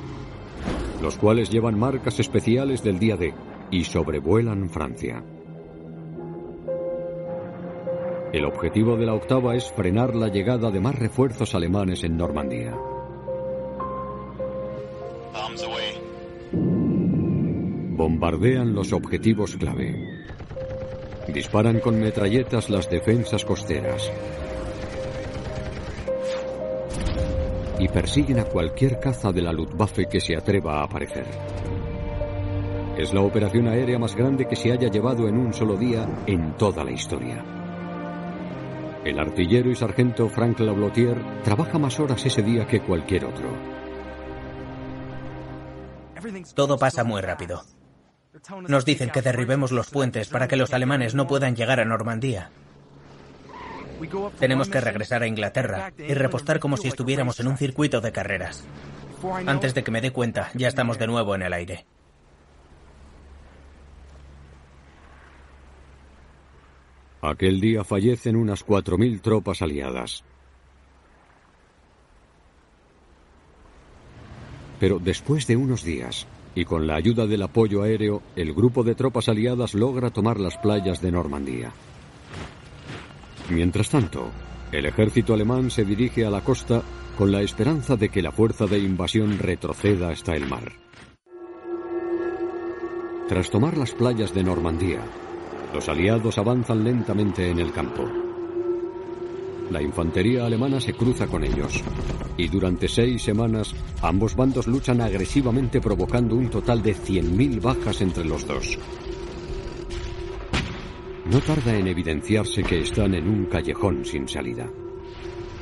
los 1.00 1.16
cuales 1.16 1.50
llevan 1.50 1.78
marcas 1.78 2.18
especiales 2.18 2.82
del 2.82 2.98
día 2.98 3.16
D 3.16 3.32
y 3.72 3.84
sobrevuelan 3.84 4.68
Francia. 4.68 5.24
El 8.32 8.44
objetivo 8.44 8.96
de 8.96 9.06
la 9.06 9.14
octava 9.14 9.56
es 9.56 9.72
frenar 9.72 10.14
la 10.14 10.28
llegada 10.28 10.70
de 10.70 10.78
más 10.78 10.94
refuerzos 10.94 11.54
alemanes 11.54 12.04
en 12.04 12.16
Normandía. 12.16 12.76
Bombardean 17.96 18.74
los 18.74 18.92
objetivos 18.92 19.56
clave. 19.56 20.26
Disparan 21.28 21.80
con 21.80 21.98
metralletas 21.98 22.68
las 22.68 22.90
defensas 22.90 23.44
costeras. 23.44 24.10
Y 27.78 27.88
persiguen 27.88 28.38
a 28.38 28.44
cualquier 28.44 29.00
caza 29.00 29.32
de 29.32 29.40
la 29.40 29.52
Luftwaffe 29.52 30.06
que 30.06 30.20
se 30.20 30.36
atreva 30.36 30.80
a 30.80 30.84
aparecer. 30.84 31.24
Es 33.02 33.12
la 33.12 33.22
operación 33.22 33.66
aérea 33.66 33.98
más 33.98 34.14
grande 34.14 34.46
que 34.46 34.54
se 34.54 34.70
haya 34.70 34.88
llevado 34.88 35.26
en 35.26 35.36
un 35.36 35.52
solo 35.52 35.76
día 35.76 36.08
en 36.28 36.56
toda 36.56 36.84
la 36.84 36.92
historia. 36.92 37.44
El 39.04 39.18
artillero 39.18 39.72
y 39.72 39.74
sargento 39.74 40.28
Frank 40.28 40.60
Lablotier 40.60 41.20
trabaja 41.42 41.80
más 41.80 41.98
horas 41.98 42.24
ese 42.24 42.42
día 42.42 42.64
que 42.64 42.80
cualquier 42.80 43.24
otro. 43.24 43.50
Todo 46.54 46.78
pasa 46.78 47.02
muy 47.02 47.20
rápido. 47.22 47.64
Nos 48.68 48.84
dicen 48.84 49.10
que 49.10 49.20
derribemos 49.20 49.72
los 49.72 49.90
puentes 49.90 50.28
para 50.28 50.46
que 50.46 50.54
los 50.54 50.72
alemanes 50.72 51.16
no 51.16 51.26
puedan 51.26 51.56
llegar 51.56 51.80
a 51.80 51.84
Normandía. 51.84 52.52
Tenemos 54.38 54.68
que 54.68 54.80
regresar 54.80 55.24
a 55.24 55.26
Inglaterra 55.26 55.92
y 55.98 56.14
repostar 56.14 56.60
como 56.60 56.76
si 56.76 56.86
estuviéramos 56.86 57.40
en 57.40 57.48
un 57.48 57.56
circuito 57.56 58.00
de 58.00 58.12
carreras. 58.12 58.64
Antes 59.44 59.74
de 59.74 59.82
que 59.82 59.90
me 59.90 60.00
dé 60.00 60.12
cuenta, 60.12 60.50
ya 60.54 60.68
estamos 60.68 61.00
de 61.00 61.08
nuevo 61.08 61.34
en 61.34 61.42
el 61.42 61.52
aire. 61.52 61.84
Aquel 67.22 67.60
día 67.60 67.84
fallecen 67.84 68.34
unas 68.34 68.66
4.000 68.66 69.20
tropas 69.20 69.62
aliadas. 69.62 70.24
Pero 74.80 74.98
después 74.98 75.46
de 75.46 75.56
unos 75.56 75.84
días, 75.84 76.26
y 76.56 76.64
con 76.64 76.88
la 76.88 76.96
ayuda 76.96 77.28
del 77.28 77.42
apoyo 77.42 77.82
aéreo, 77.82 78.22
el 78.34 78.52
grupo 78.52 78.82
de 78.82 78.96
tropas 78.96 79.28
aliadas 79.28 79.74
logra 79.74 80.10
tomar 80.10 80.40
las 80.40 80.58
playas 80.58 81.00
de 81.00 81.12
Normandía. 81.12 81.72
Mientras 83.50 83.88
tanto, 83.88 84.28
el 84.72 84.86
ejército 84.86 85.32
alemán 85.32 85.70
se 85.70 85.84
dirige 85.84 86.26
a 86.26 86.30
la 86.30 86.40
costa 86.40 86.82
con 87.16 87.30
la 87.30 87.42
esperanza 87.42 87.94
de 87.94 88.08
que 88.08 88.22
la 88.22 88.32
fuerza 88.32 88.66
de 88.66 88.80
invasión 88.80 89.38
retroceda 89.38 90.10
hasta 90.10 90.34
el 90.34 90.48
mar. 90.48 90.72
Tras 93.28 93.48
tomar 93.48 93.78
las 93.78 93.92
playas 93.92 94.34
de 94.34 94.42
Normandía, 94.42 95.02
los 95.72 95.88
aliados 95.88 96.36
avanzan 96.38 96.84
lentamente 96.84 97.50
en 97.50 97.58
el 97.58 97.72
campo. 97.72 98.08
La 99.70 99.80
infantería 99.80 100.44
alemana 100.44 100.80
se 100.80 100.92
cruza 100.92 101.26
con 101.26 101.44
ellos 101.44 101.82
y 102.36 102.48
durante 102.48 102.88
seis 102.88 103.22
semanas 103.22 103.74
ambos 104.02 104.36
bandos 104.36 104.66
luchan 104.66 105.00
agresivamente 105.00 105.80
provocando 105.80 106.36
un 106.36 106.50
total 106.50 106.82
de 106.82 106.94
100.000 106.94 107.60
bajas 107.60 108.02
entre 108.02 108.24
los 108.24 108.46
dos. 108.46 108.78
No 111.24 111.40
tarda 111.40 111.74
en 111.74 111.86
evidenciarse 111.86 112.62
que 112.62 112.80
están 112.80 113.14
en 113.14 113.26
un 113.28 113.46
callejón 113.46 114.04
sin 114.04 114.28
salida. 114.28 114.68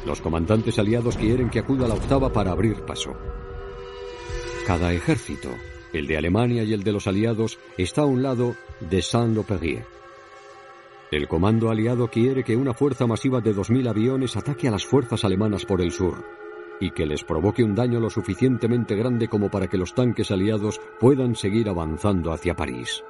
Los 0.07 0.21
comandantes 0.21 0.79
aliados 0.79 1.17
quieren 1.17 1.51
que 1.51 1.61
acuda 1.61 1.87
la 1.87 1.95
octava 1.95 2.33
para 2.33 2.51
abrir 2.51 2.83
paso. 2.85 3.15
Cada 4.67 4.93
ejército, 4.93 5.51
el 5.93 6.07
de 6.07 6.17
Alemania 6.17 6.65
y 6.65 6.73
el 6.73 6.83
de 6.83 6.93
los 6.93 7.07
aliados, 7.07 7.59
está 7.77 8.03
a 8.03 8.07
un 8.07 8.23
lado 8.23 8.57
de 8.81 9.03
Saint-Loperier 9.03 10.00
el 11.11 11.27
comando 11.27 11.71
aliado 11.71 12.09
quiere 12.09 12.45
que 12.45 12.57
una 12.57 12.73
fuerza 12.73 13.07
masiva 13.07 13.41
de 13.41 13.55
2.000 13.55 13.89
aviones 13.89 14.37
ataque 14.37 14.69
a 14.69 14.71
las 14.71 14.85
fuerzas 14.85 15.25
alemanas 15.25 15.65
por 15.65 15.81
el 15.81 15.91
sur 15.91 16.25
y 16.81 16.93
que 16.93 17.05
les 17.05 17.23
provoque 17.25 17.63
un 17.63 17.75
daño 17.75 18.01
lo 18.01 18.09
suficientemente 18.09 18.97
grande 18.97 19.29
como 19.29 19.51
para 19.51 19.69
que 19.69 19.77
los 19.77 19.95
tanques 19.95 20.31
aliados 20.31 20.81
puedan 20.99 21.37
seguir 21.37 21.69
avanzando 21.69 22.33
hacia 22.33 22.57
París. 22.57 23.05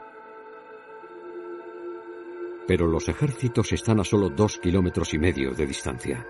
Pero 2.67 2.89
los 2.89 3.09
ejércitos 3.09 3.73
están 3.73 4.01
a 4.01 4.05
solo 4.05 4.29
dos 4.29 4.59
kilómetros 4.59 5.15
y 5.15 5.19
medio 5.19 5.53
de 5.53 5.67
distancia. 5.67 6.27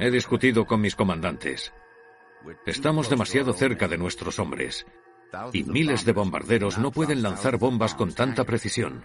He 0.00 0.10
discutido 0.10 0.66
con 0.66 0.80
mis 0.80 0.96
comandantes. 0.96 1.72
Estamos 2.66 3.08
demasiado 3.08 3.52
cerca 3.52 3.86
de 3.86 3.98
nuestros 3.98 4.38
hombres. 4.40 4.86
Y 5.52 5.62
miles 5.62 6.04
de 6.04 6.12
bombarderos 6.12 6.78
no 6.78 6.90
pueden 6.90 7.22
lanzar 7.22 7.56
bombas 7.56 7.94
con 7.94 8.12
tanta 8.12 8.44
precisión. 8.44 9.04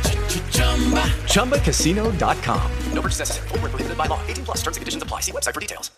ChumbaCasino.com. 1.25 2.71
No 2.93 3.01
purchase 3.01 3.19
necessary. 3.19 3.47
Full 3.49 3.59
prohibited 3.59 3.97
by 3.97 4.05
law. 4.05 4.21
18 4.27 4.45
plus 4.45 4.57
terms 4.57 4.77
and 4.77 4.81
conditions 4.81 5.03
apply. 5.03 5.21
See 5.21 5.31
website 5.31 5.53
for 5.53 5.59
details. 5.59 5.91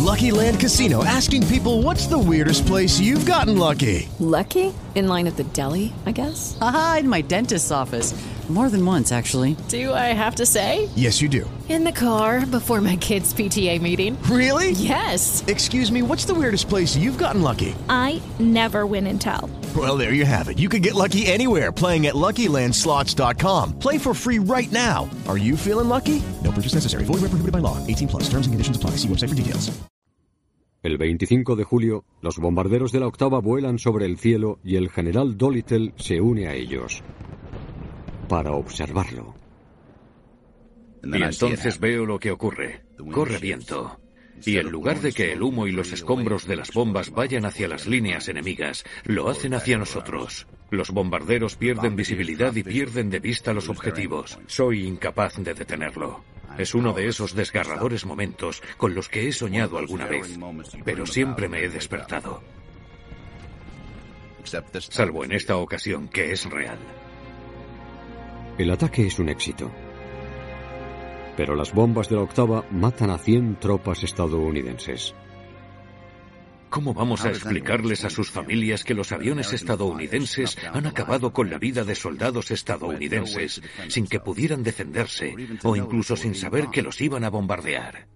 Lucky 0.00 0.30
Land 0.30 0.60
Casino 0.60 1.04
asking 1.04 1.46
people 1.48 1.82
what's 1.82 2.06
the 2.06 2.18
weirdest 2.18 2.66
place 2.66 2.98
you've 2.98 3.26
gotten 3.26 3.58
lucky? 3.58 4.08
Lucky? 4.18 4.72
In 4.94 5.08
line 5.08 5.26
at 5.26 5.36
the 5.36 5.44
deli, 5.44 5.92
I 6.06 6.12
guess? 6.12 6.56
Aha, 6.60 6.98
in 7.00 7.08
my 7.08 7.20
dentist's 7.20 7.70
office. 7.70 8.12
More 8.50 8.68
than 8.68 8.84
once, 8.84 9.12
actually. 9.12 9.56
Do 9.68 9.94
I 9.94 10.12
have 10.12 10.34
to 10.36 10.44
say? 10.44 10.88
Yes, 10.96 11.22
you 11.22 11.28
do. 11.28 11.48
In 11.68 11.84
the 11.84 11.92
car 11.92 12.44
before 12.44 12.80
my 12.80 12.96
kids' 12.96 13.32
PTA 13.32 13.80
meeting. 13.80 14.20
Really? 14.24 14.72
Yes. 14.72 15.44
Excuse 15.46 15.92
me, 15.92 16.02
what's 16.02 16.24
the 16.24 16.34
weirdest 16.34 16.68
place 16.68 16.96
you've 16.96 17.16
gotten 17.16 17.42
lucky? 17.42 17.76
I 17.88 18.20
never 18.40 18.86
win 18.86 19.06
and 19.06 19.20
tell. 19.20 19.48
Well, 19.76 19.96
there 19.96 20.14
you 20.14 20.24
have 20.24 20.48
it. 20.48 20.58
You 20.58 20.68
can 20.68 20.82
get 20.82 20.96
lucky 20.96 21.26
anywhere 21.26 21.70
playing 21.70 22.08
at 22.08 22.16
LuckyLandSlots.com. 22.16 23.78
Play 23.78 23.98
for 23.98 24.14
free 24.14 24.40
right 24.40 24.72
now. 24.72 25.08
Are 25.28 25.38
you 25.38 25.56
feeling 25.56 25.88
lucky? 25.88 26.20
No 26.42 26.50
purchase 26.50 26.74
necessary. 26.74 27.04
Void 27.04 27.20
where 27.20 27.30
prohibited 27.30 27.52
by 27.52 27.60
law. 27.60 27.78
18 27.86 28.08
plus. 28.08 28.24
Terms 28.24 28.48
and 28.48 28.52
conditions 28.52 28.76
apply. 28.76 28.96
See 28.98 29.06
website 29.06 29.28
for 29.28 29.36
details. 29.36 29.70
El 30.82 30.96
25 30.96 31.56
de 31.56 31.64
julio, 31.64 32.04
los 32.22 32.38
bombarderos 32.38 32.90
de 32.90 33.00
la 33.00 33.06
octava 33.06 33.38
vuelan 33.40 33.78
sobre 33.78 34.06
el 34.06 34.18
cielo 34.18 34.58
y 34.64 34.76
el 34.76 34.88
general 34.88 35.36
Dolittle 35.36 35.92
se 35.96 36.22
une 36.22 36.48
a 36.48 36.54
ellos 36.54 37.02
para 38.30 38.52
observarlo. 38.52 39.34
Y 41.02 41.20
entonces 41.20 41.80
veo 41.80 42.06
lo 42.06 42.20
que 42.20 42.30
ocurre. 42.30 42.82
Corre 43.12 43.38
viento. 43.38 43.98
Y 44.46 44.58
en 44.58 44.70
lugar 44.70 45.00
de 45.00 45.12
que 45.12 45.32
el 45.32 45.42
humo 45.42 45.66
y 45.66 45.72
los 45.72 45.90
escombros 45.90 46.46
de 46.46 46.54
las 46.54 46.70
bombas 46.72 47.10
vayan 47.10 47.44
hacia 47.44 47.66
las 47.66 47.88
líneas 47.88 48.28
enemigas, 48.28 48.84
lo 49.02 49.28
hacen 49.28 49.52
hacia 49.54 49.78
nosotros. 49.78 50.46
Los 50.70 50.90
bombarderos 50.90 51.56
pierden 51.56 51.96
visibilidad 51.96 52.54
y 52.54 52.62
pierden 52.62 53.10
de 53.10 53.18
vista 53.18 53.52
los 53.52 53.68
objetivos. 53.68 54.38
Soy 54.46 54.86
incapaz 54.86 55.34
de 55.38 55.52
detenerlo. 55.52 56.22
Es 56.56 56.76
uno 56.76 56.92
de 56.92 57.08
esos 57.08 57.34
desgarradores 57.34 58.06
momentos 58.06 58.62
con 58.76 58.94
los 58.94 59.08
que 59.08 59.26
he 59.26 59.32
soñado 59.32 59.76
alguna 59.76 60.06
vez, 60.06 60.38
pero 60.84 61.04
siempre 61.04 61.48
me 61.48 61.64
he 61.64 61.68
despertado. 61.68 62.44
Salvo 64.78 65.24
en 65.24 65.32
esta 65.32 65.56
ocasión, 65.56 66.06
que 66.06 66.30
es 66.30 66.48
real. 66.48 66.78
El 68.60 68.70
ataque 68.70 69.06
es 69.06 69.18
un 69.18 69.30
éxito. 69.30 69.70
Pero 71.34 71.54
las 71.54 71.72
bombas 71.72 72.10
de 72.10 72.16
la 72.16 72.20
octava 72.20 72.62
matan 72.70 73.08
a 73.08 73.16
100 73.16 73.58
tropas 73.58 74.02
estadounidenses. 74.02 75.14
¿Cómo 76.68 76.92
vamos 76.92 77.24
a 77.24 77.30
explicarles 77.30 78.04
a 78.04 78.10
sus 78.10 78.30
familias 78.30 78.84
que 78.84 78.92
los 78.92 79.12
aviones 79.12 79.54
estadounidenses 79.54 80.58
han 80.74 80.84
acabado 80.84 81.32
con 81.32 81.48
la 81.48 81.56
vida 81.56 81.84
de 81.84 81.94
soldados 81.94 82.50
estadounidenses 82.50 83.62
sin 83.88 84.06
que 84.06 84.20
pudieran 84.20 84.62
defenderse 84.62 85.34
o 85.62 85.74
incluso 85.74 86.14
sin 86.14 86.34
saber 86.34 86.68
que 86.68 86.82
los 86.82 87.00
iban 87.00 87.24
a 87.24 87.30
bombardear? 87.30 88.08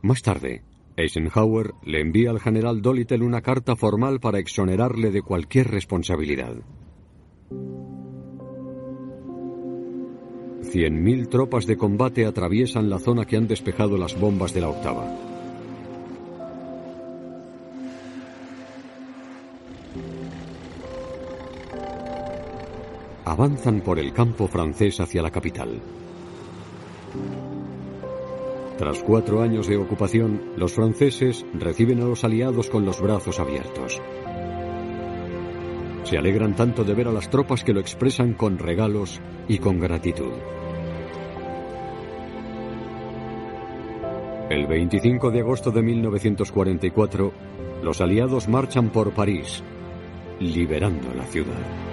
Más 0.00 0.22
tarde, 0.22 0.64
Eisenhower 0.96 1.74
le 1.84 2.00
envía 2.00 2.30
al 2.30 2.40
general 2.40 2.80
Dolittle 2.80 3.26
una 3.26 3.42
carta 3.42 3.76
formal 3.76 4.20
para 4.20 4.38
exonerarle 4.38 5.10
de 5.10 5.20
cualquier 5.20 5.70
responsabilidad. 5.70 6.54
100.000 10.72 11.28
tropas 11.28 11.66
de 11.66 11.76
combate 11.76 12.26
atraviesan 12.26 12.88
la 12.88 13.00
zona 13.00 13.24
que 13.24 13.36
han 13.36 13.48
despejado 13.48 13.96
las 13.96 14.18
bombas 14.18 14.54
de 14.54 14.60
la 14.60 14.68
octava. 14.68 15.04
Avanzan 23.24 23.80
por 23.80 23.98
el 23.98 24.12
campo 24.12 24.46
francés 24.46 25.00
hacia 25.00 25.22
la 25.22 25.30
capital. 25.32 25.80
Tras 28.78 29.00
cuatro 29.00 29.42
años 29.42 29.66
de 29.66 29.76
ocupación, 29.76 30.40
los 30.56 30.72
franceses 30.72 31.44
reciben 31.54 32.00
a 32.00 32.04
los 32.04 32.22
aliados 32.22 32.70
con 32.70 32.84
los 32.84 33.00
brazos 33.00 33.40
abiertos. 33.40 34.00
Se 36.04 36.16
alegran 36.16 36.54
tanto 36.54 36.84
de 36.84 36.94
ver 36.94 37.08
a 37.08 37.12
las 37.12 37.28
tropas 37.28 37.64
que 37.64 37.72
lo 37.72 37.80
expresan 37.80 38.34
con 38.34 38.58
regalos 38.58 39.20
y 39.48 39.58
con 39.58 39.80
gratitud. 39.80 40.59
El 44.50 44.66
25 44.66 45.30
de 45.30 45.40
agosto 45.42 45.70
de 45.70 45.80
1944, 45.80 47.32
los 47.84 48.00
aliados 48.00 48.48
marchan 48.48 48.90
por 48.90 49.12
París, 49.12 49.62
liberando 50.40 51.14
la 51.14 51.24
ciudad. 51.26 51.89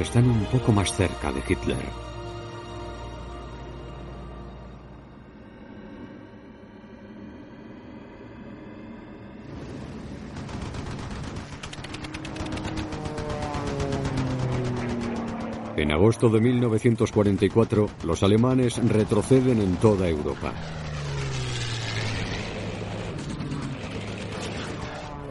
Están 0.00 0.30
un 0.30 0.44
poco 0.44 0.70
más 0.70 0.92
cerca 0.92 1.32
de 1.32 1.42
Hitler. 1.48 1.76
En 15.76 15.90
agosto 15.90 16.28
de 16.28 16.40
1944, 16.40 17.88
los 18.04 18.22
alemanes 18.22 18.76
retroceden 18.88 19.60
en 19.60 19.74
toda 19.76 20.08
Europa. 20.08 20.52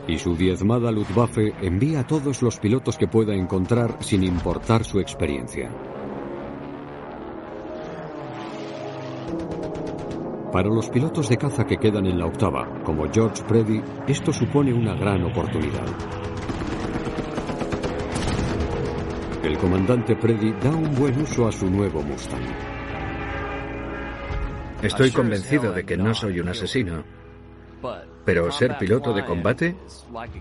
Y 0.07 0.17
su 0.17 0.35
diezmada 0.35 0.91
Luftwaffe 0.91 1.53
envía 1.61 1.99
a 1.99 2.07
todos 2.07 2.41
los 2.41 2.59
pilotos 2.59 2.97
que 2.97 3.07
pueda 3.07 3.35
encontrar 3.35 3.97
sin 3.99 4.23
importar 4.23 4.85
su 4.85 4.99
experiencia. 4.99 5.69
Para 10.51 10.69
los 10.69 10.89
pilotos 10.89 11.27
de 11.27 11.37
caza 11.37 11.65
que 11.65 11.77
quedan 11.77 12.05
en 12.05 12.17
la 12.17 12.25
octava, 12.25 12.81
como 12.83 13.11
George 13.11 13.43
Preddy, 13.43 13.81
esto 14.07 14.31
supone 14.31 14.73
una 14.73 14.95
gran 14.95 15.23
oportunidad. 15.25 15.85
El 19.43 19.57
comandante 19.57 20.15
Preddy 20.15 20.53
da 20.53 20.69
un 20.69 20.95
buen 20.95 21.21
uso 21.21 21.47
a 21.47 21.51
su 21.51 21.69
nuevo 21.69 22.01
Mustang. 22.01 22.43
Estoy 24.81 25.11
convencido 25.11 25.73
de 25.73 25.85
que 25.85 25.97
no 25.97 26.13
soy 26.13 26.39
un 26.39 26.47
asesino. 26.47 27.03
Pero 28.27 28.51
ser 28.51 28.77
piloto 28.77 29.13
de 29.13 29.23
combate 29.23 29.77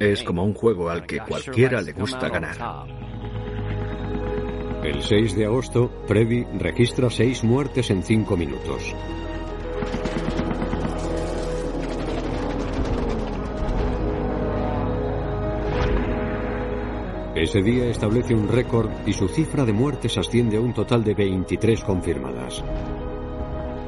es 0.01 0.25
como 0.25 0.43
un 0.43 0.55
juego 0.55 0.91
al 0.91 1.07
que 1.07 1.21
cualquiera 1.21 1.81
le 1.81 1.93
gusta 1.93 2.29
ganar. 2.29 2.57
El 4.83 5.01
6 5.01 5.37
de 5.37 5.45
agosto, 5.45 5.89
Preddy 6.09 6.47
registra 6.59 7.09
seis 7.11 7.45
muertes 7.45 7.89
en 7.91 8.03
cinco 8.03 8.37
minutos. 8.37 8.93
Ese 17.37 17.63
día 17.63 17.85
establece 17.85 18.35
un 18.35 18.49
récord 18.49 18.91
y 19.07 19.13
su 19.13 19.29
cifra 19.29 19.65
de 19.65 19.73
muertes 19.73 20.19
asciende 20.19 20.57
a 20.57 20.61
un 20.61 20.75
total 20.75 21.05
de 21.05 21.15
23 21.15 21.85
confirmadas. 21.85 22.65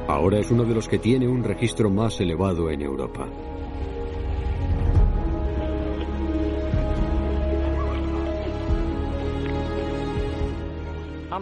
Ahora 0.07 0.39
es 0.39 0.49
uno 0.51 0.63
de 0.63 0.73
los 0.73 0.87
que 0.87 0.99
tiene 0.99 1.27
un 1.27 1.43
registro 1.43 1.89
más 1.89 2.21
elevado 2.21 2.69
en 2.71 2.81
Europa. 2.81 3.27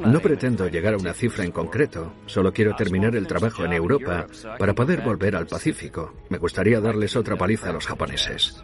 No 0.05 0.19
pretendo 0.19 0.67
llegar 0.67 0.93
a 0.93 0.97
una 0.97 1.13
cifra 1.13 1.43
en 1.43 1.51
concreto, 1.51 2.13
solo 2.25 2.53
quiero 2.53 2.75
terminar 2.75 3.15
el 3.15 3.27
trabajo 3.27 3.65
en 3.65 3.73
Europa 3.73 4.27
para 4.57 4.73
poder 4.73 5.01
volver 5.01 5.35
al 5.35 5.47
Pacífico. 5.47 6.13
Me 6.29 6.37
gustaría 6.37 6.79
darles 6.79 7.15
otra 7.15 7.35
paliza 7.35 7.69
a 7.69 7.73
los 7.73 7.85
japoneses. 7.85 8.63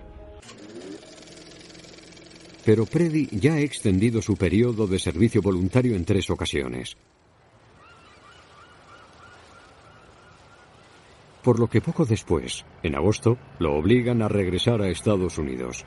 Pero 2.65 2.85
Preddy 2.85 3.27
ya 3.31 3.55
ha 3.55 3.59
extendido 3.59 4.21
su 4.21 4.37
periodo 4.37 4.87
de 4.87 4.99
servicio 4.99 5.41
voluntario 5.41 5.95
en 5.95 6.05
tres 6.05 6.29
ocasiones. 6.29 6.95
Por 11.43 11.59
lo 11.59 11.67
que 11.67 11.81
poco 11.81 12.05
después, 12.05 12.63
en 12.83 12.95
agosto, 12.95 13.37
lo 13.59 13.73
obligan 13.73 14.21
a 14.21 14.29
regresar 14.29 14.81
a 14.81 14.87
Estados 14.87 15.37
Unidos. 15.37 15.85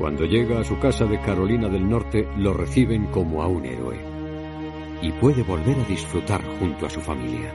Cuando 0.00 0.24
llega 0.24 0.60
a 0.60 0.64
su 0.64 0.78
casa 0.78 1.04
de 1.04 1.20
Carolina 1.20 1.68
del 1.68 1.86
Norte, 1.86 2.26
lo 2.38 2.54
reciben 2.54 3.08
como 3.08 3.42
a 3.42 3.46
un 3.46 3.66
héroe. 3.66 4.00
Y 5.02 5.12
puede 5.12 5.42
volver 5.42 5.78
a 5.78 5.84
disfrutar 5.84 6.42
junto 6.58 6.86
a 6.86 6.90
su 6.90 7.02
familia. 7.02 7.52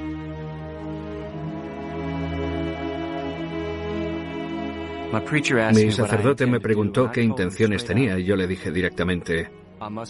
Mi 5.73 5.91
sacerdote 5.91 6.45
me 6.45 6.59
preguntó 6.59 7.09
qué 7.11 7.23
intenciones 7.23 7.83
tenía 7.83 8.19
y 8.19 8.25
yo 8.25 8.35
le 8.35 8.45
dije 8.45 8.69
directamente, 8.69 9.49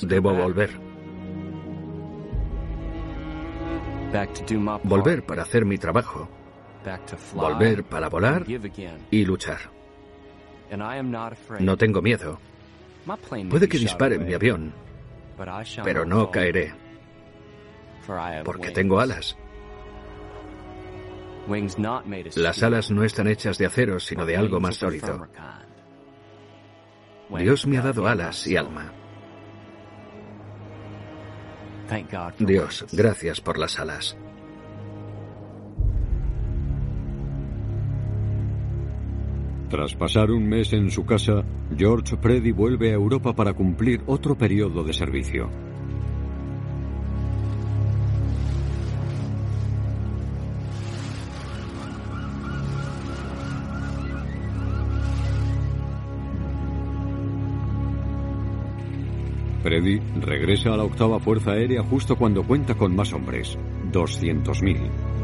debo 0.01 0.33
volver. 0.33 0.71
Volver 4.83 5.25
para 5.25 5.43
hacer 5.43 5.63
mi 5.63 5.77
trabajo. 5.77 6.27
Volver 7.33 7.85
para 7.85 8.09
volar 8.09 8.45
y 9.09 9.23
luchar. 9.23 9.74
No 11.59 11.77
tengo 11.77 12.01
miedo. 12.01 12.39
Puede 13.49 13.67
que 13.69 13.77
disparen 13.77 14.25
mi 14.25 14.33
avión, 14.33 14.73
pero 15.83 16.05
no 16.05 16.31
caeré, 16.31 16.73
porque 18.43 18.71
tengo 18.71 18.99
alas. 18.99 19.37
Las 22.35 22.63
alas 22.63 22.89
no 22.89 23.03
están 23.03 23.27
hechas 23.27 23.57
de 23.59 23.65
acero, 23.67 23.99
sino 23.99 24.25
de 24.25 24.35
algo 24.35 24.59
más 24.59 24.75
sólido. 24.77 25.27
Dios 27.37 27.67
me 27.67 27.77
ha 27.77 27.81
dado 27.81 28.07
alas 28.07 28.47
y 28.47 28.55
alma. 28.57 28.91
Dios, 32.39 32.85
gracias 32.91 33.41
por 33.41 33.59
las 33.59 33.79
alas. 33.79 34.17
Tras 39.69 39.95
pasar 39.95 40.29
un 40.29 40.47
mes 40.47 40.73
en 40.73 40.91
su 40.91 41.05
casa, 41.05 41.43
George 41.75 42.17
Preddy 42.17 42.51
vuelve 42.51 42.91
a 42.91 42.93
Europa 42.93 43.33
para 43.33 43.53
cumplir 43.53 44.01
otro 44.05 44.37
periodo 44.37 44.83
de 44.83 44.93
servicio. 44.93 45.49
Freddy 59.63 59.99
regresa 60.21 60.75
a 60.75 60.77
la 60.77 60.83
octava 60.83 61.19
Fuerza 61.19 61.53
Aérea 61.53 61.81
justo 61.81 62.15
cuando 62.15 62.43
cuenta 62.43 62.75
con 62.75 62.95
más 62.95 63.11
hombres, 63.13 63.57
200.000. 63.91 65.14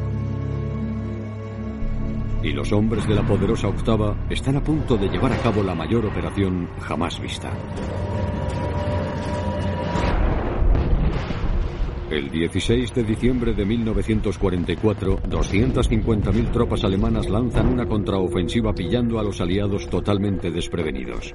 Y 2.43 2.53
los 2.53 2.71
hombres 2.71 3.07
de 3.07 3.15
la 3.15 3.21
poderosa 3.21 3.67
octava 3.67 4.15
están 4.29 4.57
a 4.57 4.63
punto 4.63 4.97
de 4.97 5.07
llevar 5.07 5.31
a 5.31 5.37
cabo 5.37 5.61
la 5.61 5.75
mayor 5.75 6.05
operación 6.05 6.67
jamás 6.79 7.19
vista. 7.19 7.51
El 12.09 12.29
16 12.29 12.93
de 12.93 13.03
diciembre 13.03 13.53
de 13.53 13.63
1944, 13.63 15.19
250.000 15.29 16.51
tropas 16.51 16.83
alemanas 16.83 17.29
lanzan 17.29 17.67
una 17.67 17.85
contraofensiva 17.85 18.73
pillando 18.73 19.17
a 19.17 19.23
los 19.23 19.39
aliados 19.39 19.87
totalmente 19.87 20.51
desprevenidos. 20.51 21.33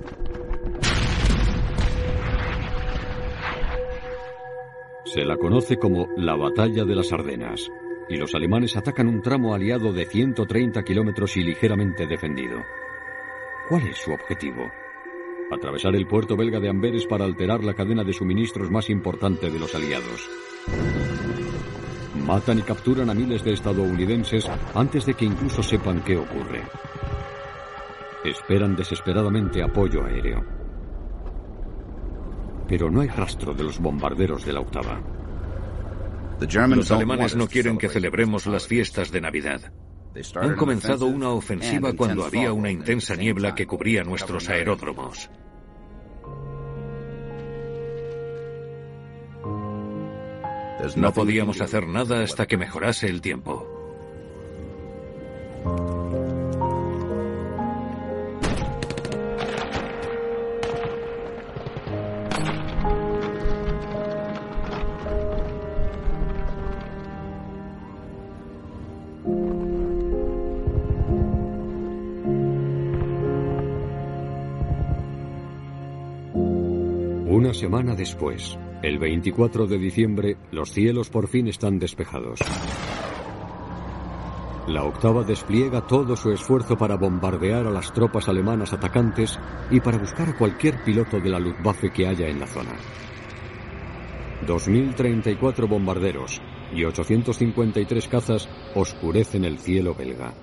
Se 5.07 5.25
la 5.25 5.39
conoce 5.39 5.79
como 5.79 6.09
la 6.19 6.37
Batalla 6.37 6.85
de 6.85 6.95
las 6.95 7.11
Ardenas, 7.11 7.71
y 8.09 8.17
los 8.17 8.35
alemanes 8.35 8.77
atacan 8.77 9.09
un 9.09 9.23
tramo 9.23 9.55
aliado 9.55 9.93
de 9.93 10.07
130 10.07 10.83
kilómetros 10.83 11.37
y 11.37 11.43
ligeramente 11.43 12.07
defendido. 12.07 12.65
¿Cuál 13.69 13.89
es 13.89 13.99
su 13.99 14.13
objetivo? 14.13 14.71
Atravesar 15.51 15.95
el 15.95 16.07
puerto 16.07 16.37
belga 16.37 16.61
de 16.61 16.69
Amberes 16.69 17.07
para 17.07 17.25
alterar 17.25 17.65
la 17.65 17.75
cadena 17.75 18.05
de 18.05 18.13
suministros 18.13 18.71
más 18.71 18.91
importante 18.91 19.51
de 19.51 19.59
los 19.59 19.75
aliados. 19.75 20.29
Matan 22.27 22.59
y 22.59 22.63
capturan 22.63 23.11
a 23.11 23.15
miles 23.15 23.45
de 23.45 23.53
estadounidenses 23.53 24.49
antes 24.75 25.07
de 25.07 25.15
que 25.15 25.25
incluso 25.25 25.63
sepan 25.63 26.03
qué 26.03 26.17
ocurre. 26.17 26.63
Esperan 28.25 28.75
desesperadamente 28.75 29.63
apoyo 29.63 30.05
aéreo 30.05 30.57
pero 32.69 32.91
no 32.91 33.01
hay 33.01 33.09
rastro 33.09 33.55
de 33.55 33.65
los 33.65 33.79
bombarderos 33.81 34.45
de 34.45 34.53
la 34.53 34.61
octava. 34.61 35.01
Los 36.39 36.91
alemanes 36.91 37.35
no 37.35 37.49
quieren 37.49 37.79
que 37.79 37.89
celebremos 37.89 38.47
las 38.47 38.67
fiestas 38.67 39.11
de 39.11 39.21
Navidad. 39.21 39.73
Han 40.37 40.57
comenzado 40.57 41.07
una 41.07 41.31
ofensiva 41.31 41.93
cuando 41.93 42.25
había 42.25 42.53
una 42.53 42.71
intensa 42.71 43.17
niebla 43.17 43.55
que 43.55 43.67
cubría 43.67 44.03
nuestros 44.03 44.49
aeródromos. 44.49 45.31
No 50.95 51.13
podíamos 51.13 51.61
hacer 51.61 51.87
nada 51.87 52.23
hasta 52.23 52.47
que 52.47 52.57
mejorase 52.57 53.09
el 53.09 53.21
tiempo. 53.21 53.67
Una 77.47 77.55
semana 77.55 77.95
después, 77.95 78.59
el 78.83 78.99
24 78.99 79.69
de 79.69 79.79
diciembre, 79.79 80.37
los 80.51 80.73
cielos 80.73 81.11
por 81.11 81.29
fin 81.29 81.47
están 81.47 81.79
despejados. 81.79 82.41
La 84.67 84.83
octava 84.83 85.23
despliega 85.23 85.87
todo 85.87 86.17
su 86.17 86.33
esfuerzo 86.33 86.77
para 86.77 86.97
bombardear 86.97 87.69
a 87.69 87.71
las 87.71 87.93
tropas 87.93 88.29
alemanas 88.29 88.73
atacantes 88.73 89.39
y 89.71 89.79
para 89.79 89.97
buscar 89.97 90.31
a 90.31 90.37
cualquier 90.37 90.83
piloto 90.83 91.21
de 91.21 91.31
la 91.31 91.39
Luftwaffe 91.39 91.93
que 91.93 92.09
haya 92.09 92.27
en 92.27 92.41
la 92.41 92.49
zona. 92.49 92.75
2.034 94.45 95.69
bombarderos 95.69 96.43
y 96.75 96.83
853 96.83 98.09
cazas 98.09 98.49
oscurecen 98.75 99.45
el 99.45 99.61
cielo 99.61 99.95
belga. 99.95 100.35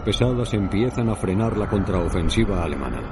Pesadas 0.00 0.54
empiezan 0.54 1.08
a 1.08 1.16
frenar 1.16 1.56
la 1.56 1.68
contraofensiva 1.68 2.62
alemana. 2.62 3.02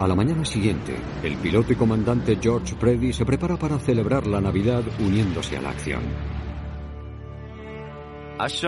A 0.00 0.08
la 0.08 0.14
mañana 0.14 0.44
siguiente, 0.44 0.96
el 1.22 1.36
piloto 1.36 1.72
y 1.72 1.76
comandante 1.76 2.38
George 2.40 2.74
Preddy 2.74 3.12
se 3.12 3.24
prepara 3.24 3.56
para 3.56 3.78
celebrar 3.78 4.26
la 4.26 4.40
Navidad 4.40 4.82
uniéndose 4.98 5.56
a 5.58 5.62
la 5.62 5.70
acción. 5.70 6.02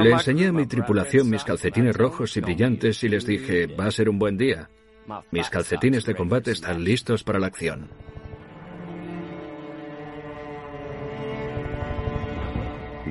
Le 0.00 0.10
enseñé 0.10 0.48
a 0.48 0.52
mi 0.52 0.66
tripulación 0.66 1.28
mis 1.28 1.42
calcetines 1.42 1.96
rojos 1.96 2.36
y 2.36 2.40
brillantes 2.40 3.02
y 3.02 3.08
les 3.08 3.26
dije, 3.26 3.66
va 3.66 3.86
a 3.86 3.90
ser 3.90 4.08
un 4.08 4.18
buen 4.18 4.36
día. 4.36 4.68
Mis 5.30 5.50
calcetines 5.50 6.04
de 6.04 6.14
combate 6.14 6.53
están 6.53 6.84
listos 6.84 7.24
para 7.24 7.40
la 7.40 7.46
acción. 7.49 7.88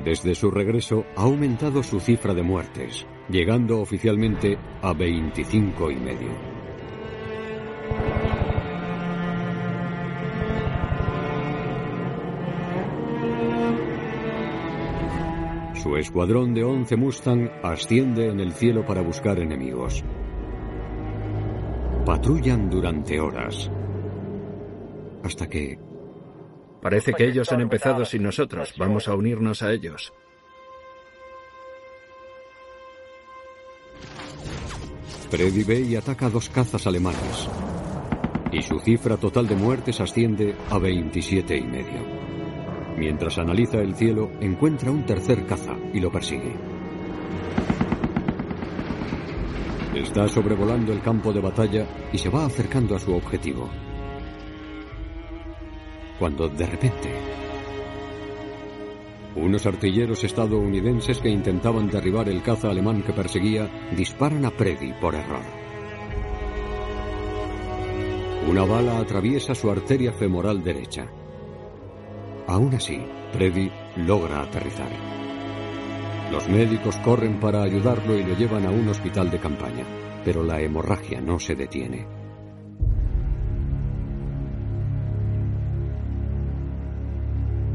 Desde 0.04 0.34
su 0.34 0.50
regreso 0.50 1.04
ha 1.16 1.22
aumentado 1.22 1.82
su 1.82 2.00
cifra 2.00 2.34
de 2.34 2.42
muertes, 2.42 3.06
llegando 3.28 3.80
oficialmente 3.80 4.58
a 4.82 4.92
25 4.92 5.90
y 5.92 5.96
medio. 5.96 6.52
Su 15.74 15.96
escuadrón 15.96 16.52
de 16.52 16.64
11 16.64 16.96
Mustang 16.96 17.50
asciende 17.62 18.28
en 18.28 18.40
el 18.40 18.52
cielo 18.52 18.84
para 18.84 19.02
buscar 19.02 19.38
enemigos. 19.38 20.02
Patrullan 22.04 22.68
durante 22.68 23.20
horas. 23.20 23.70
Hasta 25.22 25.48
que 25.48 25.78
Parece 26.82 27.12
que 27.12 27.28
ellos 27.28 27.50
han 27.52 27.60
empezado 27.60 28.04
sin 28.04 28.24
nosotros. 28.24 28.74
Vamos 28.76 29.06
a 29.06 29.14
unirnos 29.14 29.62
a 29.62 29.72
ellos. 29.72 30.12
Freddy 35.30 35.90
y 35.90 35.96
ataca 35.96 36.28
dos 36.28 36.48
cazas 36.48 36.84
alemanes. 36.88 37.48
Y 38.50 38.60
su 38.62 38.80
cifra 38.80 39.16
total 39.16 39.46
de 39.46 39.54
muertes 39.54 40.00
asciende 40.00 40.56
a 40.70 40.78
27 40.78 41.56
y 41.56 41.62
medio. 41.62 42.04
Mientras 42.98 43.38
analiza 43.38 43.78
el 43.78 43.94
cielo, 43.94 44.32
encuentra 44.40 44.90
un 44.90 45.06
tercer 45.06 45.46
caza 45.46 45.76
y 45.94 46.00
lo 46.00 46.10
persigue. 46.10 46.54
Está 49.94 50.26
sobrevolando 50.26 50.92
el 50.92 51.00
campo 51.00 51.32
de 51.32 51.40
batalla 51.40 51.86
y 52.12 52.18
se 52.18 52.28
va 52.28 52.44
acercando 52.44 52.96
a 52.96 52.98
su 52.98 53.14
objetivo 53.14 53.70
cuando 56.18 56.48
de 56.48 56.66
repente 56.66 57.10
Unos 59.34 59.64
artilleros 59.64 60.24
estadounidenses 60.24 61.18
que 61.18 61.30
intentaban 61.30 61.90
derribar 61.90 62.28
el 62.28 62.42
caza 62.42 62.68
alemán 62.70 63.02
que 63.02 63.12
perseguía 63.12 63.68
disparan 63.96 64.44
a 64.44 64.50
Preddy 64.50 64.92
por 65.00 65.14
error. 65.14 65.42
Una 68.48 68.64
bala 68.64 68.98
atraviesa 68.98 69.54
su 69.54 69.70
arteria 69.70 70.12
femoral 70.12 70.62
derecha. 70.62 71.06
Aún 72.46 72.74
así, 72.74 73.00
Preddy 73.32 73.70
logra 73.96 74.42
aterrizar. 74.42 74.90
Los 76.30 76.48
médicos 76.48 76.96
corren 76.98 77.40
para 77.40 77.62
ayudarlo 77.62 78.18
y 78.18 78.24
lo 78.24 78.36
llevan 78.36 78.66
a 78.66 78.70
un 78.70 78.88
hospital 78.88 79.30
de 79.30 79.38
campaña, 79.38 79.84
pero 80.24 80.42
la 80.42 80.60
hemorragia 80.60 81.20
no 81.20 81.38
se 81.38 81.54
detiene. 81.54 82.21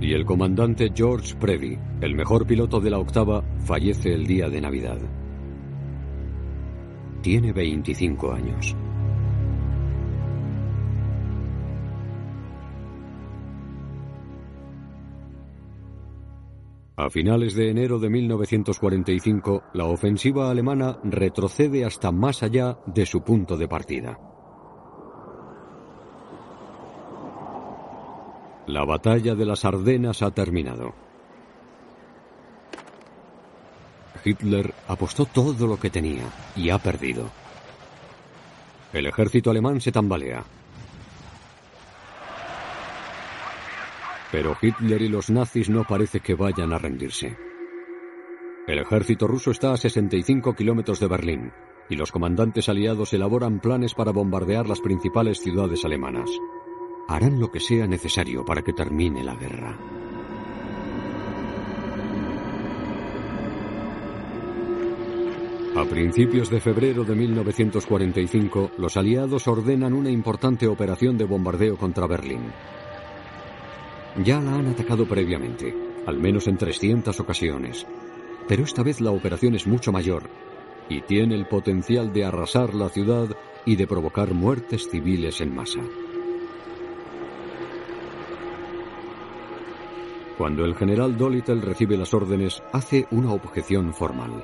Y 0.08 0.14
el 0.14 0.24
comandante 0.24 0.94
George 0.96 1.36
Preddy, 1.36 1.78
el 2.00 2.16
mejor 2.16 2.48
piloto 2.48 2.80
de 2.80 2.90
la 2.90 2.98
octava, 2.98 3.44
fallece 3.66 4.14
el 4.14 4.26
día 4.26 4.48
de 4.48 4.62
Navidad. 4.62 4.98
Tiene 7.22 7.52
25 7.52 8.32
años. 8.32 8.74
A 16.96 17.10
finales 17.10 17.54
de 17.56 17.70
enero 17.70 18.00
de 18.00 18.10
1945, 18.10 19.64
la 19.74 19.88
ofensiva 19.88 20.50
alemana 20.50 21.00
retrocede 21.04 21.84
hasta 21.84 22.14
más 22.14 22.44
allá 22.44 22.80
de 22.86 23.06
su 23.06 23.26
punto 23.26 23.58
de 23.58 23.68
partida. 23.68 24.37
La 28.68 28.84
batalla 28.84 29.34
de 29.34 29.46
las 29.46 29.64
Ardenas 29.64 30.22
ha 30.22 30.32
terminado. 30.32 30.94
Hitler 34.26 34.74
apostó 34.90 35.26
todo 35.26 35.68
lo 35.68 35.80
que 35.80 35.90
tenía 35.90 36.26
y 36.54 36.70
ha 36.70 36.78
perdido. 36.78 37.30
El 38.92 39.06
ejército 39.06 39.52
alemán 39.52 39.80
se 39.80 39.94
tambalea. 39.94 40.44
Pero 44.34 44.58
Hitler 44.62 45.02
y 45.02 45.08
los 45.08 45.30
nazis 45.30 45.70
no 45.70 45.86
parece 45.86 46.20
que 46.20 46.36
vayan 46.36 46.74
a 46.74 46.78
rendirse. 46.78 47.38
El 48.68 48.80
ejército 48.80 49.28
ruso 49.28 49.52
está 49.52 49.72
a 49.72 49.78
65 49.78 50.54
kilómetros 50.56 51.00
de 51.00 51.08
Berlín 51.08 51.54
y 51.90 51.96
los 51.96 52.12
comandantes 52.12 52.68
aliados 52.68 53.14
elaboran 53.14 53.62
planes 53.62 53.94
para 53.94 54.12
bombardear 54.12 54.68
las 54.68 54.82
principales 54.82 55.40
ciudades 55.40 55.86
alemanas. 55.86 56.30
Harán 57.08 57.40
lo 57.40 57.50
que 57.50 57.60
sea 57.60 57.88
necesario 57.88 58.44
para 58.44 58.62
que 58.62 58.74
termine 58.74 59.24
la 59.24 59.36
guerra. 59.36 59.78
A 65.78 65.86
principios 65.86 66.50
de 66.50 66.60
febrero 66.60 67.04
de 67.04 67.16
1945, 67.16 68.72
los 68.80 68.98
aliados 68.98 69.48
ordenan 69.48 69.94
una 69.94 70.10
importante 70.10 70.68
operación 70.68 71.20
de 71.20 71.26
bombardeo 71.26 71.78
contra 71.78 72.08
Berlín. 72.08 72.52
Ya 74.24 74.42
la 74.42 74.56
han 74.56 74.68
atacado 74.68 75.08
previamente, 75.08 75.76
al 76.08 76.18
menos 76.18 76.48
en 76.48 76.58
300 76.58 77.20
ocasiones. 77.20 77.86
Pero 78.48 78.64
esta 78.64 78.82
vez 78.82 79.02
la 79.02 79.12
operación 79.12 79.54
es 79.54 79.68
mucho 79.68 79.92
mayor 79.92 80.24
y 80.90 81.02
tiene 81.02 81.36
el 81.36 81.46
potencial 81.46 82.12
de 82.12 82.26
arrasar 82.26 82.74
la 82.74 82.90
ciudad 82.90 83.28
y 83.66 83.76
de 83.76 83.86
provocar 83.86 84.34
muertes 84.34 84.90
civiles 84.90 85.42
en 85.42 85.54
masa. 85.54 85.82
Cuando 90.38 90.66
el 90.66 90.76
general 90.76 91.18
Dolittle 91.18 91.62
recibe 91.62 91.98
las 91.98 92.14
órdenes, 92.14 92.62
hace 92.72 93.08
una 93.10 93.34
objeción 93.34 93.94
formal. 93.94 94.44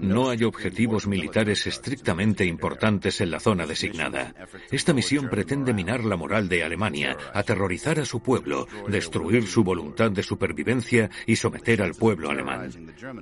No 0.00 0.30
hay 0.30 0.44
objetivos 0.44 1.06
militares 1.06 1.66
estrictamente 1.66 2.44
importantes 2.44 3.20
en 3.20 3.30
la 3.30 3.40
zona 3.40 3.66
designada. 3.66 4.34
Esta 4.70 4.92
misión 4.92 5.28
pretende 5.28 5.72
minar 5.72 6.04
la 6.04 6.16
moral 6.16 6.48
de 6.48 6.64
Alemania, 6.64 7.16
aterrorizar 7.32 8.00
a 8.00 8.04
su 8.04 8.20
pueblo, 8.20 8.66
destruir 8.88 9.46
su 9.46 9.62
voluntad 9.62 10.10
de 10.10 10.22
supervivencia 10.22 11.10
y 11.26 11.36
someter 11.36 11.82
al 11.82 11.94
pueblo 11.94 12.30
alemán. 12.30 12.70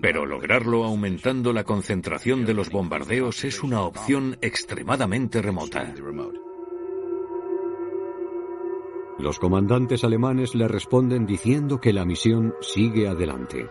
Pero 0.00 0.26
lograrlo 0.26 0.84
aumentando 0.84 1.52
la 1.52 1.64
concentración 1.64 2.44
de 2.44 2.54
los 2.54 2.70
bombardeos 2.70 3.44
es 3.44 3.62
una 3.62 3.82
opción 3.82 4.38
extremadamente 4.40 5.42
remota. 5.42 5.94
Los 9.18 9.40
comandantes 9.40 10.04
alemanes 10.04 10.54
le 10.54 10.68
responden 10.68 11.26
diciendo 11.26 11.80
que 11.80 11.92
la 11.92 12.04
misión 12.04 12.54
sigue 12.60 13.08
adelante. 13.08 13.66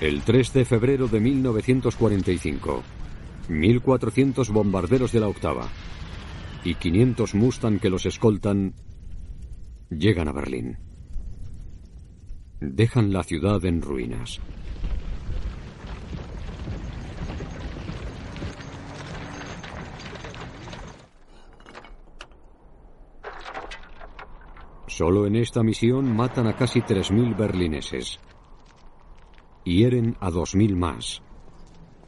El 0.00 0.22
3 0.22 0.52
de 0.54 0.64
febrero 0.64 1.08
de 1.08 1.20
1945, 1.20 2.82
1.400 3.48 4.50
bombarderos 4.50 5.12
de 5.12 5.20
la 5.20 5.28
octava 5.28 5.68
y 6.64 6.74
500 6.74 7.34
Mustang 7.34 7.78
que 7.78 7.90
los 7.90 8.06
escoltan 8.06 8.74
llegan 9.90 10.28
a 10.28 10.32
Berlín. 10.32 10.78
Dejan 12.60 13.12
la 13.12 13.22
ciudad 13.24 13.62
en 13.66 13.82
ruinas. 13.82 14.40
Solo 24.96 25.26
en 25.26 25.34
esta 25.34 25.64
misión 25.64 26.14
matan 26.14 26.46
a 26.46 26.54
casi 26.54 26.80
3.000 26.80 27.36
berlineses 27.36 28.20
hieren 29.64 30.16
a 30.20 30.30
2.000 30.30 30.76
más 30.76 31.20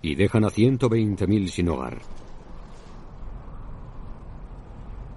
y 0.02 0.14
dejan 0.14 0.44
a 0.44 0.50
120.000 0.50 1.48
sin 1.48 1.68
hogar. 1.68 1.98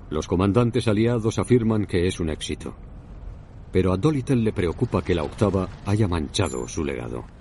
Los 0.09 0.27
comandantes 0.27 0.87
aliados 0.87 1.37
afirman 1.37 1.85
que 1.85 2.07
es 2.07 2.19
un 2.19 2.31
éxito, 2.31 2.75
pero 3.71 3.93
a 3.93 3.97
Dolittle 3.97 4.37
le 4.37 4.51
preocupa 4.51 5.03
que 5.03 5.13
la 5.13 5.21
octava 5.21 5.69
haya 5.85 6.07
manchado 6.07 6.67
su 6.67 6.83
legado. 6.83 7.38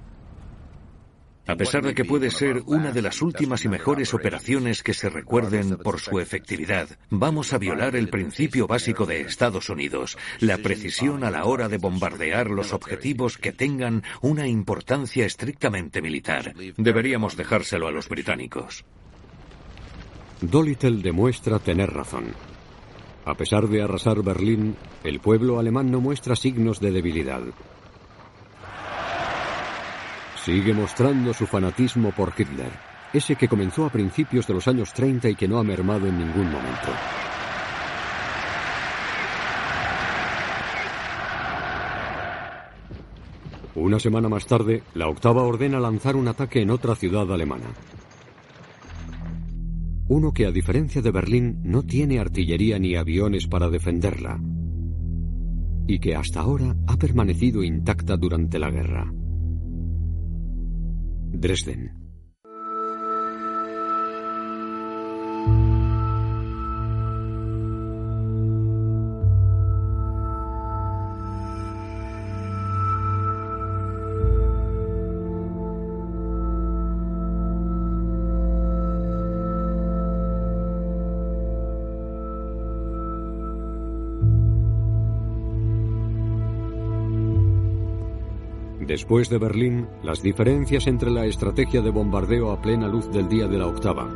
A 1.48 1.56
pesar 1.56 1.82
de 1.82 1.94
que 1.94 2.04
puede 2.04 2.30
ser 2.30 2.62
una 2.66 2.92
de 2.92 3.00
las 3.00 3.22
últimas 3.22 3.64
y 3.64 3.68
mejores 3.68 4.12
operaciones 4.12 4.82
que 4.82 4.92
se 4.92 5.08
recuerden 5.08 5.78
por 5.78 5.98
su 5.98 6.20
efectividad, 6.20 6.90
vamos 7.08 7.54
a 7.54 7.58
violar 7.58 7.96
el 7.96 8.10
principio 8.10 8.66
básico 8.66 9.06
de 9.06 9.22
Estados 9.22 9.70
Unidos, 9.70 10.18
la 10.40 10.58
precisión 10.58 11.24
a 11.24 11.30
la 11.30 11.46
hora 11.46 11.70
de 11.70 11.78
bombardear 11.78 12.50
los 12.50 12.74
objetivos 12.74 13.38
que 13.38 13.52
tengan 13.52 14.02
una 14.20 14.46
importancia 14.46 15.24
estrictamente 15.24 16.02
militar. 16.02 16.52
Deberíamos 16.76 17.34
dejárselo 17.34 17.88
a 17.88 17.92
los 17.92 18.10
británicos. 18.10 18.84
Dolittle 20.42 21.00
demuestra 21.02 21.58
tener 21.60 21.90
razón. 21.90 22.26
A 23.24 23.34
pesar 23.34 23.68
de 23.68 23.82
arrasar 23.82 24.22
Berlín, 24.22 24.76
el 25.02 25.20
pueblo 25.20 25.58
alemán 25.58 25.90
no 25.90 26.02
muestra 26.02 26.36
signos 26.36 26.78
de 26.78 26.90
debilidad. 26.90 27.42
Sigue 30.48 30.72
mostrando 30.72 31.34
su 31.34 31.46
fanatismo 31.46 32.10
por 32.10 32.32
Hitler, 32.34 32.70
ese 33.12 33.36
que 33.36 33.48
comenzó 33.48 33.84
a 33.84 33.90
principios 33.90 34.46
de 34.46 34.54
los 34.54 34.66
años 34.66 34.94
30 34.94 35.28
y 35.28 35.34
que 35.34 35.46
no 35.46 35.58
ha 35.58 35.62
mermado 35.62 36.06
en 36.06 36.16
ningún 36.16 36.50
momento. 36.50 36.88
Una 43.74 44.00
semana 44.00 44.30
más 44.30 44.46
tarde, 44.46 44.82
la 44.94 45.08
octava 45.08 45.42
ordena 45.42 45.78
lanzar 45.80 46.16
un 46.16 46.28
ataque 46.28 46.62
en 46.62 46.70
otra 46.70 46.94
ciudad 46.94 47.30
alemana. 47.30 47.66
Uno 50.08 50.32
que 50.32 50.46
a 50.46 50.50
diferencia 50.50 51.02
de 51.02 51.10
Berlín 51.10 51.60
no 51.62 51.82
tiene 51.82 52.20
artillería 52.20 52.78
ni 52.78 52.96
aviones 52.96 53.46
para 53.48 53.68
defenderla 53.68 54.40
y 55.86 55.98
que 55.98 56.14
hasta 56.14 56.40
ahora 56.40 56.74
ha 56.86 56.96
permanecido 56.96 57.62
intacta 57.62 58.16
durante 58.16 58.58
la 58.58 58.70
guerra. 58.70 59.12
Dresden. 61.32 61.97
Después 88.98 89.28
de 89.30 89.38
Berlín, 89.38 89.86
las 90.02 90.22
diferencias 90.22 90.88
entre 90.88 91.12
la 91.12 91.24
estrategia 91.24 91.80
de 91.80 91.90
bombardeo 91.90 92.50
a 92.50 92.60
plena 92.60 92.88
luz 92.88 93.08
del 93.12 93.28
día 93.28 93.46
de 93.46 93.56
la 93.56 93.68
octava 93.68 94.10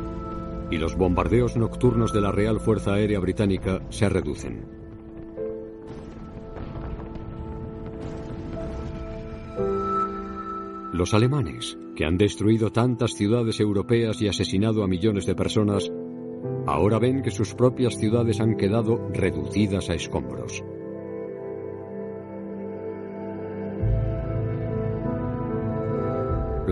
y 0.72 0.76
los 0.76 0.96
bombardeos 0.96 1.56
nocturnos 1.56 2.12
de 2.12 2.20
la 2.20 2.32
Real 2.32 2.58
Fuerza 2.58 2.94
Aérea 2.94 3.20
Británica 3.20 3.80
se 3.90 4.08
reducen. 4.08 4.66
Los 10.92 11.14
alemanes, 11.14 11.78
que 11.94 12.04
han 12.04 12.18
destruido 12.18 12.72
tantas 12.72 13.12
ciudades 13.12 13.60
europeas 13.60 14.20
y 14.20 14.26
asesinado 14.26 14.82
a 14.82 14.88
millones 14.88 15.26
de 15.26 15.36
personas, 15.36 15.92
ahora 16.66 16.98
ven 16.98 17.22
que 17.22 17.30
sus 17.30 17.54
propias 17.54 17.96
ciudades 17.98 18.40
han 18.40 18.56
quedado 18.56 19.08
reducidas 19.12 19.90
a 19.90 19.94
escombros. 19.94 20.64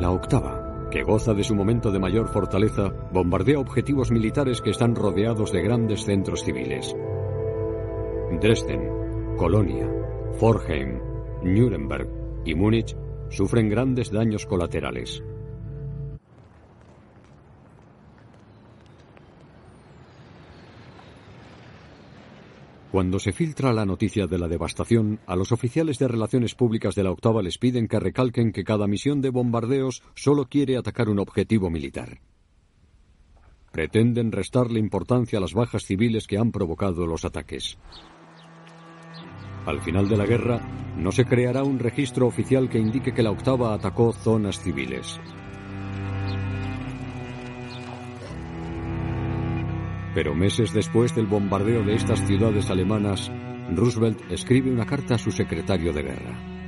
La 0.01 0.13
octava, 0.13 0.89
que 0.91 1.03
goza 1.03 1.35
de 1.35 1.45
su 1.45 1.55
momento 1.55 1.91
de 1.91 1.99
mayor 1.99 2.29
fortaleza, 2.29 2.91
bombardea 3.13 3.59
objetivos 3.59 4.11
militares 4.11 4.63
que 4.63 4.71
están 4.71 4.95
rodeados 4.95 5.53
de 5.53 5.61
grandes 5.61 6.07
centros 6.07 6.43
civiles. 6.43 6.97
Dresden, 8.41 9.37
Colonia, 9.37 9.87
Forheim, 10.39 10.99
Nuremberg 11.43 12.09
y 12.47 12.55
Múnich 12.55 12.97
sufren 13.29 13.69
grandes 13.69 14.11
daños 14.11 14.47
colaterales. 14.47 15.23
Cuando 22.91 23.21
se 23.21 23.33
filtra 23.33 23.73
la 23.73 23.87
noticia 23.87 24.27
de 24.27 24.37
la 24.37 24.49
devastación, 24.49 25.21
a 25.27 25.37
los 25.37 25.53
oficiales 25.53 25.99
de 26.01 26.09
relaciones 26.09 26.57
públicas 26.57 26.97
de 26.97 27.05
la 27.05 27.13
octava 27.13 27.41
les 27.41 27.57
piden 27.57 27.87
que 27.87 28.01
recalquen 28.01 28.51
que 28.51 28.65
cada 28.65 28.89
misión 28.89 29.21
de 29.21 29.31
bombardeos 29.31 30.03
solo 30.17 30.47
quiere 30.47 30.77
atacar 30.77 31.09
un 31.09 31.21
objetivo 31.21 31.71
militar. 31.71 32.21
Pretenden 33.71 34.33
restarle 34.33 34.81
importancia 34.81 35.39
a 35.39 35.41
las 35.41 35.55
bajas 35.55 35.85
civiles 35.85 36.27
que 36.27 36.39
han 36.39 36.51
provocado 36.51 37.07
los 37.07 37.25
ataques. 37.25 37.79
Al 39.67 39.81
final 39.83 40.09
de 40.09 40.17
la 40.17 40.27
guerra, 40.27 40.61
no 40.97 41.13
se 41.13 41.25
creará 41.25 41.63
un 41.63 41.79
registro 41.79 42.27
oficial 42.27 42.69
que 42.69 42.79
indique 42.79 43.15
que 43.15 43.23
la 43.23 43.31
octava 43.31 43.73
atacó 43.73 44.13
zonas 44.13 44.61
civiles. 44.61 45.21
Pero 50.15 50.35
meses 50.35 50.73
después 50.73 51.15
del 51.15 51.27
bombardeo 51.27 51.85
de 51.85 51.95
estas 51.95 52.27
ciudades 52.27 52.69
alemanas, 52.71 53.31
Roosevelt 53.75 54.21
escribe 54.31 54.73
una 54.73 54.87
carta 54.87 55.15
a 55.15 55.19
su 55.19 55.31
secretario 55.31 55.93
de 55.93 56.03
guerra. 56.03 56.61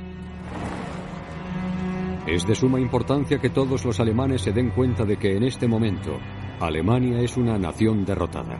Es 2.25 2.47
de 2.47 2.55
suma 2.55 2.79
importancia 2.79 3.39
que 3.39 3.49
todos 3.49 3.83
los 3.83 3.99
alemanes 3.99 4.43
se 4.43 4.53
den 4.53 4.69
cuenta 4.69 5.03
de 5.03 5.17
que 5.17 5.35
en 5.35 5.43
este 5.43 5.67
momento 5.67 6.19
Alemania 6.61 7.19
es 7.19 7.35
una 7.35 7.57
nación 7.57 8.05
derrotada. 8.05 8.57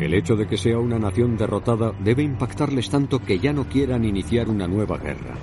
El 0.00 0.12
hecho 0.12 0.34
de 0.34 0.48
que 0.48 0.56
sea 0.56 0.78
una 0.78 0.98
nación 0.98 1.36
derrotada 1.36 1.92
debe 2.00 2.24
impactarles 2.24 2.90
tanto 2.90 3.20
que 3.20 3.38
ya 3.38 3.52
no 3.52 3.68
quieran 3.68 4.04
iniciar 4.04 4.48
una 4.48 4.66
nueva 4.66 4.98
guerra. 4.98 5.36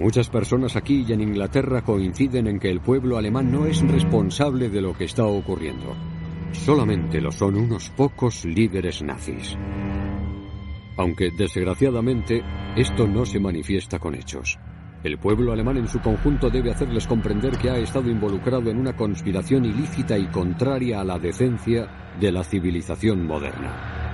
Muchas 0.00 0.30
personas 0.30 0.76
aquí 0.76 1.04
y 1.06 1.12
en 1.12 1.20
Inglaterra 1.20 1.82
coinciden 1.82 2.46
en 2.46 2.58
que 2.58 2.70
el 2.70 2.80
pueblo 2.80 3.18
alemán 3.18 3.52
no 3.52 3.66
es 3.66 3.82
responsable 3.82 4.70
de 4.70 4.80
lo 4.80 4.94
que 4.94 5.04
está 5.04 5.26
ocurriendo. 5.26 5.94
Solamente 6.52 7.20
lo 7.20 7.30
son 7.30 7.56
unos 7.56 7.90
pocos 7.90 8.46
líderes 8.46 9.02
nazis. 9.02 9.58
Aunque, 10.96 11.30
desgraciadamente, 11.36 12.42
esto 12.76 13.06
no 13.06 13.26
se 13.26 13.40
manifiesta 13.40 13.98
con 13.98 14.14
hechos. 14.14 14.58
El 15.04 15.18
pueblo 15.18 15.52
alemán 15.52 15.76
en 15.76 15.88
su 15.88 16.00
conjunto 16.00 16.48
debe 16.48 16.70
hacerles 16.70 17.06
comprender 17.06 17.58
que 17.58 17.68
ha 17.68 17.76
estado 17.76 18.10
involucrado 18.10 18.70
en 18.70 18.78
una 18.78 18.96
conspiración 18.96 19.66
ilícita 19.66 20.16
y 20.16 20.28
contraria 20.28 21.02
a 21.02 21.04
la 21.04 21.18
decencia 21.18 22.14
de 22.18 22.32
la 22.32 22.42
civilización 22.42 23.26
moderna. 23.26 24.09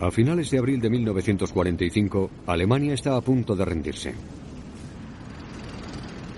A 0.00 0.12
finales 0.12 0.50
de 0.50 0.58
abril 0.58 0.80
de 0.80 0.90
1945, 0.90 2.30
Alemania 2.46 2.94
está 2.94 3.16
a 3.16 3.20
punto 3.20 3.56
de 3.56 3.64
rendirse. 3.64 4.14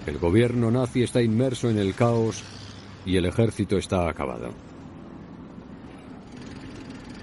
El 0.06 0.18
gobierno 0.18 0.70
nazi 0.70 1.02
está 1.02 1.20
inmerso 1.20 1.68
en 1.68 1.78
el 1.78 1.94
caos 1.94 2.42
y 3.04 3.16
el 3.16 3.26
ejército 3.26 3.76
está 3.76 4.08
acabado. 4.08 4.48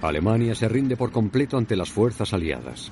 Alemania 0.01 0.53
se 0.53 0.69
rinde 0.69 0.95
por 0.95 1.11
completo 1.11 1.57
ante 1.57 1.76
las 1.76 1.89
fuerzas 1.89 2.31
aliadas. 2.34 2.91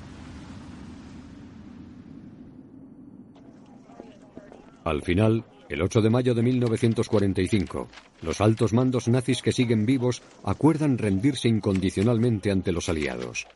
Al 4.84 5.02
final, 5.02 5.44
el 5.68 5.82
8 5.82 6.00
de 6.00 6.10
mayo 6.10 6.34
de 6.34 6.42
1945, 6.42 7.88
los 8.22 8.40
altos 8.40 8.72
mandos 8.72 9.08
nazis 9.08 9.42
que 9.42 9.52
siguen 9.52 9.86
vivos 9.86 10.22
acuerdan 10.44 10.98
rendirse 10.98 11.48
incondicionalmente 11.48 12.50
ante 12.50 12.72
los 12.72 12.88
aliados. 12.88 13.46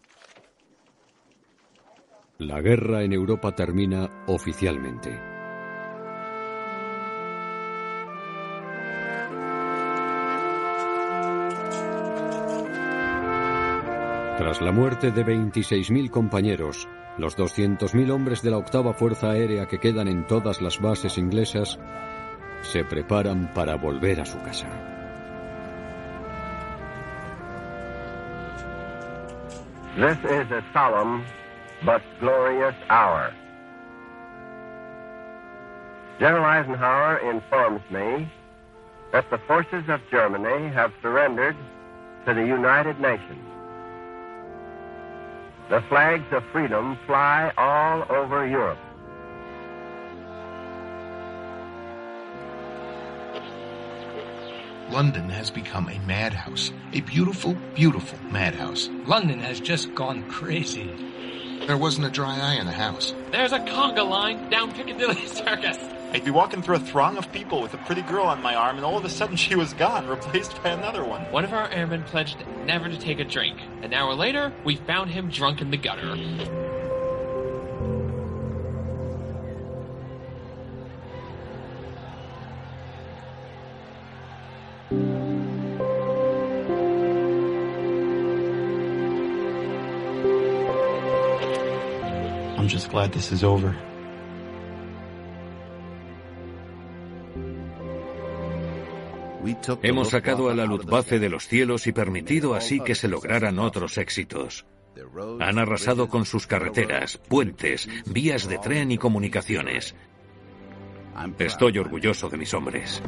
La 2.38 2.60
guerra 2.60 3.02
en 3.02 3.12
Europa 3.12 3.54
termina 3.54 4.24
oficialmente. 4.26 5.29
Tras 14.40 14.62
la 14.62 14.72
muerte 14.72 15.10
de 15.10 15.22
26.000 15.22 16.08
compañeros, 16.08 16.88
los 17.18 17.36
200.000 17.36 18.10
hombres 18.10 18.40
de 18.40 18.50
la 18.50 18.56
octava 18.56 18.94
Fuerza 18.94 19.32
Aérea 19.32 19.66
que 19.66 19.78
quedan 19.78 20.08
en 20.08 20.26
todas 20.26 20.62
las 20.62 20.80
bases 20.80 21.18
inglesas 21.18 21.78
se 22.62 22.82
preparan 22.82 23.52
para 23.52 23.74
volver 23.74 24.18
a 24.18 24.24
su 24.24 24.40
casa. 24.40 24.66
This 29.96 30.16
is 30.24 30.50
a 30.50 30.64
solemn 30.72 31.22
but 31.84 32.00
glorious 32.18 32.74
hour. 32.88 33.34
General 36.18 36.46
Eisenhower 36.46 37.20
informs 37.30 37.82
me 37.90 38.26
that 39.12 39.28
the 39.28 39.36
forces 39.46 39.86
of 39.90 40.00
Germany 40.10 40.72
have 40.74 40.92
surrendered 41.02 41.56
to 42.24 42.32
the 42.32 42.40
United 42.40 42.98
Nations. 42.98 43.49
The 45.70 45.80
flags 45.82 46.26
of 46.32 46.42
freedom 46.50 46.98
fly 47.06 47.52
all 47.56 48.04
over 48.10 48.44
Europe. 48.44 48.76
London 54.90 55.28
has 55.28 55.48
become 55.52 55.88
a 55.88 56.00
madhouse. 56.00 56.72
A 56.92 57.02
beautiful, 57.02 57.56
beautiful 57.76 58.18
madhouse. 58.32 58.88
London 59.06 59.38
has 59.38 59.60
just 59.60 59.94
gone 59.94 60.28
crazy. 60.28 60.90
There 61.68 61.78
wasn't 61.78 62.08
a 62.08 62.10
dry 62.10 62.36
eye 62.36 62.54
in 62.54 62.66
the 62.66 62.72
house. 62.72 63.14
There's 63.30 63.52
a 63.52 63.60
conga 63.60 64.04
line 64.04 64.50
down 64.50 64.72
Piccadilly 64.72 65.24
Circus. 65.28 65.78
I'd 66.12 66.24
be 66.24 66.32
walking 66.32 66.60
through 66.60 66.74
a 66.74 66.80
throng 66.80 67.16
of 67.18 67.30
people 67.30 67.62
with 67.62 67.72
a 67.72 67.76
pretty 67.78 68.02
girl 68.02 68.24
on 68.24 68.42
my 68.42 68.56
arm, 68.56 68.74
and 68.74 68.84
all 68.84 68.98
of 68.98 69.04
a 69.04 69.08
sudden 69.08 69.36
she 69.36 69.54
was 69.54 69.72
gone, 69.74 70.08
replaced 70.08 70.60
by 70.60 70.70
another 70.70 71.04
one. 71.04 71.22
One 71.30 71.44
of 71.44 71.52
our 71.52 71.68
airmen 71.68 72.02
pledged 72.02 72.36
never 72.66 72.88
to 72.88 72.98
take 72.98 73.20
a 73.20 73.24
drink. 73.24 73.60
An 73.82 73.94
hour 73.94 74.12
later, 74.14 74.52
we 74.64 74.74
found 74.74 75.10
him 75.12 75.30
drunk 75.30 75.60
in 75.60 75.70
the 75.70 75.76
gutter. 75.76 76.10
I'm 92.58 92.66
just 92.66 92.90
glad 92.90 93.12
this 93.12 93.30
is 93.30 93.44
over. 93.44 93.76
Hemos 99.82 100.10
sacado 100.10 100.50
a 100.50 100.54
la 100.54 100.64
Luftwaffe 100.64 101.18
de 101.18 101.28
los 101.28 101.46
cielos 101.46 101.86
y 101.86 101.92
permitido 101.92 102.54
así 102.54 102.80
que 102.80 102.94
se 102.94 103.08
lograran 103.08 103.58
otros 103.58 103.98
éxitos. 103.98 104.66
Han 105.40 105.58
arrasado 105.58 106.08
con 106.08 106.24
sus 106.24 106.46
carreteras, 106.46 107.18
puentes, 107.28 107.88
vías 108.06 108.48
de 108.48 108.58
tren 108.58 108.90
y 108.90 108.98
comunicaciones. 108.98 109.94
Estoy 111.38 111.78
orgulloso 111.78 112.28
de 112.28 112.36
mis 112.36 112.52
hombres. 112.54 113.02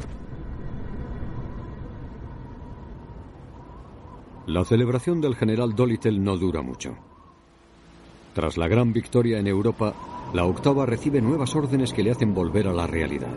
La 4.47 4.65
celebración 4.65 5.21
del 5.21 5.35
general 5.35 5.73
Dolittle 5.73 6.19
no 6.19 6.37
dura 6.37 6.61
mucho. 6.61 6.97
Tras 8.33 8.57
la 8.57 8.67
gran 8.67 8.91
victoria 8.91 9.39
en 9.39 9.47
Europa, 9.47 9.93
la 10.33 10.45
octava 10.45 10.85
recibe 10.85 11.21
nuevas 11.21 11.55
órdenes 11.55 11.93
que 11.93 12.03
le 12.03 12.11
hacen 12.11 12.33
volver 12.33 12.67
a 12.67 12.73
la 12.73 12.87
realidad. 12.87 13.33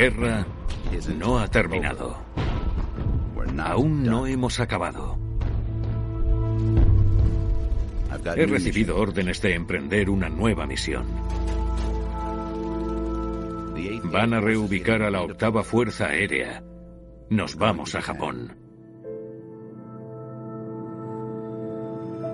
Guerra 0.00 0.46
no 1.18 1.38
ha 1.38 1.46
terminado. 1.48 2.16
Aún 3.58 4.02
no 4.02 4.26
hemos 4.26 4.58
acabado. 4.58 5.18
He 8.34 8.46
recibido 8.46 8.96
órdenes 8.96 9.42
de 9.42 9.54
emprender 9.54 10.08
una 10.08 10.30
nueva 10.30 10.66
misión. 10.66 11.04
Van 14.04 14.32
a 14.32 14.40
reubicar 14.40 15.02
a 15.02 15.10
la 15.10 15.20
octava 15.20 15.62
Fuerza 15.62 16.06
Aérea. 16.06 16.64
Nos 17.28 17.56
vamos 17.56 17.94
a 17.94 18.00
Japón. 18.00 18.56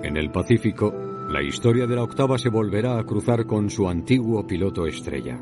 En 0.03 0.15
el 0.15 0.31
Pacífico, 0.31 0.93
la 1.29 1.43
historia 1.43 1.85
de 1.85 1.95
la 1.97 2.03
octava 2.03 2.37
se 2.37 2.47
volverá 2.47 2.97
a 2.97 3.03
cruzar 3.03 3.45
con 3.45 3.69
su 3.69 3.89
antiguo 3.89 4.47
piloto 4.47 4.87
estrella, 4.87 5.37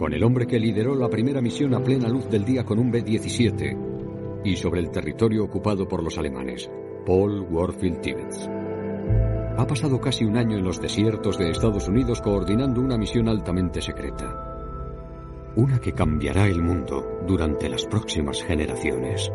con 0.00 0.14
el 0.14 0.24
hombre 0.24 0.46
que 0.46 0.58
lideró 0.58 0.94
la 0.94 1.10
primera 1.10 1.42
misión 1.42 1.74
a 1.74 1.84
plena 1.84 2.08
luz 2.08 2.26
del 2.30 2.42
día 2.42 2.64
con 2.64 2.78
un 2.78 2.90
B-17 2.90 4.40
y 4.42 4.56
sobre 4.56 4.80
el 4.80 4.90
territorio 4.90 5.44
ocupado 5.44 5.86
por 5.86 6.02
los 6.02 6.16
alemanes, 6.16 6.70
Paul 7.04 7.42
Warfield 7.42 8.00
Tibbets. 8.00 8.48
Ha 9.58 9.66
pasado 9.66 10.00
casi 10.00 10.24
un 10.24 10.38
año 10.38 10.56
en 10.56 10.64
los 10.64 10.80
desiertos 10.80 11.36
de 11.36 11.50
Estados 11.50 11.86
Unidos 11.86 12.22
coordinando 12.22 12.80
una 12.80 12.96
misión 12.96 13.28
altamente 13.28 13.82
secreta. 13.82 15.52
Una 15.56 15.78
que 15.78 15.92
cambiará 15.92 16.46
el 16.46 16.62
mundo 16.62 17.20
durante 17.26 17.68
las 17.68 17.84
próximas 17.84 18.42
generaciones. 18.42 19.30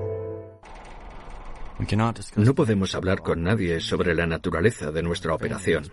No 2.37 2.55
podemos 2.55 2.95
hablar 2.95 3.21
con 3.21 3.43
nadie 3.43 3.79
sobre 3.81 4.15
la 4.15 4.25
naturaleza 4.25 4.89
de 4.91 5.03
nuestra 5.03 5.35
operación. 5.35 5.83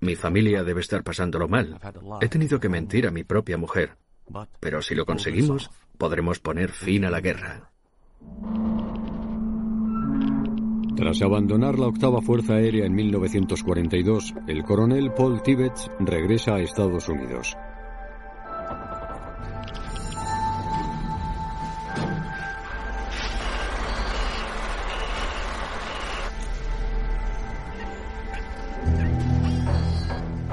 Mi 0.00 0.14
familia 0.14 0.64
debe 0.64 0.80
estar 0.80 1.02
pasándolo 1.02 1.48
mal. 1.48 1.78
He 2.20 2.28
tenido 2.28 2.60
que 2.60 2.68
mentir 2.68 3.06
a 3.06 3.10
mi 3.10 3.24
propia 3.24 3.56
mujer. 3.56 3.96
Pero 4.60 4.82
si 4.82 4.94
lo 4.94 5.04
conseguimos, 5.06 5.70
podremos 5.96 6.38
poner 6.38 6.70
fin 6.70 7.04
a 7.04 7.10
la 7.10 7.20
guerra. 7.20 7.70
Tras 10.96 11.22
abandonar 11.22 11.78
la 11.78 11.86
octava 11.86 12.20
Fuerza 12.20 12.54
Aérea 12.54 12.84
en 12.84 12.94
1942, 12.94 14.34
el 14.48 14.64
coronel 14.64 15.12
Paul 15.12 15.42
Tibbets 15.42 15.88
regresa 16.00 16.56
a 16.56 16.60
Estados 16.60 17.08
Unidos. 17.08 17.56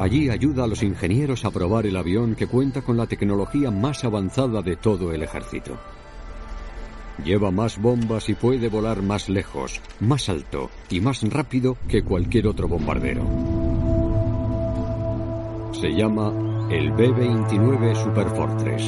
Allí 0.05 0.29
ayuda 0.29 0.65
a 0.65 0.67
los 0.67 0.83
ingenieros 0.83 1.45
a 1.45 1.49
probar 1.49 1.87
el 1.87 1.97
avión 1.97 2.35
que 2.35 2.45
cuenta 2.45 2.83
con 2.83 2.95
la 2.95 3.07
tecnología 3.07 3.71
más 3.71 4.03
avanzada 4.03 4.61
de 4.61 4.75
todo 4.75 5.11
el 5.11 5.23
ejército. 5.23 5.79
Lleva 7.23 7.49
más 7.49 7.81
bombas 7.81 8.29
y 8.29 8.35
puede 8.35 8.69
volar 8.69 9.01
más 9.01 9.29
lejos, 9.29 9.81
más 10.01 10.29
alto 10.29 10.69
y 10.91 11.01
más 11.01 11.23
rápido 11.23 11.75
que 11.87 12.03
cualquier 12.03 12.45
otro 12.45 12.67
bombardero. 12.67 13.23
Se 15.71 15.89
llama 15.89 16.67
el 16.69 16.91
B-29 16.91 17.95
Superfortress. 17.95 18.83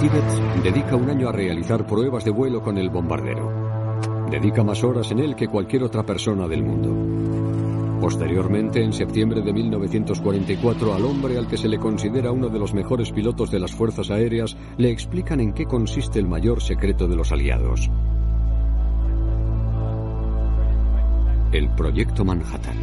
Tibet 0.00 0.64
dedica 0.64 0.96
un 0.96 1.10
año 1.10 1.28
a 1.28 1.32
realizar 1.32 1.86
pruebas 1.86 2.24
de 2.24 2.32
vuelo 2.32 2.60
con 2.60 2.76
el 2.76 2.90
bombardero. 2.90 4.26
Dedica 4.28 4.64
más 4.64 4.82
horas 4.82 5.12
en 5.12 5.20
él 5.20 5.36
que 5.36 5.46
cualquier 5.46 5.84
otra 5.84 6.02
persona 6.02 6.48
del 6.48 6.64
mundo. 6.64 7.57
Posteriormente, 8.00 8.82
en 8.82 8.92
septiembre 8.92 9.42
de 9.42 9.52
1944, 9.52 10.94
al 10.94 11.04
hombre 11.04 11.36
al 11.36 11.48
que 11.48 11.56
se 11.56 11.68
le 11.68 11.78
considera 11.78 12.30
uno 12.30 12.48
de 12.48 12.58
los 12.58 12.72
mejores 12.72 13.10
pilotos 13.10 13.50
de 13.50 13.58
las 13.58 13.72
fuerzas 13.72 14.10
aéreas, 14.10 14.56
le 14.76 14.90
explican 14.90 15.40
en 15.40 15.52
qué 15.52 15.66
consiste 15.66 16.20
el 16.20 16.28
mayor 16.28 16.62
secreto 16.62 17.08
de 17.08 17.16
los 17.16 17.32
aliados. 17.32 17.90
El 21.50 21.68
Proyecto 21.70 22.24
Manhattan. 22.24 22.76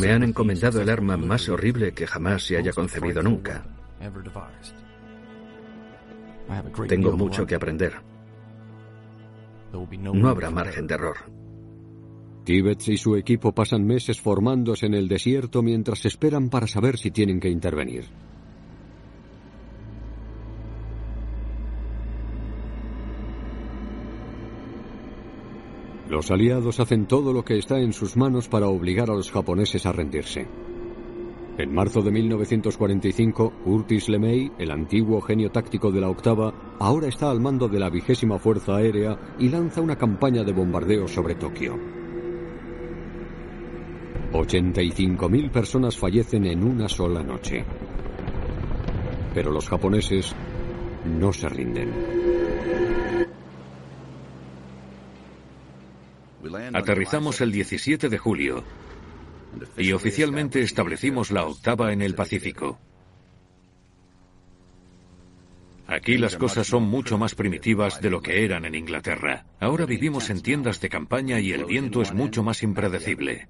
Me 0.00 0.12
han 0.12 0.24
encomendado 0.24 0.82
el 0.82 0.90
arma 0.90 1.16
más 1.16 1.48
horrible 1.48 1.92
que 1.92 2.06
jamás 2.06 2.42
se 2.42 2.58
haya 2.58 2.72
concebido 2.72 3.22
nunca. 3.22 3.64
Tengo 6.86 7.16
mucho 7.16 7.46
que 7.46 7.54
aprender. 7.54 8.09
No 9.72 10.28
habrá 10.28 10.50
margen 10.50 10.86
de 10.86 10.94
error. 10.94 11.16
Tibbets 12.44 12.88
y 12.88 12.96
su 12.96 13.16
equipo 13.16 13.52
pasan 13.52 13.86
meses 13.86 14.20
formándose 14.20 14.86
en 14.86 14.94
el 14.94 15.08
desierto 15.08 15.62
mientras 15.62 16.04
esperan 16.06 16.48
para 16.48 16.66
saber 16.66 16.98
si 16.98 17.10
tienen 17.10 17.38
que 17.38 17.50
intervenir. 17.50 18.04
Los 26.08 26.32
aliados 26.32 26.80
hacen 26.80 27.06
todo 27.06 27.32
lo 27.32 27.44
que 27.44 27.56
está 27.56 27.78
en 27.78 27.92
sus 27.92 28.16
manos 28.16 28.48
para 28.48 28.66
obligar 28.66 29.10
a 29.10 29.14
los 29.14 29.30
japoneses 29.30 29.86
a 29.86 29.92
rendirse. 29.92 30.48
En 31.60 31.74
marzo 31.74 32.00
de 32.00 32.10
1945, 32.10 33.52
Curtis 33.64 34.08
LeMay, 34.08 34.50
el 34.58 34.70
antiguo 34.70 35.20
genio 35.20 35.50
táctico 35.50 35.92
de 35.92 36.00
la 36.00 36.08
octava, 36.08 36.54
ahora 36.78 37.06
está 37.06 37.30
al 37.30 37.38
mando 37.38 37.68
de 37.68 37.78
la 37.78 37.90
vigésima 37.90 38.38
Fuerza 38.38 38.76
Aérea 38.76 39.34
y 39.38 39.50
lanza 39.50 39.82
una 39.82 39.94
campaña 39.94 40.42
de 40.42 40.54
bombardeo 40.54 41.06
sobre 41.06 41.34
Tokio. 41.34 41.78
85.000 44.32 45.50
personas 45.50 45.98
fallecen 45.98 46.46
en 46.46 46.64
una 46.64 46.88
sola 46.88 47.22
noche. 47.22 47.62
Pero 49.34 49.50
los 49.50 49.68
japoneses 49.68 50.34
no 51.04 51.30
se 51.30 51.46
rinden. 51.50 51.92
Aterrizamos 56.72 57.42
el 57.42 57.52
17 57.52 58.08
de 58.08 58.16
julio 58.16 58.64
y 59.76 59.92
oficialmente 59.92 60.62
establecimos 60.62 61.30
la 61.30 61.44
octava 61.44 61.92
en 61.92 62.02
el 62.02 62.14
Pacífico. 62.14 62.78
Aquí 65.86 66.18
las 66.18 66.36
cosas 66.36 66.68
son 66.68 66.84
mucho 66.84 67.18
más 67.18 67.34
primitivas 67.34 68.00
de 68.00 68.10
lo 68.10 68.22
que 68.22 68.44
eran 68.44 68.64
en 68.64 68.76
Inglaterra. 68.76 69.46
Ahora 69.58 69.86
vivimos 69.86 70.30
en 70.30 70.40
tiendas 70.40 70.80
de 70.80 70.88
campaña 70.88 71.40
y 71.40 71.50
el 71.50 71.64
viento 71.64 72.00
es 72.00 72.14
mucho 72.14 72.44
más 72.44 72.62
impredecible. 72.62 73.48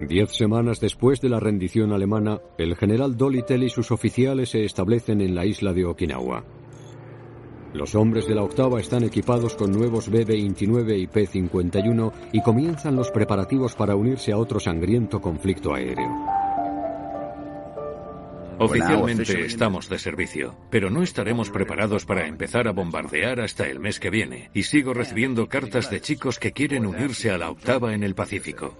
Diez 0.00 0.32
semanas 0.32 0.80
después 0.80 1.20
de 1.20 1.28
la 1.28 1.40
rendición 1.40 1.92
alemana, 1.92 2.40
el 2.58 2.76
general 2.76 3.16
Dolittle 3.16 3.64
y 3.64 3.70
sus 3.70 3.92
oficiales 3.92 4.50
se 4.50 4.64
establecen 4.64 5.20
en 5.20 5.34
la 5.36 5.46
isla 5.46 5.72
de 5.72 5.84
Okinawa. 5.84 6.44
Los 7.76 7.94
hombres 7.94 8.26
de 8.26 8.34
la 8.34 8.42
octava 8.42 8.80
están 8.80 9.04
equipados 9.04 9.54
con 9.54 9.70
nuevos 9.70 10.08
B-29 10.08 10.98
y 10.98 11.06
P-51 11.08 12.10
y 12.32 12.40
comienzan 12.40 12.96
los 12.96 13.10
preparativos 13.10 13.74
para 13.74 13.94
unirse 13.94 14.32
a 14.32 14.38
otro 14.38 14.58
sangriento 14.58 15.20
conflicto 15.20 15.74
aéreo. 15.74 16.08
Oficialmente 18.58 19.44
estamos 19.44 19.90
de 19.90 19.98
servicio, 19.98 20.56
pero 20.70 20.88
no 20.88 21.02
estaremos 21.02 21.50
preparados 21.50 22.06
para 22.06 22.26
empezar 22.26 22.66
a 22.66 22.72
bombardear 22.72 23.40
hasta 23.40 23.68
el 23.68 23.78
mes 23.78 24.00
que 24.00 24.08
viene, 24.08 24.48
y 24.54 24.62
sigo 24.62 24.94
recibiendo 24.94 25.46
cartas 25.46 25.90
de 25.90 26.00
chicos 26.00 26.38
que 26.38 26.52
quieren 26.52 26.86
unirse 26.86 27.30
a 27.30 27.36
la 27.36 27.50
octava 27.50 27.92
en 27.92 28.02
el 28.02 28.14
Pacífico. 28.14 28.74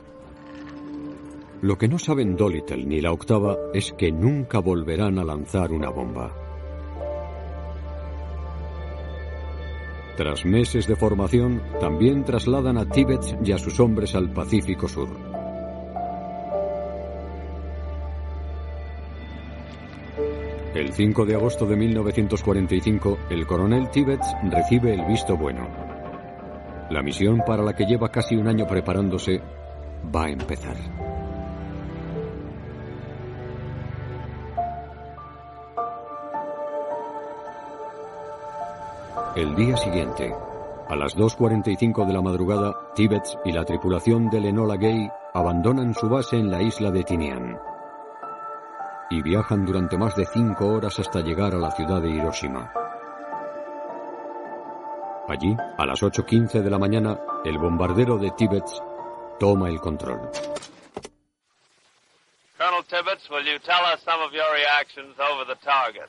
Lo 1.60 1.77
que 1.77 1.89
no 1.89 1.98
saben 1.98 2.35
Dolittle 2.35 2.86
ni 2.86 3.02
la 3.02 3.12
octava 3.12 3.59
es 3.74 3.93
que 3.93 4.10
nunca 4.10 4.59
volverán 4.60 5.18
a 5.18 5.24
lanzar 5.24 5.70
una 5.73 5.90
bomba. 5.90 6.45
Tras 10.16 10.47
meses 10.47 10.86
de 10.86 10.97
formación, 10.97 11.62
también 11.78 12.24
trasladan 12.24 12.78
a 12.78 12.88
Tíbet 12.88 13.20
y 13.44 13.52
a 13.52 13.59
sus 13.59 13.78
hombres 13.80 14.14
al 14.14 14.30
Pacífico 14.30 14.88
Sur. 14.88 15.10
El 20.74 20.93
5 20.93 21.26
de 21.26 21.34
agosto 21.34 21.66
de 21.66 21.76
1945, 21.76 23.18
el 23.30 23.47
coronel 23.47 23.90
Tibbets 23.90 24.34
recibe 24.51 24.94
el 24.94 25.05
visto 25.05 25.36
bueno. 25.36 25.68
La 26.90 27.02
misión 27.02 27.43
para 27.47 27.62
la 27.62 27.74
que 27.74 27.84
lleva 27.84 28.10
casi 28.10 28.36
un 28.36 28.48
año 28.48 28.66
preparándose 28.66 29.40
va 30.14 30.24
a 30.24 30.30
empezar. 30.30 30.76
El 39.36 39.54
día 39.54 39.76
siguiente, 39.76 40.34
a 40.88 40.96
las 40.96 41.14
2.45 41.14 42.06
de 42.06 42.12
la 42.14 42.22
madrugada, 42.22 42.74
Tibbets 42.94 43.36
y 43.44 43.52
la 43.52 43.66
tripulación 43.66 44.30
del 44.30 44.46
Enola 44.46 44.76
Gay 44.76 45.10
abandonan 45.34 45.92
su 45.92 46.08
base 46.08 46.36
en 46.36 46.50
la 46.50 46.62
isla 46.62 46.90
de 46.90 47.04
Tinian 47.04 47.60
y 49.10 49.20
viajan 49.20 49.66
durante 49.66 49.98
más 49.98 50.16
de 50.16 50.24
cinco 50.24 50.68
horas 50.68 50.98
hasta 50.98 51.20
llegar 51.20 51.54
a 51.54 51.58
la 51.58 51.70
ciudad 51.70 52.00
de 52.00 52.08
Hiroshima. 52.08 52.72
Allí, 55.28 55.54
a 55.76 55.84
las 55.84 56.02
8.15 56.02 56.62
de 56.62 56.70
la 56.70 56.78
mañana, 56.78 57.20
el 57.44 57.58
bombardero 57.58 58.16
de 58.16 58.30
Tibbets 58.30 58.82
toma 59.38 59.68
el 59.68 59.82
control. 59.82 60.30
Colonel 62.56 62.84
Tibbets, 62.88 63.28
will 63.28 63.44
you 63.44 63.58
tell 63.58 63.84
us 63.84 64.00
some 64.02 64.22
of 64.22 64.32
your 64.32 64.50
reactions 64.54 65.14
over 65.20 65.44
the 65.44 65.60
target? 65.62 66.08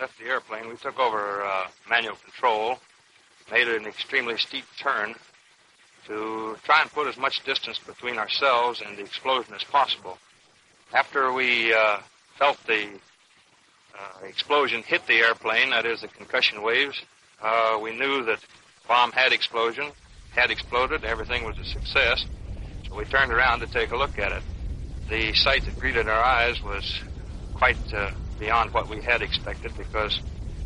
left 0.00 0.18
the 0.18 0.26
airplane, 0.26 0.68
we 0.68 0.76
took 0.76 0.98
over 0.98 1.44
uh, 1.44 1.68
manual 1.88 2.16
control, 2.16 2.78
made 3.50 3.68
an 3.68 3.86
extremely 3.86 4.36
steep 4.36 4.64
turn 4.78 5.14
to 6.06 6.56
try 6.64 6.82
and 6.82 6.90
put 6.90 7.06
as 7.06 7.16
much 7.16 7.44
distance 7.44 7.78
between 7.78 8.18
ourselves 8.18 8.82
and 8.84 8.96
the 8.96 9.02
explosion 9.02 9.54
as 9.54 9.64
possible. 9.64 10.18
After 10.92 11.32
we 11.32 11.72
uh, 11.72 11.98
felt 12.38 12.58
the 12.66 12.88
uh, 13.98 14.26
explosion 14.26 14.82
hit 14.82 15.06
the 15.06 15.14
airplane, 15.14 15.70
that 15.70 15.86
is, 15.86 16.00
the 16.00 16.08
concussion 16.08 16.62
waves, 16.62 17.00
uh, 17.42 17.78
we 17.80 17.96
knew 17.96 18.24
that 18.24 18.38
bomb 18.88 19.12
had 19.12 19.32
explosion, 19.32 19.92
had 20.34 20.50
exploded, 20.50 21.04
everything 21.04 21.44
was 21.44 21.58
a 21.58 21.64
success. 21.64 22.26
So 22.88 22.96
we 22.96 23.04
turned 23.04 23.32
around 23.32 23.60
to 23.60 23.66
take 23.66 23.92
a 23.92 23.96
look 23.96 24.18
at 24.18 24.32
it. 24.32 24.42
The 25.08 25.32
sight 25.34 25.64
that 25.64 25.78
greeted 25.78 26.08
our 26.08 26.22
eyes 26.22 26.62
was 26.62 27.00
quite 27.54 27.78
uh, 27.94 28.10
beyond 28.38 28.72
what 28.72 28.88
we 28.88 29.00
had 29.00 29.22
expected 29.22 29.72
because 29.76 30.20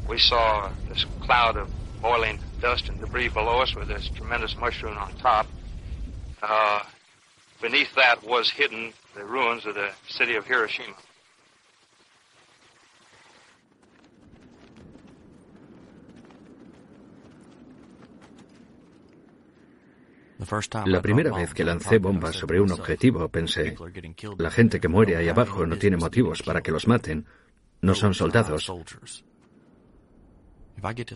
we 0.09 0.19
saw 0.19 0.70
this 0.89 1.05
cloud 1.20 1.57
of 1.57 1.70
boiling 2.01 2.39
dust 2.61 2.89
and 2.89 3.01
debris 3.01 3.28
below 3.28 3.61
us 3.61 3.74
with 3.74 3.89
this 3.89 4.09
tremendous 4.16 4.57
mushroom 4.57 4.97
on 4.97 5.12
top. 5.16 5.47
Uh, 6.43 6.82
beneath 7.61 7.95
that 7.95 8.23
was 8.24 8.51
hidden 8.51 8.93
the 9.15 9.24
ruins 9.24 9.66
of 9.66 9.74
the 9.74 9.90
city 10.09 10.36
of 10.36 10.47
Hiroshima. 10.47 10.95
La 20.86 21.03
primera 21.03 21.32
vez 21.32 21.53
que 21.53 21.65
lancé 21.65 21.99
bombas 21.99 22.36
sobre 22.36 22.61
un 22.61 22.70
objetivo 22.70 23.28
pensé, 23.28 23.77
la 24.39 24.51
gente 24.51 24.81
que 24.81 24.89
muere 24.89 25.16
ahí 25.16 25.28
abajo 25.28 25.66
no 25.66 25.77
tiene 25.77 25.97
motivos 25.97 26.43
para 26.43 26.62
que 26.62 26.70
los 26.70 26.86
maten, 26.86 27.27
no 27.80 27.94
son 27.94 28.14
soldados. 28.14 28.72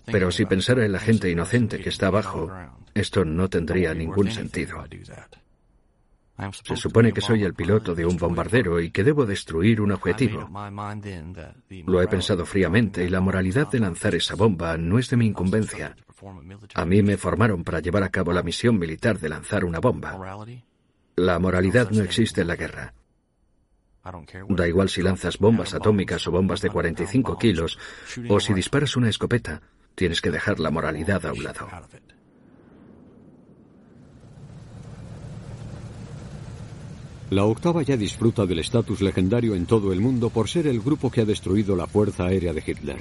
Pero 0.07 0.31
si 0.31 0.45
pensara 0.47 0.85
en 0.85 0.93
la 0.93 0.99
gente 0.99 1.31
inocente 1.31 1.79
que 1.79 1.89
está 1.89 2.09
abajo, 2.09 2.51
esto 2.95 3.25
no 3.25 3.49
tendría 3.49 3.95
ningún 3.95 4.31
sentido. 4.31 4.85
Se 6.65 6.77
supone 6.77 7.13
que 7.13 7.21
soy 7.21 7.45
el 7.45 7.55
piloto 7.55 7.95
de 7.95 8.07
un 8.07 8.17
bombardero 8.17 8.81
y 8.81 8.91
que 8.91 9.05
debo 9.05 9.27
destruir 9.27 9.81
un 9.81 9.93
objetivo. 9.93 10.49
Lo 11.87 12.03
he 12.03 12.09
pensado 12.09 12.47
fríamente 12.47 13.05
y 13.05 13.09
la 13.09 13.21
moralidad 13.21 13.71
de 13.71 13.81
lanzar 13.81 14.15
esa 14.15 14.35
bomba 14.35 14.77
no 14.77 14.99
es 14.99 15.11
de 15.11 15.17
mi 15.17 15.27
incumbencia. 15.27 15.95
A 16.75 16.85
mí 16.85 17.03
me 17.03 17.17
formaron 17.17 17.65
para 17.65 17.81
llevar 17.81 18.03
a 18.03 18.09
cabo 18.09 18.33
la 18.33 18.43
misión 18.43 18.79
militar 18.79 19.19
de 19.19 19.29
lanzar 19.29 19.65
una 19.65 19.79
bomba. 19.79 20.19
La 21.17 21.39
moralidad 21.39 21.91
no 21.91 22.03
existe 22.03 22.41
en 22.41 22.49
la 22.49 22.57
guerra. 22.57 22.95
Da 24.49 24.67
igual 24.67 24.89
si 24.89 25.01
lanzas 25.01 25.39
bombas 25.39 25.75
atómicas 25.75 26.27
o 26.27 26.33
bombas 26.33 26.61
de 26.61 26.71
45 26.71 27.39
kilos, 27.39 27.79
o 28.29 28.41
si 28.41 28.53
disparas 28.53 28.97
una 28.97 29.09
escopeta, 29.09 29.63
tienes 29.95 30.21
que 30.21 30.31
dejar 30.31 30.59
la 30.59 30.71
moralidad 30.71 31.25
a 31.25 31.33
un 31.33 31.45
lado. 31.45 31.69
La 37.31 37.45
octava 37.45 37.83
ya 37.83 37.97
disfruta 37.97 38.45
del 38.45 38.59
estatus 38.59 39.01
legendario 39.01 39.55
en 39.55 39.65
todo 39.65 39.93
el 39.93 40.01
mundo 40.01 40.29
por 40.29 40.49
ser 40.49 40.67
el 40.67 40.81
grupo 40.81 41.11
que 41.11 41.23
ha 41.23 41.25
destruido 41.25 41.75
la 41.77 41.87
Fuerza 41.87 42.27
Aérea 42.27 42.53
de 42.53 42.63
Hitler. 42.67 42.99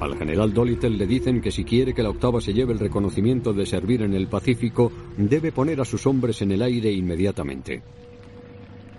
Al 0.00 0.16
general 0.16 0.54
Dolittle 0.54 0.96
le 0.96 1.06
dicen 1.06 1.42
que 1.42 1.50
si 1.50 1.64
quiere 1.64 1.92
que 1.92 2.02
la 2.02 2.10
octava 2.10 2.40
se 2.40 2.54
lleve 2.54 2.72
el 2.72 2.78
reconocimiento 2.78 3.52
de 3.52 3.66
servir 3.66 4.02
en 4.02 4.14
el 4.14 4.28
Pacífico, 4.28 4.92
debe 5.16 5.50
poner 5.50 5.80
a 5.80 5.84
sus 5.84 6.06
hombres 6.06 6.40
en 6.40 6.52
el 6.52 6.62
aire 6.62 6.92
inmediatamente. 6.92 7.82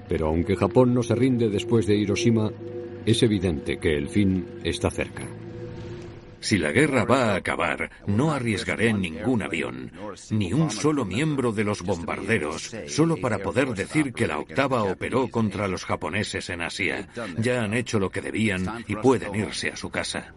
Pero 0.10 0.28
aunque 0.28 0.56
Japón 0.56 0.94
no 0.94 1.04
se 1.04 1.16
rinde 1.16 1.50
después 1.50 1.86
de 1.86 1.96
Hiroshima, 1.96 2.52
es 3.06 3.24
evidente 3.24 3.78
que 3.78 3.96
el 3.96 4.10
fin 4.10 4.46
está 4.64 4.90
cerca. 4.90 5.28
Si 6.42 6.58
la 6.58 6.72
guerra 6.72 7.04
va 7.04 7.34
a 7.34 7.36
acabar, 7.36 7.92
no 8.08 8.32
arriesgaré 8.32 8.94
ningún 8.94 9.42
avión, 9.42 9.92
ni 10.32 10.54
un 10.54 10.72
solo 10.72 11.04
miembro 11.06 11.52
de 11.52 11.66
los 11.66 11.84
bombarderos, 11.84 12.74
solo 12.88 13.18
para 13.18 13.40
poder 13.40 13.70
decir 13.74 14.14
que 14.14 14.26
la 14.26 14.40
octava 14.40 14.84
operó 14.84 15.28
contra 15.30 15.68
los 15.68 15.84
japoneses 15.84 16.50
en 16.50 16.62
Asia. 16.62 17.10
Ya 17.38 17.64
han 17.64 17.74
hecho 17.74 18.00
lo 18.00 18.10
que 18.10 18.22
debían 18.22 18.66
y 18.88 18.96
pueden 18.96 19.36
irse 19.36 19.70
a 19.70 19.76
su 19.76 19.90
casa. 19.90 20.34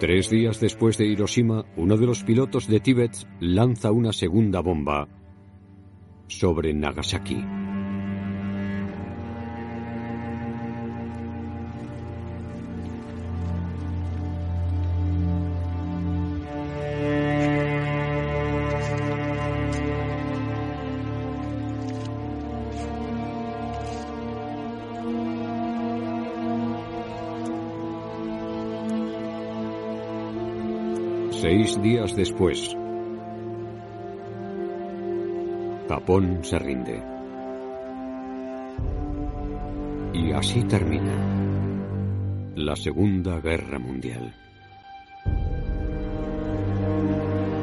Tres 0.00 0.30
días 0.30 0.58
después 0.58 0.96
de 0.96 1.06
Hiroshima, 1.06 1.66
uno 1.76 1.96
de 1.96 2.06
los 2.06 2.24
pilotos 2.24 2.66
de 2.66 2.80
Tíbet 2.80 3.12
lanza 3.40 3.90
una 3.90 4.12
segunda 4.12 4.60
bomba 4.60 5.08
sobre 6.28 6.72
Nagasaki. 6.72 7.44
Seis 31.40 31.80
días 31.80 32.16
después, 32.16 32.76
Japón 35.88 36.40
se 36.42 36.58
rinde. 36.58 37.02
Y 40.12 40.32
así 40.32 40.62
termina 40.64 41.14
la 42.56 42.76
Segunda 42.76 43.40
Guerra 43.40 43.78
Mundial. 43.78 44.34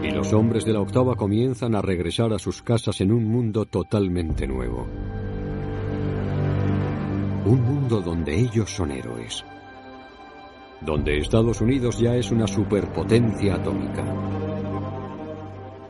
Y 0.03 0.09
los 0.09 0.33
hombres 0.33 0.65
de 0.65 0.73
la 0.73 0.81
octava 0.81 1.15
comienzan 1.15 1.75
a 1.75 1.81
regresar 1.81 2.33
a 2.33 2.39
sus 2.39 2.63
casas 2.63 2.99
en 3.01 3.11
un 3.11 3.25
mundo 3.25 3.65
totalmente 3.65 4.47
nuevo. 4.47 4.87
Un 7.45 7.61
mundo 7.61 8.01
donde 8.01 8.39
ellos 8.39 8.71
son 8.71 8.91
héroes. 8.91 9.45
Donde 10.81 11.19
Estados 11.19 11.61
Unidos 11.61 11.99
ya 11.99 12.15
es 12.15 12.31
una 12.31 12.47
superpotencia 12.47 13.55
atómica 13.55 14.44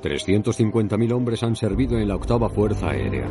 350.000 0.06 1.11
hombres 1.14 1.41
han 1.41 1.56
servido 1.56 1.98
en 1.98 2.07
la 2.07 2.15
octava 2.15 2.48
Fuerza 2.48 2.91
Aérea. 2.91 3.27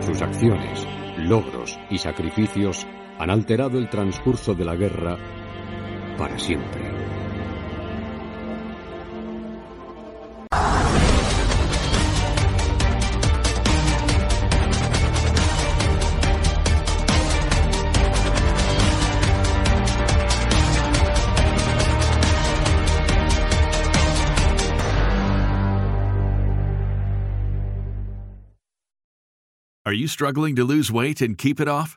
Sus 0.00 0.20
acciones, 0.20 0.84
logros 1.18 1.78
y 1.88 1.98
sacrificios 1.98 2.84
han 3.18 3.30
alterado 3.30 3.78
el 3.78 3.88
transcurso 3.88 4.54
de 4.54 4.64
la 4.64 4.74
guerra 4.74 5.16
para 6.16 6.36
siempre. 6.36 6.87
Struggling 30.18 30.56
to 30.56 30.64
lose 30.64 30.90
weight 30.90 31.20
and 31.20 31.38
keep 31.38 31.60
it 31.60 31.68
off? 31.68 31.96